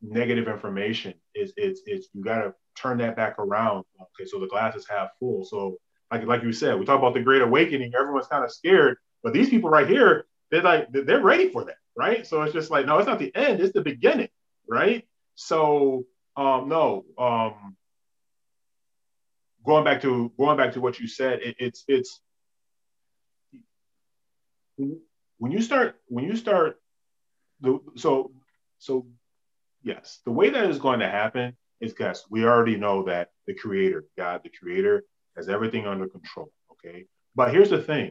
[0.00, 3.84] negative information is it's it's you got to turn that back around.
[4.00, 5.44] Okay, so the glass is half full.
[5.44, 5.78] So
[6.10, 7.92] like like you said, we talk about the Great Awakening.
[7.98, 11.76] Everyone's kind of scared, but these people right here, they're like they're ready for that,
[11.96, 12.26] right?
[12.26, 14.28] So it's just like no, it's not the end, it's the beginning,
[14.68, 15.06] right?
[15.34, 17.76] So um, no, um,
[19.64, 22.20] going back to going back to what you said, it, it's it's
[24.76, 26.80] when you start when you start
[27.60, 28.32] the so
[28.82, 29.06] so,
[29.84, 33.54] yes, the way that is going to happen is because we already know that the
[33.54, 35.04] creator, God, the creator,
[35.36, 36.50] has everything under control.
[36.72, 37.06] Okay.
[37.36, 38.10] But here's the thing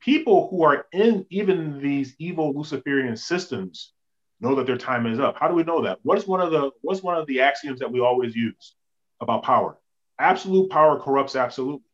[0.00, 3.92] people who are in even these evil Luciferian systems
[4.40, 5.38] know that their time is up.
[5.38, 5.98] How do we know that?
[6.04, 8.76] What is one of the what's one of the axioms that we always use
[9.20, 9.78] about power?
[10.18, 11.84] Absolute power corrupts absolutely.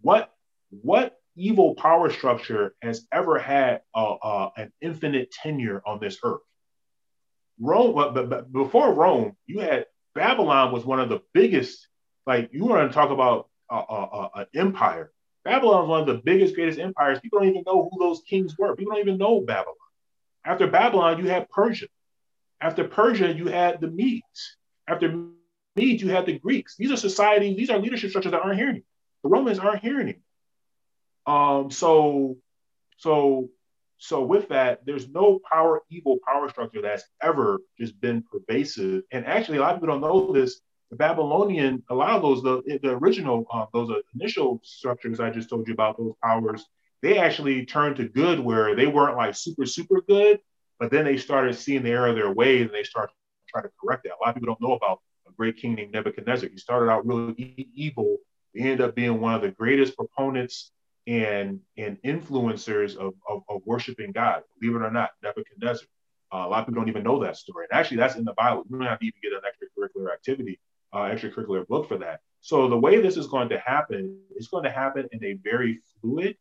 [0.00, 0.32] What
[0.70, 6.40] what evil power structure has ever had an infinite tenure on this earth?
[7.62, 11.86] Rome, but, but, but before Rome, you had Babylon was one of the biggest.
[12.26, 15.12] Like you want to talk about an empire.
[15.44, 17.20] Babylon was one of the biggest, greatest empires.
[17.20, 18.76] People don't even know who those kings were.
[18.76, 19.74] People don't even know Babylon.
[20.44, 21.86] After Babylon, you had Persia.
[22.60, 24.56] After Persia, you had the Medes.
[24.86, 25.26] After
[25.74, 26.76] Medes, you had the Greeks.
[26.76, 28.84] These are societies, these are leadership structures that aren't here anymore.
[29.22, 30.22] The Romans aren't here anymore.
[31.26, 32.36] Um, so,
[32.98, 33.50] so
[34.02, 39.04] so with that, there's no power, evil power structure that's ever just been pervasive.
[39.12, 40.60] And actually, a lot of people don't know this.
[40.90, 45.48] The Babylonian, a lot of those, the, the original, uh, those initial structures I just
[45.48, 46.66] told you about, those powers,
[47.00, 50.40] they actually turned to good where they weren't like super, super good,
[50.80, 53.62] but then they started seeing the error of their ways and they started to try
[53.62, 54.14] to correct that.
[54.14, 54.98] A lot of people don't know about
[55.28, 56.48] a great king named Nebuchadnezzar.
[56.48, 58.16] He started out really evil.
[58.52, 60.72] He ended up being one of the greatest proponents
[61.06, 65.86] and and influencers of, of, of, worshiping God, believe it or not, Nebuchadnezzar.
[66.32, 67.66] Uh, a lot of people don't even know that story.
[67.70, 68.64] And actually, that's in the Bible.
[68.68, 70.60] You don't have to even get an extracurricular activity,
[70.92, 72.20] uh, extracurricular book for that.
[72.40, 75.80] So the way this is going to happen, it's going to happen in a very
[76.00, 76.36] fluid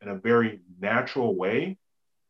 [0.00, 1.78] and a very natural way.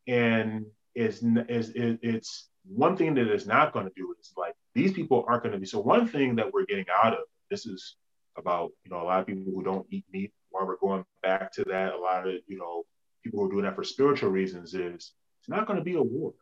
[0.06, 4.93] And is is it's one thing that is not going to do is like these
[4.93, 5.66] people aren't going to be.
[5.66, 7.97] So one thing that we're getting out of this is
[8.36, 10.32] about you know a lot of people who don't eat meat.
[10.55, 12.85] Why we're going back to that, a lot of you know
[13.24, 16.02] people who are doing that for spiritual reasons is it's not going to be a
[16.02, 16.32] war.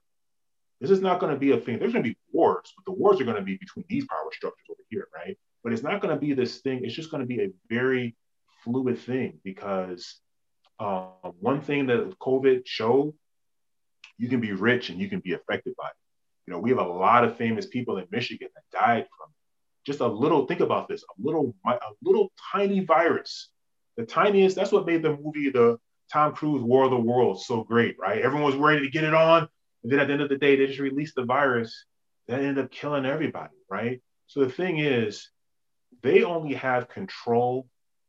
[0.82, 1.78] This is not going to be a thing.
[1.78, 4.28] There's going to be wars, but the wars are going to be between these power
[4.32, 5.38] structures over here, right?
[5.64, 6.84] But it's not going to be this thing.
[6.84, 8.16] It's just going to be a very
[8.64, 10.20] fluid thing because
[10.78, 13.14] um, one thing that COVID showed,
[14.18, 15.94] you can be rich and you can be affected by it.
[16.46, 19.86] You know, we have a lot of famous people in Michigan that died from it.
[19.86, 20.46] just a little.
[20.46, 23.51] Think about this: a little, a little tiny virus,
[23.96, 24.56] the tiniest.
[24.56, 25.78] That's what made the movie the
[26.12, 28.20] Tom Cruise War of the Worlds so great, right?
[28.20, 29.48] Everyone was ready to get it on,
[29.82, 31.84] and then at the end of the day, they just released the virus
[32.28, 34.00] that ended up killing everybody, right?
[34.26, 35.30] So the thing is,
[36.02, 37.68] they only have control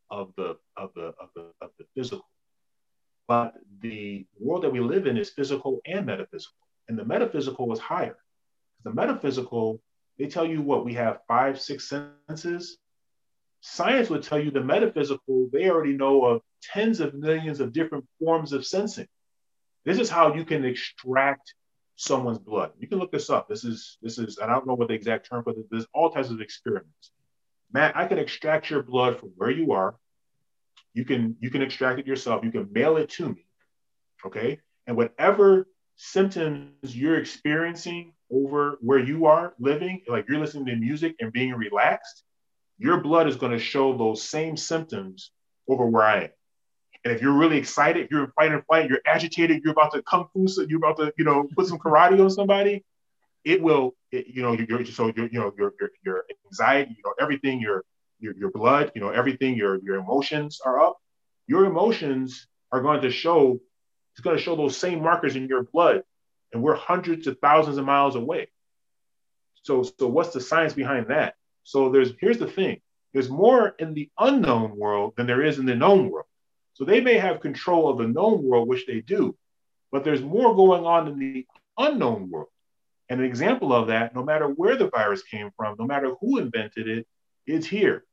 [0.09, 2.27] of the of the of the of the physical,
[3.27, 6.57] but the world that we live in is physical and metaphysical,
[6.87, 8.17] and the metaphysical is higher.
[8.83, 9.81] The metaphysical,
[10.17, 12.77] they tell you what we have five, six senses.
[13.65, 18.05] Science would tell you the metaphysical, they already know of tens of millions of different
[18.19, 19.07] forms of sensing.
[19.85, 21.55] This is how you can extract
[21.95, 22.73] someone's blood.
[22.77, 23.47] You can look this up.
[23.47, 25.63] This is this is, I don't know what the exact term for this.
[25.71, 27.11] There's all types of experiments.
[27.71, 29.95] Matt, I can extract your blood from where you are.
[30.93, 32.43] You can you can extract it yourself.
[32.43, 33.45] You can mail it to me.
[34.25, 34.59] Okay.
[34.87, 41.15] And whatever symptoms you're experiencing over where you are living, like you're listening to music
[41.21, 42.25] and being relaxed,
[42.83, 45.31] your blood is going to show those same symptoms
[45.69, 46.29] over where I am.
[47.05, 50.01] And if you're really excited, you're in fight and flight, you're agitated, you're about to
[50.03, 52.83] kung fu, you're about to, you know, put some karate on somebody,
[53.45, 57.13] it will, it, you know, you're, so you know, your, your, your anxiety, you know,
[57.21, 57.83] everything, your,
[58.19, 60.97] your, your blood, you know, everything, your, your emotions are up.
[61.47, 63.59] Your emotions are going to show,
[64.13, 66.03] it's going to show those same markers in your blood
[66.51, 68.47] and we're hundreds of thousands of miles away.
[69.63, 71.35] So, so what's the science behind that?
[71.63, 72.81] So there's here's the thing:
[73.13, 76.27] there's more in the unknown world than there is in the known world.
[76.73, 79.37] So they may have control of the known world, which they do,
[79.91, 81.45] but there's more going on in the
[81.77, 82.47] unknown world.
[83.09, 86.39] And an example of that, no matter where the virus came from, no matter who
[86.39, 87.07] invented it,
[87.45, 88.03] it's here.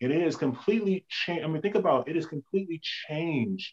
[0.00, 1.44] And it is completely changed.
[1.44, 3.72] I mean, think about it, it has completely changed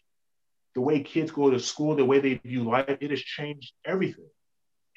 [0.74, 4.29] the way kids go to school, the way they view life, it has changed everything.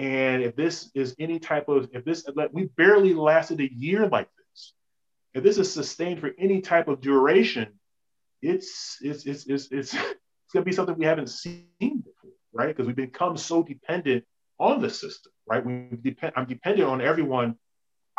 [0.03, 4.27] And if this is any type of, if this, we barely lasted a year like
[4.38, 4.73] this.
[5.34, 7.80] If this is sustained for any type of duration,
[8.41, 12.67] it's it's it's it's it's, it's gonna be something we haven't seen before, right?
[12.67, 14.25] Because we've become so dependent
[14.59, 15.65] on the system, right?
[15.65, 16.34] We depend.
[16.35, 17.55] I'm dependent on everyone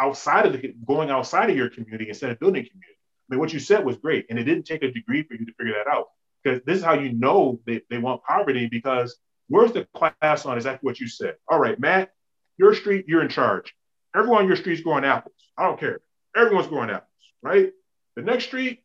[0.01, 2.98] outside of the going outside of your community instead of building community.
[3.28, 5.44] I mean, what you said was great, and it didn't take a degree for you
[5.44, 6.06] to figure that out
[6.43, 9.19] because this is how you know they, they want poverty because
[9.49, 11.37] where's the class on exactly what you said?
[11.49, 12.11] All right, Matt,
[12.57, 13.75] your street, you're in charge.
[14.15, 15.35] Everyone on your street's growing apples.
[15.59, 16.01] I don't care.
[16.37, 17.09] Everyone's growing apples,
[17.43, 17.73] right?
[18.16, 18.85] The next street,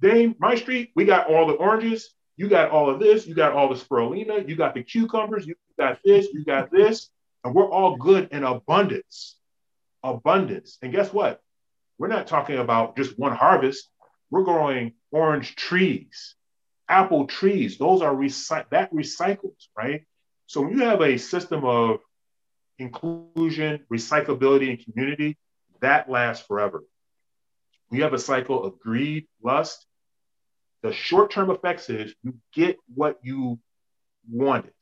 [0.00, 2.10] Dame, my street, we got all the oranges.
[2.36, 3.26] You got all of this.
[3.26, 4.48] You got all the spirulina.
[4.48, 5.46] You got the cucumbers.
[5.46, 6.26] You got this.
[6.32, 7.08] You got this.
[7.44, 9.36] And we're all good in abundance.
[10.02, 10.78] Abundance.
[10.82, 11.40] And guess what?
[11.98, 13.88] We're not talking about just one harvest.
[14.30, 16.34] We're growing orange trees
[16.88, 17.78] apple trees.
[17.78, 20.04] Those are recy- that recycles, right?
[20.46, 22.00] So when you have a system of
[22.78, 25.38] inclusion, recyclability, and community,
[25.80, 26.84] that lasts forever.
[27.88, 29.86] When you have a cycle of greed, lust,
[30.82, 33.58] the short-term effects is you get what you
[34.30, 34.74] wanted.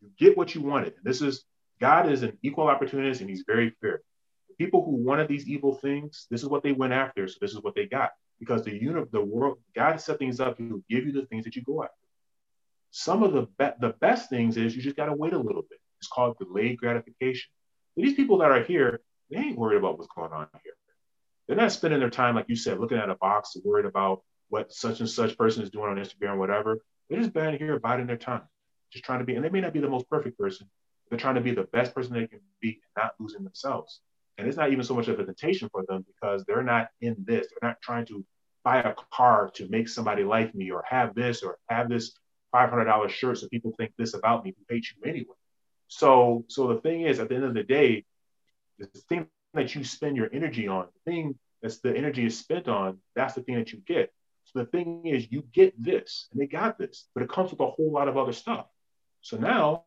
[0.00, 0.94] You get what you wanted.
[0.94, 1.44] And this is
[1.80, 4.00] God is an equal opportunist and he's very fair.
[4.48, 7.52] The people who wanted these evil things, this is what they went after, so this
[7.52, 11.06] is what they got because the universe, the world, God set things up to give
[11.06, 11.94] you the things that you go after.
[12.90, 15.62] Some of the be- the best things is you just got to wait a little
[15.62, 15.78] bit.
[16.00, 17.50] It's called delayed gratification.
[17.96, 19.00] But these people that are here,
[19.30, 20.72] they ain't worried about what's going on here.
[21.46, 24.72] They're not spending their time, like you said, looking at a box, worried about what
[24.72, 26.78] such and such person is doing on Instagram or whatever.
[27.08, 28.42] They're just been here biding their time,
[28.92, 30.68] just trying to be, and they may not be the most perfect person.
[31.08, 34.00] They're trying to be the best person they can be and not losing themselves.
[34.38, 37.16] And it's not even so much of a temptation for them because they're not in
[37.26, 37.48] this.
[37.48, 38.24] They're not trying to
[38.64, 42.12] buy a car to make somebody like me or have this or have this
[42.54, 45.34] $500 shirt so people think this about me who hate you anyway.
[45.88, 48.04] So, so the thing is, at the end of the day,
[48.78, 52.68] the thing that you spend your energy on, the thing that's the energy is spent
[52.68, 54.12] on, that's the thing that you get.
[54.44, 57.60] So the thing is, you get this, and they got this, but it comes with
[57.60, 58.66] a whole lot of other stuff.
[59.20, 59.84] So now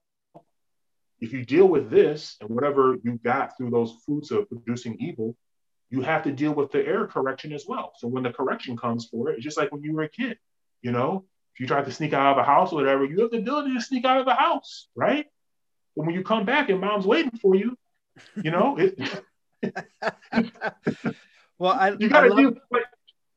[1.22, 5.38] if you deal with this and whatever you got through those fruits of producing evil,
[5.92, 7.94] you have to deal with the error correction as well.
[7.98, 10.40] So when the correction comes for it, it's just like when you were a kid,
[10.82, 13.32] you know, if you try to sneak out of a house or whatever, you have
[13.32, 15.28] the ability to sneak out of the house, right?
[15.96, 17.78] But when you come back and mom's waiting for you,
[18.42, 18.98] you know, it.
[21.60, 22.86] well, I you gotta I love, do like,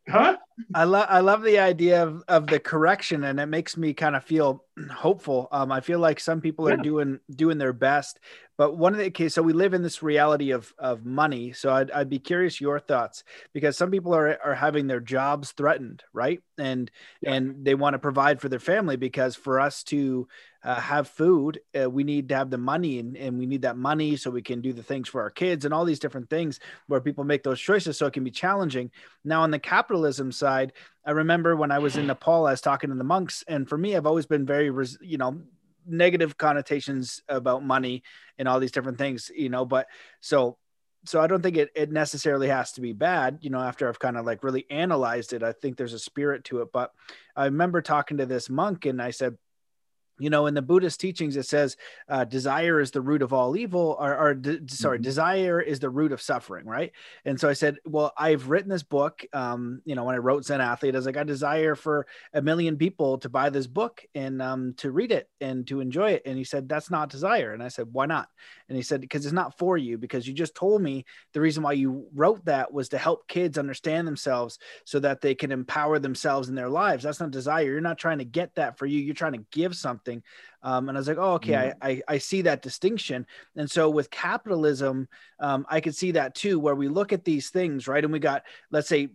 [0.08, 0.36] huh?
[0.74, 4.14] I love I love the idea of, of the correction, and it makes me kind
[4.14, 5.48] of feel hopeful.
[5.50, 8.20] Um, I feel like some people are doing doing their best,
[8.56, 11.52] but one of the okay, so we live in this reality of of money.
[11.52, 15.50] So I'd, I'd be curious your thoughts because some people are are having their jobs
[15.52, 16.40] threatened, right?
[16.56, 16.90] And
[17.20, 17.32] yeah.
[17.32, 20.28] and they want to provide for their family because for us to
[20.64, 23.76] uh, have food, uh, we need to have the money and, and we need that
[23.76, 26.58] money so we can do the things for our kids and all these different things
[26.86, 27.98] where people make those choices.
[27.98, 28.90] So it can be challenging.
[29.24, 32.90] Now, on the capitalism side, I remember when I was in Nepal, I was talking
[32.90, 33.44] to the monks.
[33.48, 34.66] And for me, I've always been very,
[35.00, 35.40] you know,
[35.86, 38.02] negative connotations about money
[38.38, 39.86] and all these different things, you know, but
[40.20, 40.56] so
[41.06, 43.98] so I don't think it, it necessarily has to be bad, you know, after I've
[43.98, 45.42] kind of like really analyzed it.
[45.42, 46.72] I think there's a spirit to it.
[46.72, 46.92] But
[47.36, 49.36] I remember talking to this monk and I said,
[50.18, 51.76] you know in the buddhist teachings it says
[52.08, 55.04] uh, desire is the root of all evil or, or de- sorry mm-hmm.
[55.04, 56.92] desire is the root of suffering right?
[57.24, 60.44] And so i said well i've written this book um, you know when i wrote
[60.44, 64.04] zen athlete i was like i desire for a million people to buy this book
[64.14, 66.22] and um, to read it and to enjoy it.
[66.26, 67.52] And he said that's not desire.
[67.52, 68.28] And i said why not?
[68.68, 71.62] And he said because it's not for you because you just told me the reason
[71.62, 75.98] why you wrote that was to help kids understand themselves so that they can empower
[75.98, 77.04] themselves in their lives.
[77.04, 77.64] That's not desire.
[77.64, 79.00] You're not trying to get that for you.
[79.00, 80.22] You're trying to give something something.
[80.62, 81.74] Um, and I was like, oh, okay, mm.
[81.80, 83.26] I, I, I, see that distinction.
[83.56, 85.08] And so with capitalism,
[85.40, 88.02] um, I could see that too, where we look at these things, right?
[88.02, 89.08] And we got, let's say,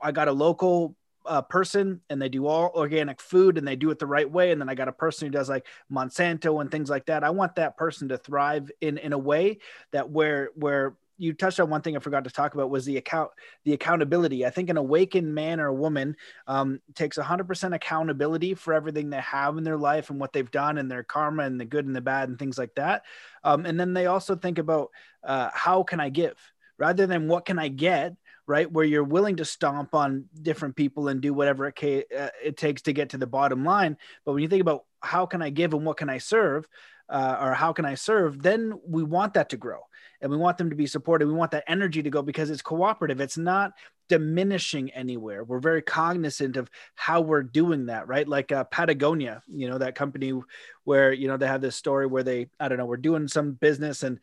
[0.00, 0.96] I got a local
[1.26, 4.52] uh, person and they do all organic food and they do it the right way.
[4.52, 7.24] And then I got a person who does like Monsanto and things like that.
[7.24, 9.58] I want that person to thrive in, in a way
[9.92, 12.96] that where, where you touched on one thing I forgot to talk about was the
[12.96, 13.30] account
[13.64, 14.46] the accountability.
[14.46, 16.16] I think an awakened man or woman
[16.46, 20.78] um, takes 100% accountability for everything they have in their life and what they've done
[20.78, 23.02] and their karma and the good and the bad and things like that.
[23.44, 24.88] Um, and then they also think about
[25.22, 26.36] uh, how can I give
[26.78, 28.14] rather than what can I get
[28.46, 32.30] right where you're willing to stomp on different people and do whatever it, ca- uh,
[32.42, 35.40] it takes to get to the bottom line but when you think about how can
[35.40, 36.66] i give and what can i serve
[37.08, 39.80] uh, or how can i serve then we want that to grow
[40.20, 41.26] and we want them to be supported.
[41.26, 43.20] We want that energy to go because it's cooperative.
[43.20, 43.72] It's not
[44.08, 45.44] diminishing anywhere.
[45.44, 48.26] We're very cognizant of how we're doing that, right?
[48.26, 50.38] Like uh, Patagonia, you know, that company
[50.84, 53.52] where, you know, they have this story where they, I don't know, we're doing some
[53.52, 54.18] business and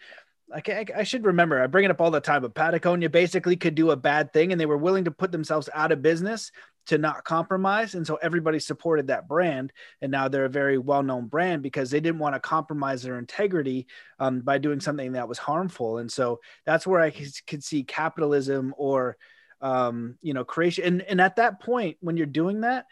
[0.54, 3.76] I, I, should remember, I bring it up all the time, but Patagonia basically could
[3.76, 6.52] do a bad thing and they were willing to put themselves out of business
[6.88, 7.96] to not compromise.
[7.96, 9.72] And so everybody supported that brand.
[10.02, 13.20] And now they're a very well known brand because they didn't want to compromise their
[13.20, 13.88] integrity
[14.20, 16.00] um, by doing something that was harmful.
[16.00, 19.18] And so that's where I could see capitalism or,
[19.62, 20.86] um, you know, creation.
[20.86, 22.86] And, and at that point, when you're doing that,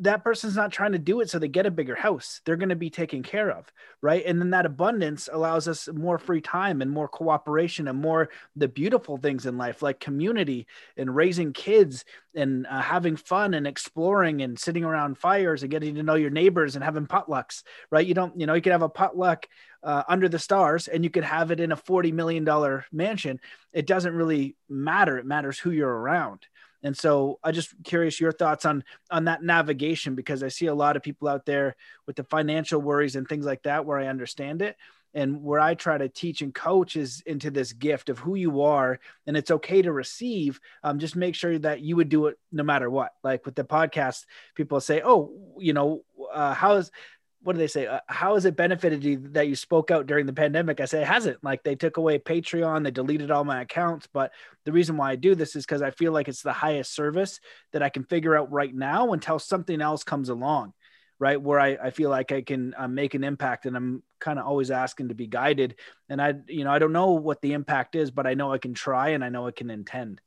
[0.00, 2.40] that person's not trying to do it so they get a bigger house.
[2.44, 3.70] They're going to be taken care of,
[4.00, 4.24] right?
[4.24, 8.68] And then that abundance allows us more free time and more cooperation and more the
[8.68, 10.66] beautiful things in life, like community
[10.96, 12.04] and raising kids
[12.34, 16.30] and uh, having fun and exploring and sitting around fires and getting to know your
[16.30, 18.06] neighbors and having potlucks, right?
[18.06, 19.46] You don't, you know, you can have a potluck
[19.82, 23.38] uh, under the stars and you could have it in a $40 million mansion.
[23.72, 25.18] It doesn't really matter.
[25.18, 26.46] It matters who you're around
[26.82, 30.74] and so I just curious your thoughts on on that navigation because I see a
[30.74, 31.76] lot of people out there
[32.06, 34.76] with the financial worries and things like that where I understand it.
[35.12, 38.62] And where I try to teach and coach is into this gift of who you
[38.62, 40.60] are, and it's okay to receive.
[40.84, 43.10] Um, just make sure that you would do it no matter what.
[43.24, 44.24] Like with the podcast,
[44.54, 46.92] people say, "Oh, you know, uh, how is
[47.42, 47.86] what do they say?
[47.86, 50.80] Uh, how has it benefited you that you spoke out during the pandemic?
[50.80, 51.42] I say it hasn't.
[51.42, 54.06] Like they took away Patreon, they deleted all my accounts.
[54.12, 54.32] But
[54.64, 57.40] the reason why I do this is because I feel like it's the highest service
[57.72, 60.74] that I can figure out right now until something else comes along,
[61.18, 61.40] right?
[61.40, 64.46] Where I, I feel like I can uh, make an impact and I'm kind of
[64.46, 65.76] always asking to be guided.
[66.10, 68.58] And I, you know, I don't know what the impact is, but I know I
[68.58, 70.20] can try and I know I can intend.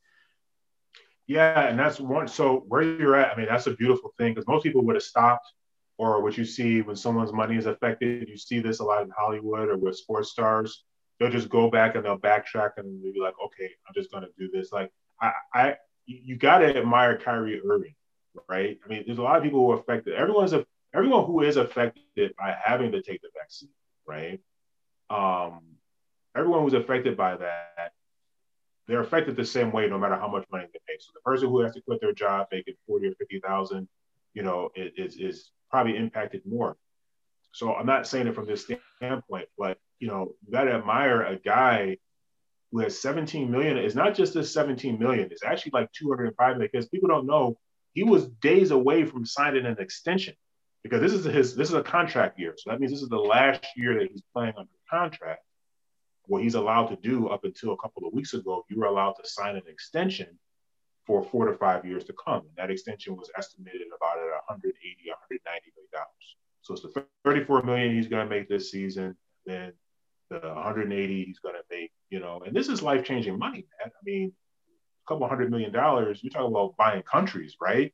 [1.28, 1.68] Yeah.
[1.68, 2.28] And that's one.
[2.28, 5.04] So where you're at, I mean, that's a beautiful thing because most people would have
[5.04, 5.54] stopped
[5.98, 8.28] or what you see when someone's money is affected.
[8.28, 10.84] You see this a lot in Hollywood or with sports stars.
[11.20, 14.28] They'll just go back and they'll backtrack and they'll be like, okay, I'm just gonna
[14.38, 14.72] do this.
[14.72, 14.92] Like
[15.22, 15.76] I, I
[16.06, 17.96] you gotta admire Kyrie Irving,
[18.50, 18.80] right?
[18.84, 20.16] I mean, there's a lot of people who are affected.
[20.16, 23.70] Everyone's a everyone who is affected by having to take the vaccine,
[24.08, 24.40] right?
[25.10, 25.62] Um,
[26.36, 27.94] everyone who's affected by that,
[28.88, 31.02] they're affected the same way, no matter how much money they make.
[31.02, 33.88] So the person who has to quit their job making forty or fifty thousand,
[34.34, 36.78] you know, is is probably impacted more.
[37.52, 41.22] So I'm not saying it from this standpoint, but you know, you got to admire
[41.22, 41.98] a guy
[42.72, 43.78] who has 17 million.
[43.78, 47.58] It's not just this 17 million; it's actually like 205 million because people don't know
[47.94, 50.34] he was days away from signing an extension
[50.84, 52.56] because this is his this is a contract year.
[52.58, 55.42] So that means this is the last year that he's playing under contract.
[56.26, 59.14] What he's allowed to do up until a couple of weeks ago, you were allowed
[59.14, 60.40] to sign an extension
[61.06, 62.40] for four to five years to come.
[62.40, 64.74] And that extension was estimated about at 180,
[65.10, 66.36] 190 million dollars.
[66.62, 69.74] So it's the 34 million he's going to make this season, then
[70.30, 71.92] the 180 he's going to make.
[72.10, 73.92] You know, and this is life changing money, man.
[73.92, 74.32] I mean,
[75.06, 76.22] a couple hundred million dollars.
[76.24, 77.94] You're talking about buying countries, right?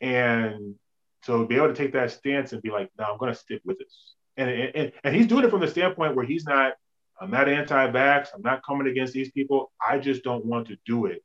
[0.00, 0.74] And
[1.22, 3.62] so be able to take that stance and be like, no, I'm going to stick
[3.64, 4.14] with this.
[4.36, 6.74] And, and, and he's doing it from the standpoint where he's not,
[7.20, 8.28] I'm not anti-vax.
[8.34, 9.70] I'm not coming against these people.
[9.86, 11.22] I just don't want to do it.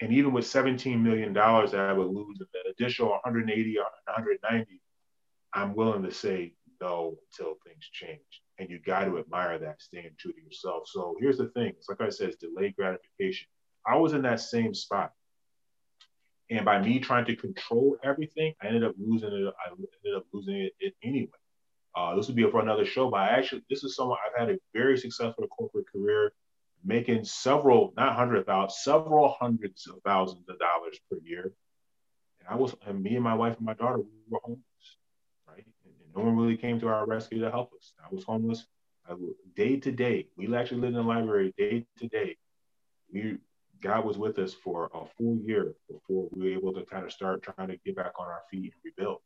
[0.00, 4.80] And even with $17 million that I would lose, an additional 180 or 190,
[5.52, 8.20] I'm willing to say no until things change.
[8.58, 10.84] And you got to admire that, staying true to yourself.
[10.86, 11.68] So here's the thing.
[11.76, 13.46] It's like I said, it's delayed gratification.
[13.86, 15.12] I was in that same spot.
[16.50, 19.54] And by me trying to control everything, I ended up losing it.
[19.64, 21.30] I ended up losing it, it anyway.
[21.96, 24.54] Uh, this would be for another show, but I actually, this is someone I've had
[24.54, 26.32] a very successful corporate career,
[26.84, 31.52] making several, not hundred thousand, several hundreds of thousands of dollars per year.
[32.40, 34.62] And I was, and me and my wife and my daughter, we were homeless,
[35.48, 35.64] right?
[35.84, 37.92] And, and no one really came to our rescue to help us.
[38.02, 38.66] I was homeless
[39.08, 39.14] I,
[39.56, 40.28] day to day.
[40.36, 42.36] We actually lived in the library day to day.
[43.12, 43.38] We
[43.80, 47.12] God was with us for a full year before we were able to kind of
[47.12, 49.18] start trying to get back on our feet and rebuild.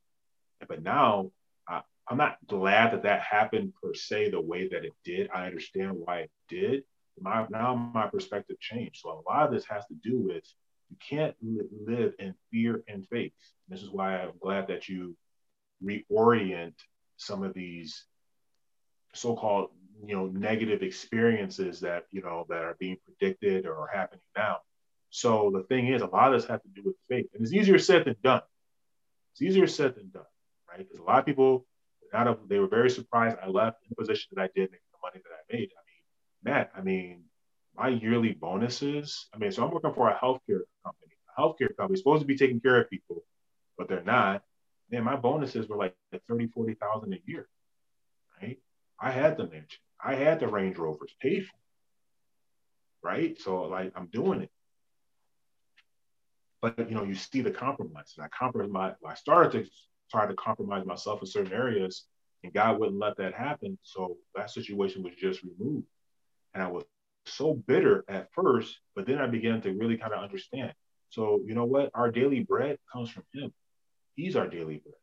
[0.67, 1.31] But now
[1.69, 5.31] I, I'm not glad that that happened per se the way that it did.
[5.33, 6.83] I understand why it did.
[7.20, 9.01] My, now my perspective changed.
[9.03, 10.45] So a lot of this has to do with
[10.90, 11.35] you can't
[11.86, 13.32] live in fear and faith.
[13.69, 15.16] This is why I'm glad that you
[15.85, 16.74] reorient
[17.16, 18.05] some of these
[19.15, 19.70] so-called
[20.05, 24.59] you know negative experiences that you know that are being predicted or are happening now.
[25.11, 27.27] So the thing is a lot of this has to do with faith.
[27.35, 28.43] And it's easier said than done.
[29.32, 30.24] It's easier said than done
[30.69, 30.86] right?
[30.86, 31.66] Because a lot of people
[32.15, 34.93] out of they were very surprised i left in the position that i did making
[34.93, 35.69] the money that i made.
[35.77, 35.82] i
[36.44, 37.24] matt i mean
[37.77, 41.97] my yearly bonuses i mean so i'm working for a healthcare company a healthcare company
[41.97, 43.24] supposed to be taking care of people
[43.77, 44.43] but they're not
[44.90, 45.94] man my bonuses were like
[46.28, 47.48] 30 40 thousand a year
[48.40, 48.59] right
[49.01, 49.81] I had the mansion.
[50.02, 51.56] I had the Range Rovers paid for.
[53.02, 53.40] Right.
[53.40, 54.51] So like I'm doing it.
[56.60, 58.15] But you know, you see the compromise.
[58.16, 59.70] And I compromise I started to
[60.10, 62.05] try to compromise myself in certain areas,
[62.43, 63.78] and God wouldn't let that happen.
[63.82, 65.86] So that situation was just removed.
[66.55, 66.85] And I was
[67.27, 70.73] so bitter at first, but then I began to really kind of understand.
[71.11, 71.91] So, you know what?
[71.95, 73.53] Our daily bread comes from Him.
[74.15, 74.95] He's our daily bread.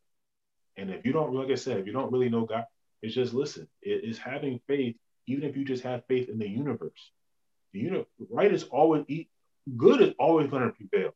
[0.76, 2.64] And if you don't, like I said, if you don't really know God,
[3.02, 3.68] it's just listen.
[3.82, 4.96] It is having faith,
[5.26, 7.12] even if you just have faith in the universe.
[7.72, 9.04] The universe, right is always
[9.76, 11.14] good is always going to prevail.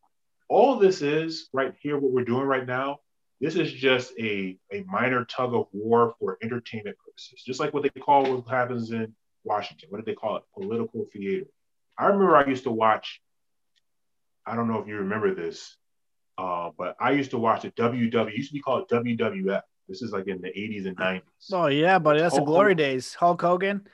[0.48, 3.01] All this is right here, what we're doing right now.
[3.40, 7.82] This is just a, a minor tug of war for entertainment purposes, just like what
[7.82, 9.15] they call what happens in
[9.45, 9.89] Washington.
[9.91, 10.43] What did they call it?
[10.55, 11.47] Political theater.
[11.99, 13.21] I remember I used to watch.
[14.47, 15.77] I don't know if you remember this,
[16.39, 18.35] uh, but I used to watch the WW.
[18.35, 19.62] Used to be called WWF.
[19.89, 21.23] This is like in the 80s and 90s.
[21.53, 22.77] Oh yeah, buddy, that's Hulk the glory Hogan.
[22.77, 23.15] days.
[23.15, 23.87] Hulk Hogan.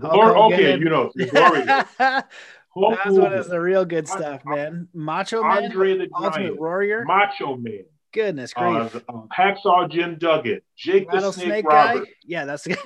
[0.00, 0.58] Hulk Hogan.
[0.58, 1.66] Okay, you know, the glory.
[1.66, 4.88] Hulk that's what is the real good stuff, man.
[4.94, 7.84] Macho Man, Andre the Ultimate Giant, Warrior, Macho Man.
[8.12, 8.96] Goodness grief.
[9.08, 12.10] Uh, Hacksaw Jim Duggan, Jake the Snake Roberts.
[12.24, 12.78] Yeah, that's good.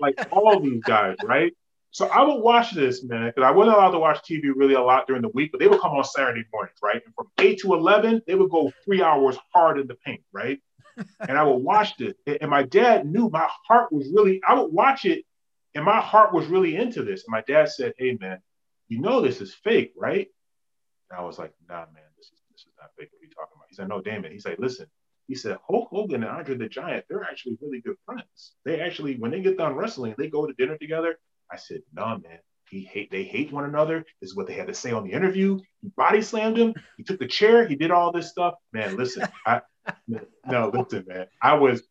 [0.00, 1.52] like all these guys, right?
[1.92, 4.80] So I would watch this, man, because I wasn't allowed to watch TV really a
[4.80, 7.02] lot during the week, but they would come on Saturday mornings, right?
[7.04, 10.58] And from 8 to 11, they would go three hours hard in the paint, right?
[11.20, 12.14] and I would watch this.
[12.40, 15.24] And my dad knew my heart was really, I would watch it
[15.74, 17.24] and my heart was really into this.
[17.26, 18.38] And my dad said, Hey man,
[18.88, 20.28] you know this is fake, right?
[21.10, 23.08] And I was like, nah, man, this is this is not fake.
[23.12, 23.66] What are you talking about?
[23.68, 24.32] He said, No, damn it.
[24.32, 24.86] He said, listen,
[25.28, 28.54] he said, Hulk Hogan and Andre the Giant, they're actually really good friends.
[28.64, 31.18] They actually, when they get done wrestling, they go to dinner together.
[31.52, 32.38] I said, nah, man.
[32.70, 34.02] He hate they hate one another.
[34.20, 35.58] This is what they had to say on the interview.
[35.82, 36.72] He body slammed him.
[36.96, 37.68] He took the chair.
[37.68, 38.54] He did all this stuff.
[38.72, 39.60] Man, listen, I,
[40.46, 41.26] no, listen, man.
[41.42, 41.82] I was,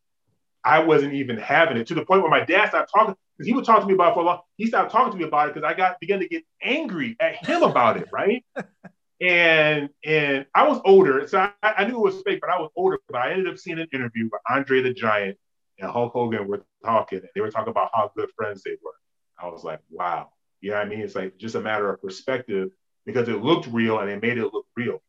[0.64, 3.54] I wasn't even having it to the point where my dad stopped talking because he
[3.54, 4.40] would talk to me about it for a long.
[4.58, 7.46] He stopped talking to me about it because I got began to get angry at
[7.46, 8.44] him about it, right?
[9.22, 12.72] and and I was older, so I, I, knew it was fake, but I was
[12.76, 12.98] older.
[13.08, 15.38] But I ended up seeing an interview where Andre the Giant
[15.80, 18.94] and Hulk Hogan were talking, and they were talking about how good friends they were.
[19.42, 20.30] I was like, wow,
[20.62, 21.02] you know what I mean?
[21.02, 22.70] It's like just a matter of perspective
[23.06, 25.02] because it looked real and it made it look real.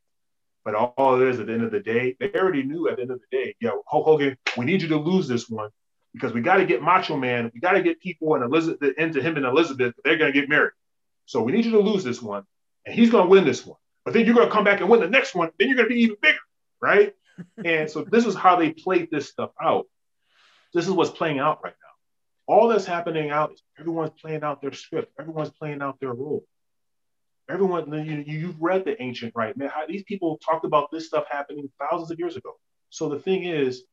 [0.64, 3.02] But all it is at the end of the day, they already knew at the
[3.02, 5.70] end of the day, yo, Hulk Hogan, we need you to lose this one.
[6.12, 9.22] because we got to get Macho Man, we got to get people and Elizabeth into
[9.22, 9.94] him and Elizabeth.
[10.04, 10.72] They're going to get married.
[11.26, 12.44] So we need you to lose this one,
[12.84, 13.78] and he's going to win this one.
[14.04, 15.50] But then you're going to come back and win the next one.
[15.58, 16.38] Then you're going to be even bigger,
[16.80, 17.14] right?
[17.64, 19.86] and so this is how they played this stuff out.
[20.74, 21.81] This is what's playing out right now.
[22.52, 25.10] All that's happening out is everyone's playing out their script.
[25.18, 26.44] Everyone's playing out their role.
[27.48, 29.70] Everyone, you, you've read the ancient right, man.
[29.70, 32.52] How these people talked about this stuff happening thousands of years ago.
[32.90, 33.84] So the thing is,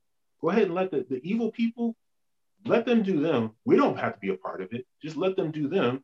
[0.41, 1.95] go ahead and let the, the evil people
[2.65, 3.51] let them do them.
[3.63, 4.85] We don't have to be a part of it.
[5.01, 6.03] Just let them do them.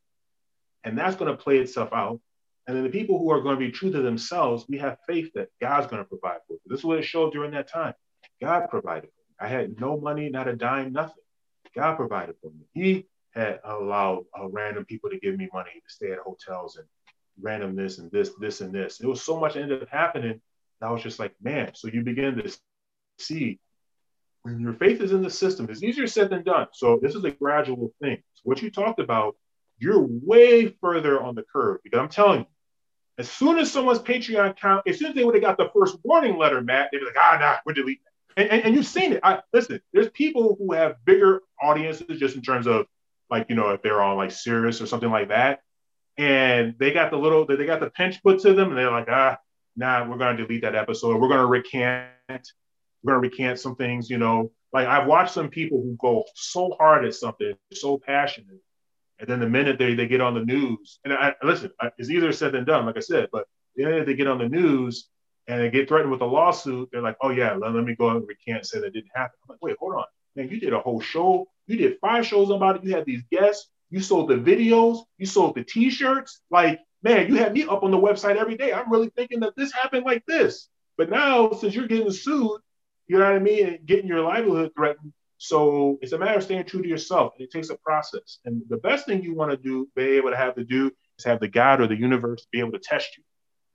[0.85, 2.21] And that's going to play itself out.
[2.67, 5.29] And then the people who are going to be true to themselves, we have faith
[5.35, 6.61] that God's going to provide for them.
[6.67, 7.95] This is what it showed during that time.
[8.41, 9.09] God provided.
[9.37, 11.24] I had no money, not a dime, nothing.
[11.75, 12.65] God provided for me.
[12.73, 16.85] He had allowed uh, random people to give me money to stay at hotels and
[17.41, 19.01] random this and this, this and this.
[19.01, 20.41] It was so much ended up happening.
[20.81, 21.71] I was just like, man.
[21.73, 22.57] So you begin to
[23.19, 23.59] see
[24.43, 26.67] when your faith is in the system, it's easier said than done.
[26.71, 28.21] So this is a gradual thing.
[28.35, 29.35] So what you talked about,
[29.79, 32.45] you're way further on the curve because I'm telling you,
[33.17, 35.97] as soon as someone's Patreon account, as soon as they would have got the first
[36.03, 38.14] warning letter, Matt, they'd be like, ah, nah, we're deleting it.
[38.37, 39.19] And, and, and you've seen it.
[39.23, 42.85] I, listen, there's people who have bigger audiences just in terms of
[43.29, 45.59] like, you know, if they're on like Sirius or something like that.
[46.17, 49.07] And they got the little, they got the pinch put to them and they're like,
[49.09, 49.37] ah,
[49.75, 51.19] nah, we're going to delete that episode.
[51.19, 52.09] We're going to recant
[53.05, 54.51] we're going to recant some things, you know.
[54.73, 58.59] Like I've watched some people who go so hard at something, so passionate,
[59.19, 62.33] and then the minute they, they get on the news, and I, listen, it's easier
[62.33, 63.45] said than done, like I said, but
[63.75, 65.07] the minute they get on the news
[65.47, 68.09] and they get threatened with a lawsuit, they're like, oh yeah, let, let me go
[68.09, 69.37] and recant, say that didn't happen.
[69.43, 70.05] I'm like, wait, hold on,
[70.35, 73.23] man, you did a whole show, you did five shows about it, you had these
[73.31, 77.83] guests, you sold the videos, you sold the t-shirts, like man, you had me up
[77.83, 78.73] on the website every day.
[78.73, 80.67] I'm really thinking that this happened like this.
[80.97, 82.59] But now, since you're getting sued,
[83.07, 83.67] you know what I mean?
[83.67, 85.13] And getting your livelihood threatened.
[85.37, 87.33] So it's a matter of staying true to yourself.
[87.37, 88.39] And it takes a process.
[88.45, 91.25] And the best thing you want to do, be able to have to do, is
[91.25, 93.23] have the God or the universe be able to test you.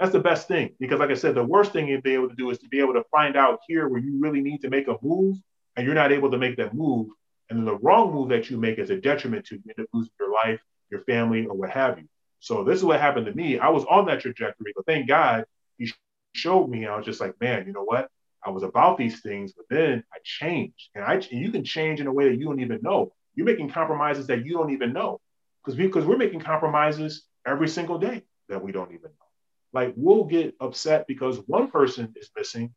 [0.00, 0.74] That's the best thing.
[0.80, 2.80] Because like I said, the worst thing you'd be able to do is to be
[2.80, 5.36] able to find out here where you really need to make a move
[5.76, 7.08] and you're not able to make that move.
[7.50, 9.84] And then the wrong move that you make is a detriment to you, you end
[9.84, 10.58] up losing your life,
[10.90, 12.06] your family, or what have you.
[12.38, 13.58] So this is what happened to me.
[13.58, 15.44] I was on that trajectory, but thank God
[15.76, 15.92] he
[16.34, 16.86] showed me.
[16.86, 18.08] I was just like, man, you know what?
[18.42, 20.88] I was about these things, but then I changed.
[20.94, 23.12] And I and you can change in a way that you don't even know.
[23.34, 25.20] You're making compromises that you don't even know.
[25.62, 29.29] Because because we're making compromises every single day that we don't even know.
[29.72, 32.74] Like we'll get upset because one person is missing,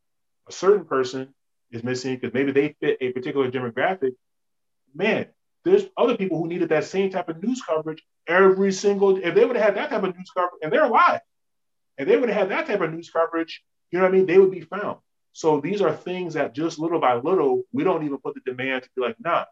[0.49, 1.33] a certain person
[1.71, 4.13] is missing because maybe they fit a particular demographic.
[4.95, 5.27] Man,
[5.65, 9.45] there's other people who needed that same type of news coverage every single if they
[9.45, 11.21] would have had that type of news coverage and they're alive.
[11.97, 14.25] and they would have had that type of news coverage, you know what I mean?
[14.25, 14.99] They would be found.
[15.33, 18.83] So these are things that just little by little, we don't even put the demand
[18.83, 19.45] to be like, nah.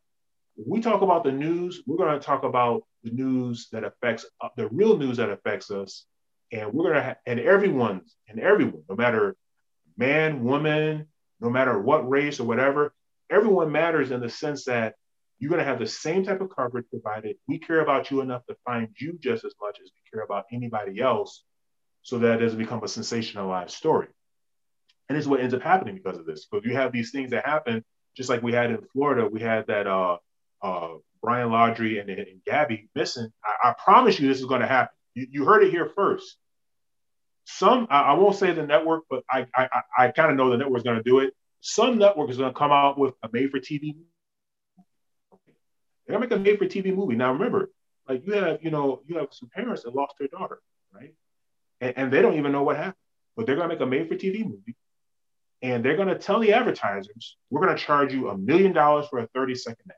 [0.57, 4.25] If we talk about the news, we're going to talk about the news that affects
[4.57, 6.05] the real news that affects us,
[6.51, 9.35] and we're ha- and everyone and everyone, no matter
[9.97, 11.07] man, woman,
[11.39, 12.93] no matter what race or whatever,
[13.29, 14.95] everyone matters in the sense that
[15.39, 17.35] you're to have the same type of coverage provided.
[17.47, 20.45] We care about you enough to find you just as much as we care about
[20.51, 21.43] anybody else,
[22.03, 24.07] so that it doesn't become a sensationalized story.
[25.09, 26.45] And this is what ends up happening because of this.
[26.45, 27.83] Because you have these things that happen,
[28.15, 30.17] just like we had in Florida, we had that uh,
[30.61, 30.89] uh,
[31.21, 33.29] Brian Laundrie and, and Gabby missing.
[33.43, 34.95] I, I, promise you this is going to happen.
[35.13, 36.37] You, you, heard it here first.
[37.45, 39.67] Some, I, I won't say the network, but I, I,
[39.97, 41.33] I kind of know the network's going to do it.
[41.61, 43.95] Some network is going to come out with a made for TV.
[46.07, 47.15] They're going to make a made for TV movie.
[47.15, 47.71] Now, remember,
[48.07, 50.59] like you have, you know, you have some parents that lost their daughter,
[50.93, 51.13] right?
[51.79, 52.95] And, and they don't even know what happened,
[53.35, 54.75] but they're going to make a made for TV movie
[55.61, 59.07] and they're going to tell the advertisers, we're going to charge you a million dollars
[59.09, 59.95] for a 30 second ad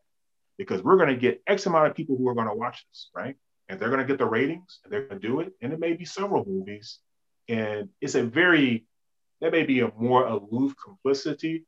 [0.57, 3.09] because we're going to get X amount of people who are going to watch this,
[3.15, 3.35] right?
[3.73, 5.53] And they're going to get the ratings and they're going to do it.
[5.61, 6.99] And it may be several movies.
[7.49, 8.85] And it's a very,
[9.41, 11.65] that may be a more aloof complicity,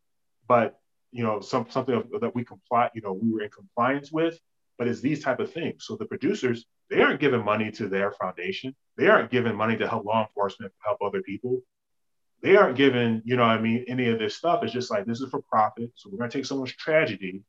[0.48, 0.80] but
[1.12, 4.40] you know, some, something that we comply, you know, we were in compliance with,
[4.78, 5.86] but it's these type of things.
[5.86, 8.76] So the producers, they aren't giving money to their foundation.
[8.98, 11.62] They aren't giving money to help law enforcement, help other people
[12.46, 14.64] they aren't given, you know I mean, any of this stuff.
[14.64, 15.92] It's just like this is for profit.
[15.96, 17.42] So we're gonna take someone's tragedy,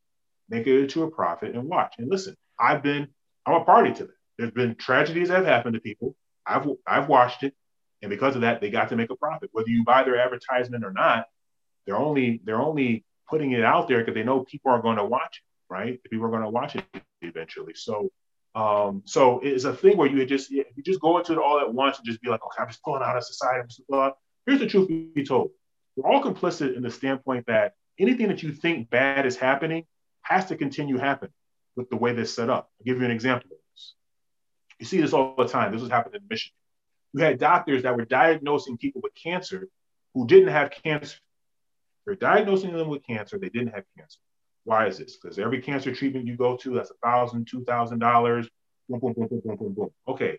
[0.49, 1.97] make it into a profit and watch.
[1.99, 3.09] And listen, I've been,
[3.45, 4.15] I'm a party to that.
[4.39, 6.15] There's been tragedies that have happened to people.
[6.47, 7.55] I've I've watched it.
[8.03, 9.49] And because of that, they got to make a profit.
[9.53, 11.27] Whether you buy their advertisement or not,
[11.87, 15.05] they're only they're only putting it out there because they know people are going to
[15.05, 16.01] watch it, right?
[16.05, 16.85] People are going to watch it
[17.23, 17.75] eventually.
[17.75, 18.11] So
[18.55, 21.73] um, so it's a thing where you just you just go into it all at
[21.73, 23.61] once and just be like, okay, I'm just pulling out of society.
[23.61, 24.13] I'm
[24.47, 25.51] here's the truth be told.
[25.95, 29.85] We're all complicit in the standpoint that anything that you think bad is happening
[30.23, 31.33] has to continue happening
[31.77, 32.71] with the way this set up.
[32.81, 33.51] I'll give you an example.
[34.79, 35.73] You see this all the time.
[35.73, 36.57] This was happening in Michigan.
[37.15, 39.69] We had doctors that were diagnosing people with cancer
[40.15, 41.19] who didn't have cancer.
[42.05, 43.39] They're diagnosing them with cancer.
[43.39, 44.19] They didn't have cancer.
[44.65, 45.17] Why is this?
[45.17, 48.49] Because every cancer treatment you go to, that's a thousand, two thousand dollars.
[48.89, 49.91] Boom, boom, boom, boom, boom, boom, boom.
[50.07, 50.39] Okay,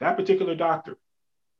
[0.00, 0.96] that particular doctor,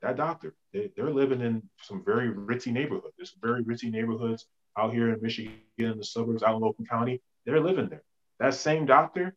[0.02, 3.14] that doctor, they, are living in some very ritzy neighborhoods.
[3.16, 7.20] There's very ritzy neighborhoods out here in Michigan, in the suburbs, out in Logan County.
[7.46, 8.02] They're living there.
[8.38, 9.34] That same doctor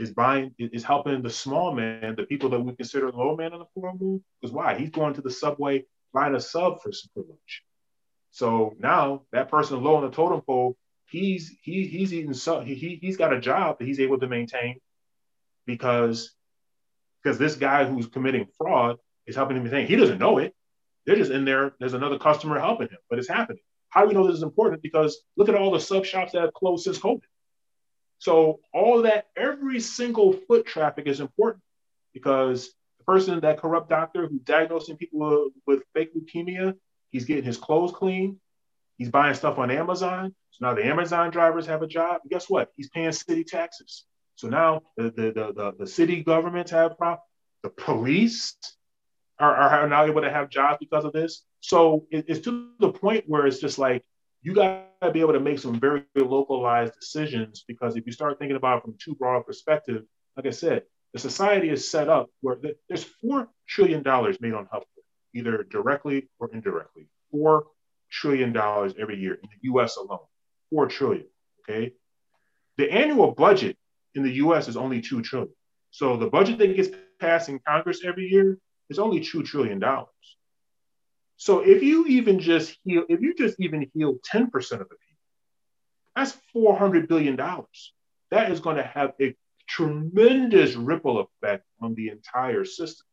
[0.00, 3.58] is buying, is helping the small man, the people that we consider low man on
[3.58, 4.22] the poor move.
[4.40, 4.78] Because why?
[4.78, 7.62] He's going to the subway buying a sub for, for lunch.
[8.30, 10.76] So now that person low on the totem pole,
[11.10, 14.80] he's he he's eating so he he's got a job that he's able to maintain
[15.66, 16.32] because
[17.22, 18.96] because this guy who's committing fraud
[19.26, 19.86] is helping him maintain.
[19.86, 20.54] He doesn't know it.
[21.04, 21.74] They're just in there.
[21.78, 23.62] There's another customer helping him, but it's happening.
[23.88, 24.82] How do we know this is important?
[24.82, 27.22] Because look at all the sub shops that have closed since COVID.
[28.20, 31.64] So all that, every single foot traffic is important
[32.12, 32.68] because
[32.98, 36.74] the person, that corrupt doctor who's diagnosing people with fake leukemia,
[37.10, 38.38] he's getting his clothes clean.
[38.98, 40.34] He's buying stuff on Amazon.
[40.50, 42.20] So now the Amazon drivers have a job.
[42.22, 42.68] And guess what?
[42.76, 44.04] He's paying city taxes.
[44.34, 47.22] So now the, the, the, the, the city governments have problems.
[47.62, 48.54] The police
[49.38, 51.42] are, are now able to have jobs because of this.
[51.60, 54.04] So it, it's to the point where it's just like
[54.42, 58.38] you got to be able to make some very localized decisions because if you start
[58.38, 60.02] thinking about it from too broad a perspective,
[60.36, 62.56] like I said, the society is set up where
[62.88, 65.04] there's four trillion dollars made on healthcare,
[65.34, 67.08] either directly or indirectly.
[67.30, 67.66] Four
[68.10, 69.96] trillion dollars every year in the U.S.
[69.96, 70.20] alone.
[70.70, 71.26] Four trillion.
[71.68, 71.94] Okay,
[72.78, 73.76] the annual budget
[74.14, 74.68] in the U.S.
[74.68, 75.52] is only two trillion.
[75.90, 78.58] So the budget that gets passed in Congress every year
[78.88, 80.08] is only two trillion dollars.
[81.40, 84.98] So if you even just heal, if you just even heal 10% of the people,
[86.14, 87.34] that's $400 billion.
[88.30, 89.34] That is going to have a
[89.66, 93.06] tremendous ripple effect on the entire system,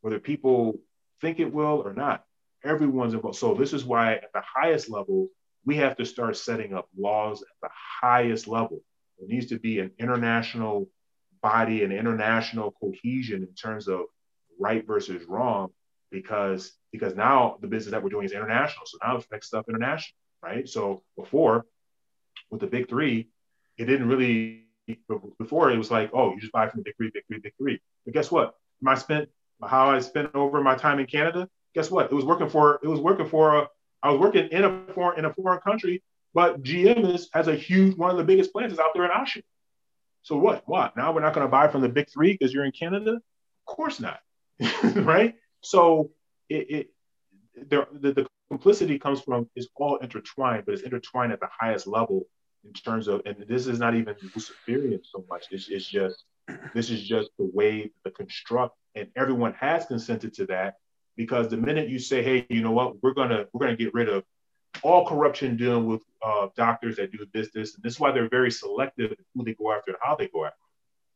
[0.00, 0.80] whether people
[1.20, 2.24] think it will or not.
[2.64, 3.36] Everyone's involved.
[3.36, 5.28] So this is why at the highest level,
[5.66, 7.68] we have to start setting up laws at the
[8.00, 8.80] highest level.
[9.18, 10.88] There needs to be an international
[11.42, 14.04] body and international cohesion in terms of
[14.58, 15.72] right versus wrong
[16.10, 18.84] because because now the business that we're doing is international.
[18.86, 20.68] So now it affects stuff international, right?
[20.68, 21.66] So before
[22.50, 23.28] with the big three,
[23.78, 24.64] it didn't really
[25.38, 27.52] before it was like, oh, you just buy from the big three, big three, big
[27.56, 27.80] three.
[28.04, 28.54] But guess what?
[28.86, 29.28] I spent
[29.62, 31.48] how I spent over my time in Canada.
[31.74, 32.06] Guess what?
[32.06, 33.68] It was working for it was working for a,
[34.02, 36.02] I was working in a foreign in a foreign country,
[36.34, 39.10] but GM is has a huge one of the biggest plants is out there in
[39.10, 39.42] Oshawa.
[40.22, 40.62] So what?
[40.66, 40.96] What?
[40.96, 43.12] Now we're not going to buy from the big three because you're in Canada?
[43.12, 44.20] Of course not,
[44.84, 45.34] right?
[45.62, 46.10] So
[46.48, 46.90] it, it
[47.68, 52.26] the, the complicity comes from is all intertwined, but it's intertwined at the highest level
[52.64, 55.46] in terms of, and this is not even Luciferian so much.
[55.50, 56.24] It's, it's just
[56.74, 60.74] this is just the way the construct, and everyone has consented to that
[61.16, 64.08] because the minute you say, hey, you know what, we're gonna we're gonna get rid
[64.08, 64.24] of
[64.82, 68.50] all corruption dealing with uh, doctors that do this, and this is why they're very
[68.50, 70.56] selective who they go after and how they go after,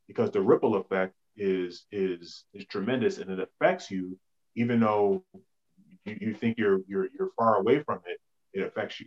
[0.06, 4.16] because the ripple effect is is is tremendous and it affects you
[4.56, 5.24] even though
[6.04, 8.18] you, you think you're you're you're far away from it,
[8.52, 9.06] it affects you.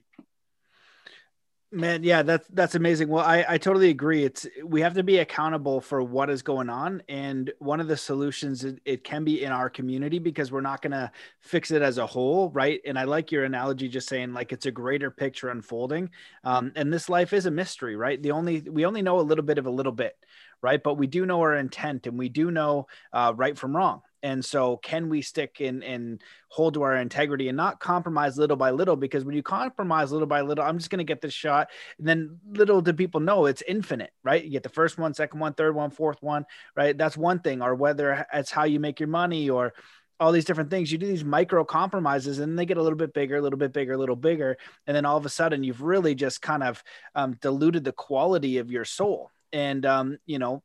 [1.69, 3.09] Man, yeah, that's that's amazing.
[3.09, 4.23] Well, I, I totally agree.
[4.23, 7.97] It's we have to be accountable for what is going on, and one of the
[7.97, 11.11] solutions it, it can be in our community because we're not going to
[11.41, 12.79] fix it as a whole, right?
[12.85, 16.09] And I like your analogy, just saying like it's a greater picture unfolding.
[16.45, 18.23] Um, and this life is a mystery, right?
[18.23, 20.15] The only we only know a little bit of a little bit,
[20.61, 20.81] right?
[20.81, 24.43] But we do know our intent, and we do know uh, right from wrong, and
[24.43, 28.71] so, can we stick in and hold to our integrity and not compromise little by
[28.71, 28.95] little?
[28.95, 31.69] Because when you compromise little by little, I'm just going to get this shot.
[31.99, 34.43] And then little do people know it's infinite, right?
[34.43, 36.45] You get the first one, second one, third one, fourth one,
[36.75, 36.97] right?
[36.97, 37.61] That's one thing.
[37.61, 39.73] Or whether it's how you make your money or
[40.19, 40.91] all these different things.
[40.91, 43.73] You do these micro compromises and they get a little bit bigger, a little bit
[43.73, 44.57] bigger, a little bigger.
[44.87, 46.83] And then all of a sudden, you've really just kind of
[47.13, 49.29] um, diluted the quality of your soul.
[49.53, 50.63] And, um, you know,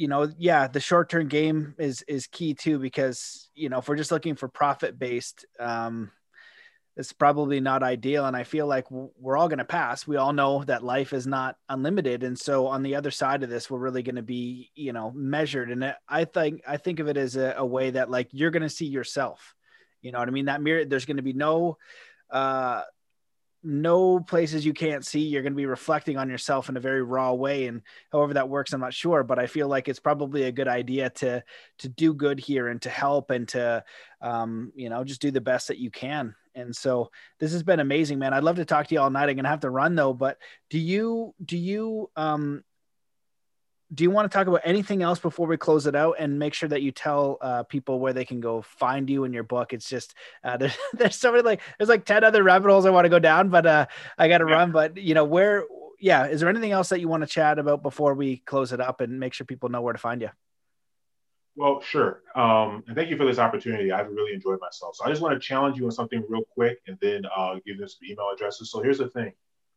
[0.00, 3.88] you know, yeah, the short term game is is key too because you know if
[3.88, 6.10] we're just looking for profit based, um,
[6.96, 8.24] it's probably not ideal.
[8.24, 10.06] And I feel like we're all going to pass.
[10.06, 13.50] We all know that life is not unlimited, and so on the other side of
[13.50, 15.70] this, we're really going to be you know measured.
[15.70, 18.62] And I think I think of it as a, a way that like you're going
[18.62, 19.54] to see yourself.
[20.00, 20.46] You know what I mean?
[20.46, 20.86] That mirror.
[20.86, 21.76] There's going to be no.
[22.30, 22.84] Uh,
[23.62, 25.20] no places you can't see.
[25.20, 27.82] You're going to be reflecting on yourself in a very raw way, and
[28.12, 29.22] however that works, I'm not sure.
[29.22, 31.42] But I feel like it's probably a good idea to
[31.78, 33.84] to do good here and to help and to
[34.20, 36.34] um, you know just do the best that you can.
[36.54, 38.32] And so this has been amazing, man.
[38.32, 39.28] I'd love to talk to you all night.
[39.28, 40.38] I'm gonna have to run though, but
[40.68, 42.64] do you do you um
[43.92, 46.54] do you want to talk about anything else before we close it out and make
[46.54, 49.72] sure that you tell uh, people where they can go find you in your book?
[49.72, 50.14] It's just
[50.44, 53.08] uh, there's, there's so many like there's like 10 other rabbit holes i want to
[53.08, 53.86] go down but uh,
[54.18, 54.54] i gotta yeah.
[54.54, 55.64] run but you know where
[55.98, 58.80] yeah is there anything else that you want to chat about before we close it
[58.80, 60.30] up and make sure people know where to find you?
[61.56, 62.22] Well sure.
[62.36, 63.90] Um, and thank you for this opportunity.
[63.92, 64.96] I've really enjoyed myself.
[64.96, 67.76] So i just want to challenge you on something real quick and then uh, give
[67.78, 68.70] you some email addresses.
[68.70, 69.32] So here's the thing.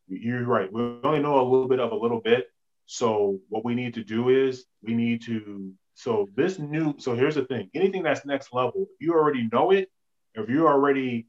[0.08, 0.72] You're right.
[0.72, 2.53] We only know a little bit of a little bit
[2.86, 7.36] so what we need to do is we need to so this new so here's
[7.36, 7.70] the thing.
[7.74, 9.90] Anything that's next level if you already know it
[10.34, 11.28] if you already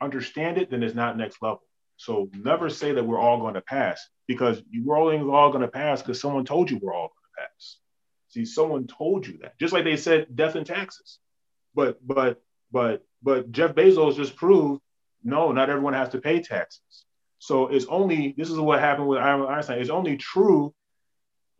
[0.00, 1.62] understand it then it's not next level.
[1.96, 5.68] So never say that we're all going to pass because you're all, all going to
[5.68, 7.78] pass because someone told you we're all going to pass.
[8.28, 11.18] See someone told you that just like they said death and taxes.
[11.74, 12.42] But but
[12.72, 14.80] but but jeff bezos just proved
[15.24, 17.04] no not everyone has to pay taxes
[17.38, 19.80] so it's only this is what happened with Iron Einstein.
[19.80, 20.74] It's only true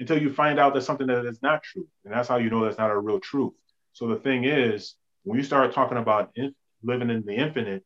[0.01, 2.65] until you find out there's something that is not true, and that's how you know
[2.65, 3.53] that's not a real truth.
[3.93, 4.95] So the thing is,
[5.25, 7.85] when you start talking about in, living in the infinite,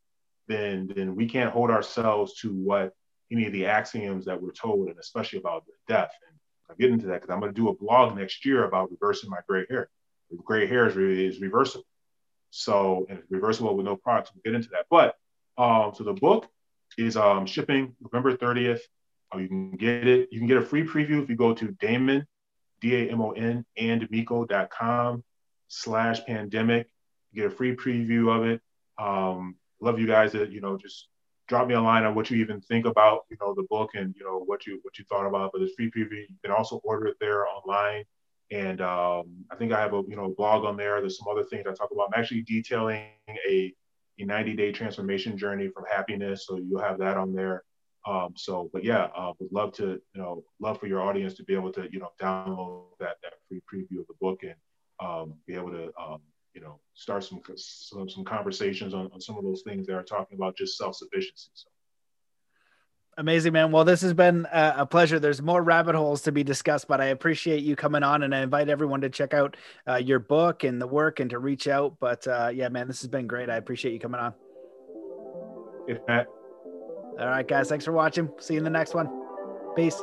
[0.49, 2.93] then then we can't hold ourselves to what
[3.33, 6.11] any of the axioms that we're told, and especially about death.
[6.29, 6.39] And
[6.69, 9.31] I'll get into that because I'm going to do a blog next year about reversing
[9.31, 9.89] my gray hair.
[10.45, 11.87] Gray hair is is reversible.
[12.51, 14.31] So and it's reversible with no products.
[14.35, 14.87] We'll get into that.
[14.91, 15.17] But
[15.59, 16.49] um, so the book
[16.99, 18.81] is um, shipping November 30th.
[19.35, 20.29] Uh, you can get it.
[20.33, 22.27] You can get a free preview if you go to Damon,
[22.81, 25.25] D-A-M-O-N, and Miko.com
[25.69, 26.89] slash pandemic.
[27.35, 28.61] get a free preview of it.
[28.99, 31.09] Um, love you guys that, you know, just
[31.49, 34.15] drop me a line on what you even think about, you know, the book and,
[34.17, 35.51] you know, what you, what you thought about.
[35.53, 38.05] But this free preview, you can also order it there online.
[38.51, 41.01] And um, I think I have a, you know, blog on there.
[41.01, 42.11] There's some other things I talk about.
[42.13, 43.07] I'm actually detailing
[43.49, 43.73] a
[44.23, 46.47] a 90 day transformation journey from happiness.
[46.47, 47.65] So you'll have that on there.
[48.07, 51.45] Um, so, but yeah, uh, would love to, you know, love for your audience to
[51.45, 54.55] be able to, you know, download that, that free preview of the book and
[55.01, 56.21] um, be able to, um,
[56.55, 60.03] you know, start some, some, some conversations on, on some of those things that are
[60.03, 61.51] talking about just self-sufficiency.
[61.53, 61.69] So.
[63.19, 63.71] Amazing, man.
[63.71, 65.19] Well, this has been a pleasure.
[65.19, 68.41] There's more rabbit holes to be discussed, but I appreciate you coming on and I
[68.41, 69.57] invite everyone to check out
[69.87, 71.97] uh, your book and the work and to reach out.
[72.01, 73.51] But uh, yeah, man, this has been great.
[73.51, 74.33] I appreciate you coming on.
[77.19, 77.69] All right, guys.
[77.69, 78.31] Thanks for watching.
[78.39, 79.09] See you in the next one.
[79.77, 80.03] Peace.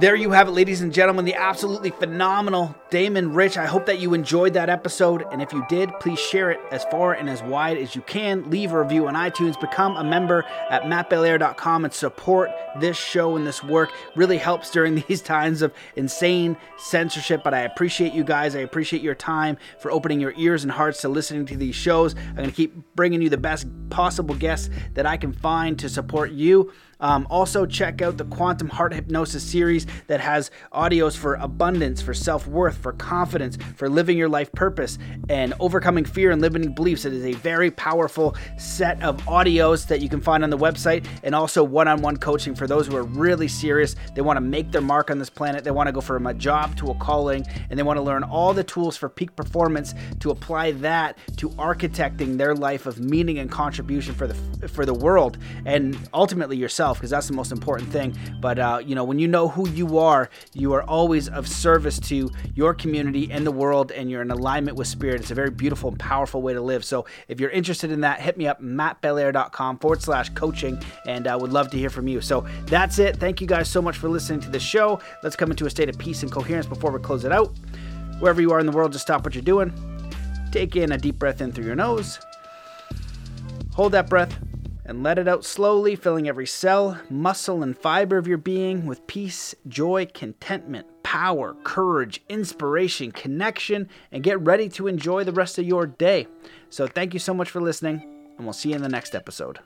[0.00, 3.56] There you have it, ladies and gentlemen, the absolutely phenomenal Damon Rich.
[3.56, 5.24] I hope that you enjoyed that episode.
[5.30, 8.50] And if you did, please share it as far and as wide as you can.
[8.50, 12.50] Leave a review on iTunes, become a member at mattbelair.com, and support
[12.80, 13.92] this show and this work.
[14.16, 17.44] Really helps during these times of insane censorship.
[17.44, 18.56] But I appreciate you guys.
[18.56, 22.16] I appreciate your time for opening your ears and hearts to listening to these shows.
[22.16, 25.88] I'm going to keep bringing you the best possible guests that I can find to
[25.88, 26.72] support you.
[27.04, 32.14] Um, also, check out the Quantum Heart Hypnosis series that has audios for abundance, for
[32.14, 34.96] self worth, for confidence, for living your life purpose,
[35.28, 37.04] and overcoming fear and limiting beliefs.
[37.04, 41.06] It is a very powerful set of audios that you can find on the website,
[41.22, 43.96] and also one on one coaching for those who are really serious.
[44.14, 46.32] They want to make their mark on this planet, they want to go from a
[46.32, 49.92] job to a calling, and they want to learn all the tools for peak performance
[50.20, 54.34] to apply that to architecting their life of meaning and contribution for the
[54.68, 55.36] for the world
[55.66, 58.16] and ultimately yourself yourself because that's the most important thing.
[58.40, 61.98] But uh, you know, when you know who you are, you are always of service
[62.10, 65.20] to your community and the world, and you're in alignment with spirit.
[65.20, 66.84] It's a very beautiful and powerful way to live.
[66.84, 71.34] So if you're interested in that, hit me up mattbelair.com forward slash coaching, and I
[71.34, 72.20] uh, would love to hear from you.
[72.20, 73.16] So that's it.
[73.16, 75.00] Thank you guys so much for listening to the show.
[75.22, 77.52] Let's come into a state of peace and coherence before we close it out.
[78.20, 79.72] Wherever you are in the world, just stop what you're doing.
[80.52, 82.20] Take in a deep breath in through your nose.
[83.74, 84.38] Hold that breath
[84.84, 89.06] and let it out slowly, filling every cell, muscle, and fiber of your being with
[89.06, 95.64] peace, joy, contentment, power, courage, inspiration, connection, and get ready to enjoy the rest of
[95.64, 96.26] your day.
[96.70, 98.02] So, thank you so much for listening,
[98.36, 99.58] and we'll see you in the next episode.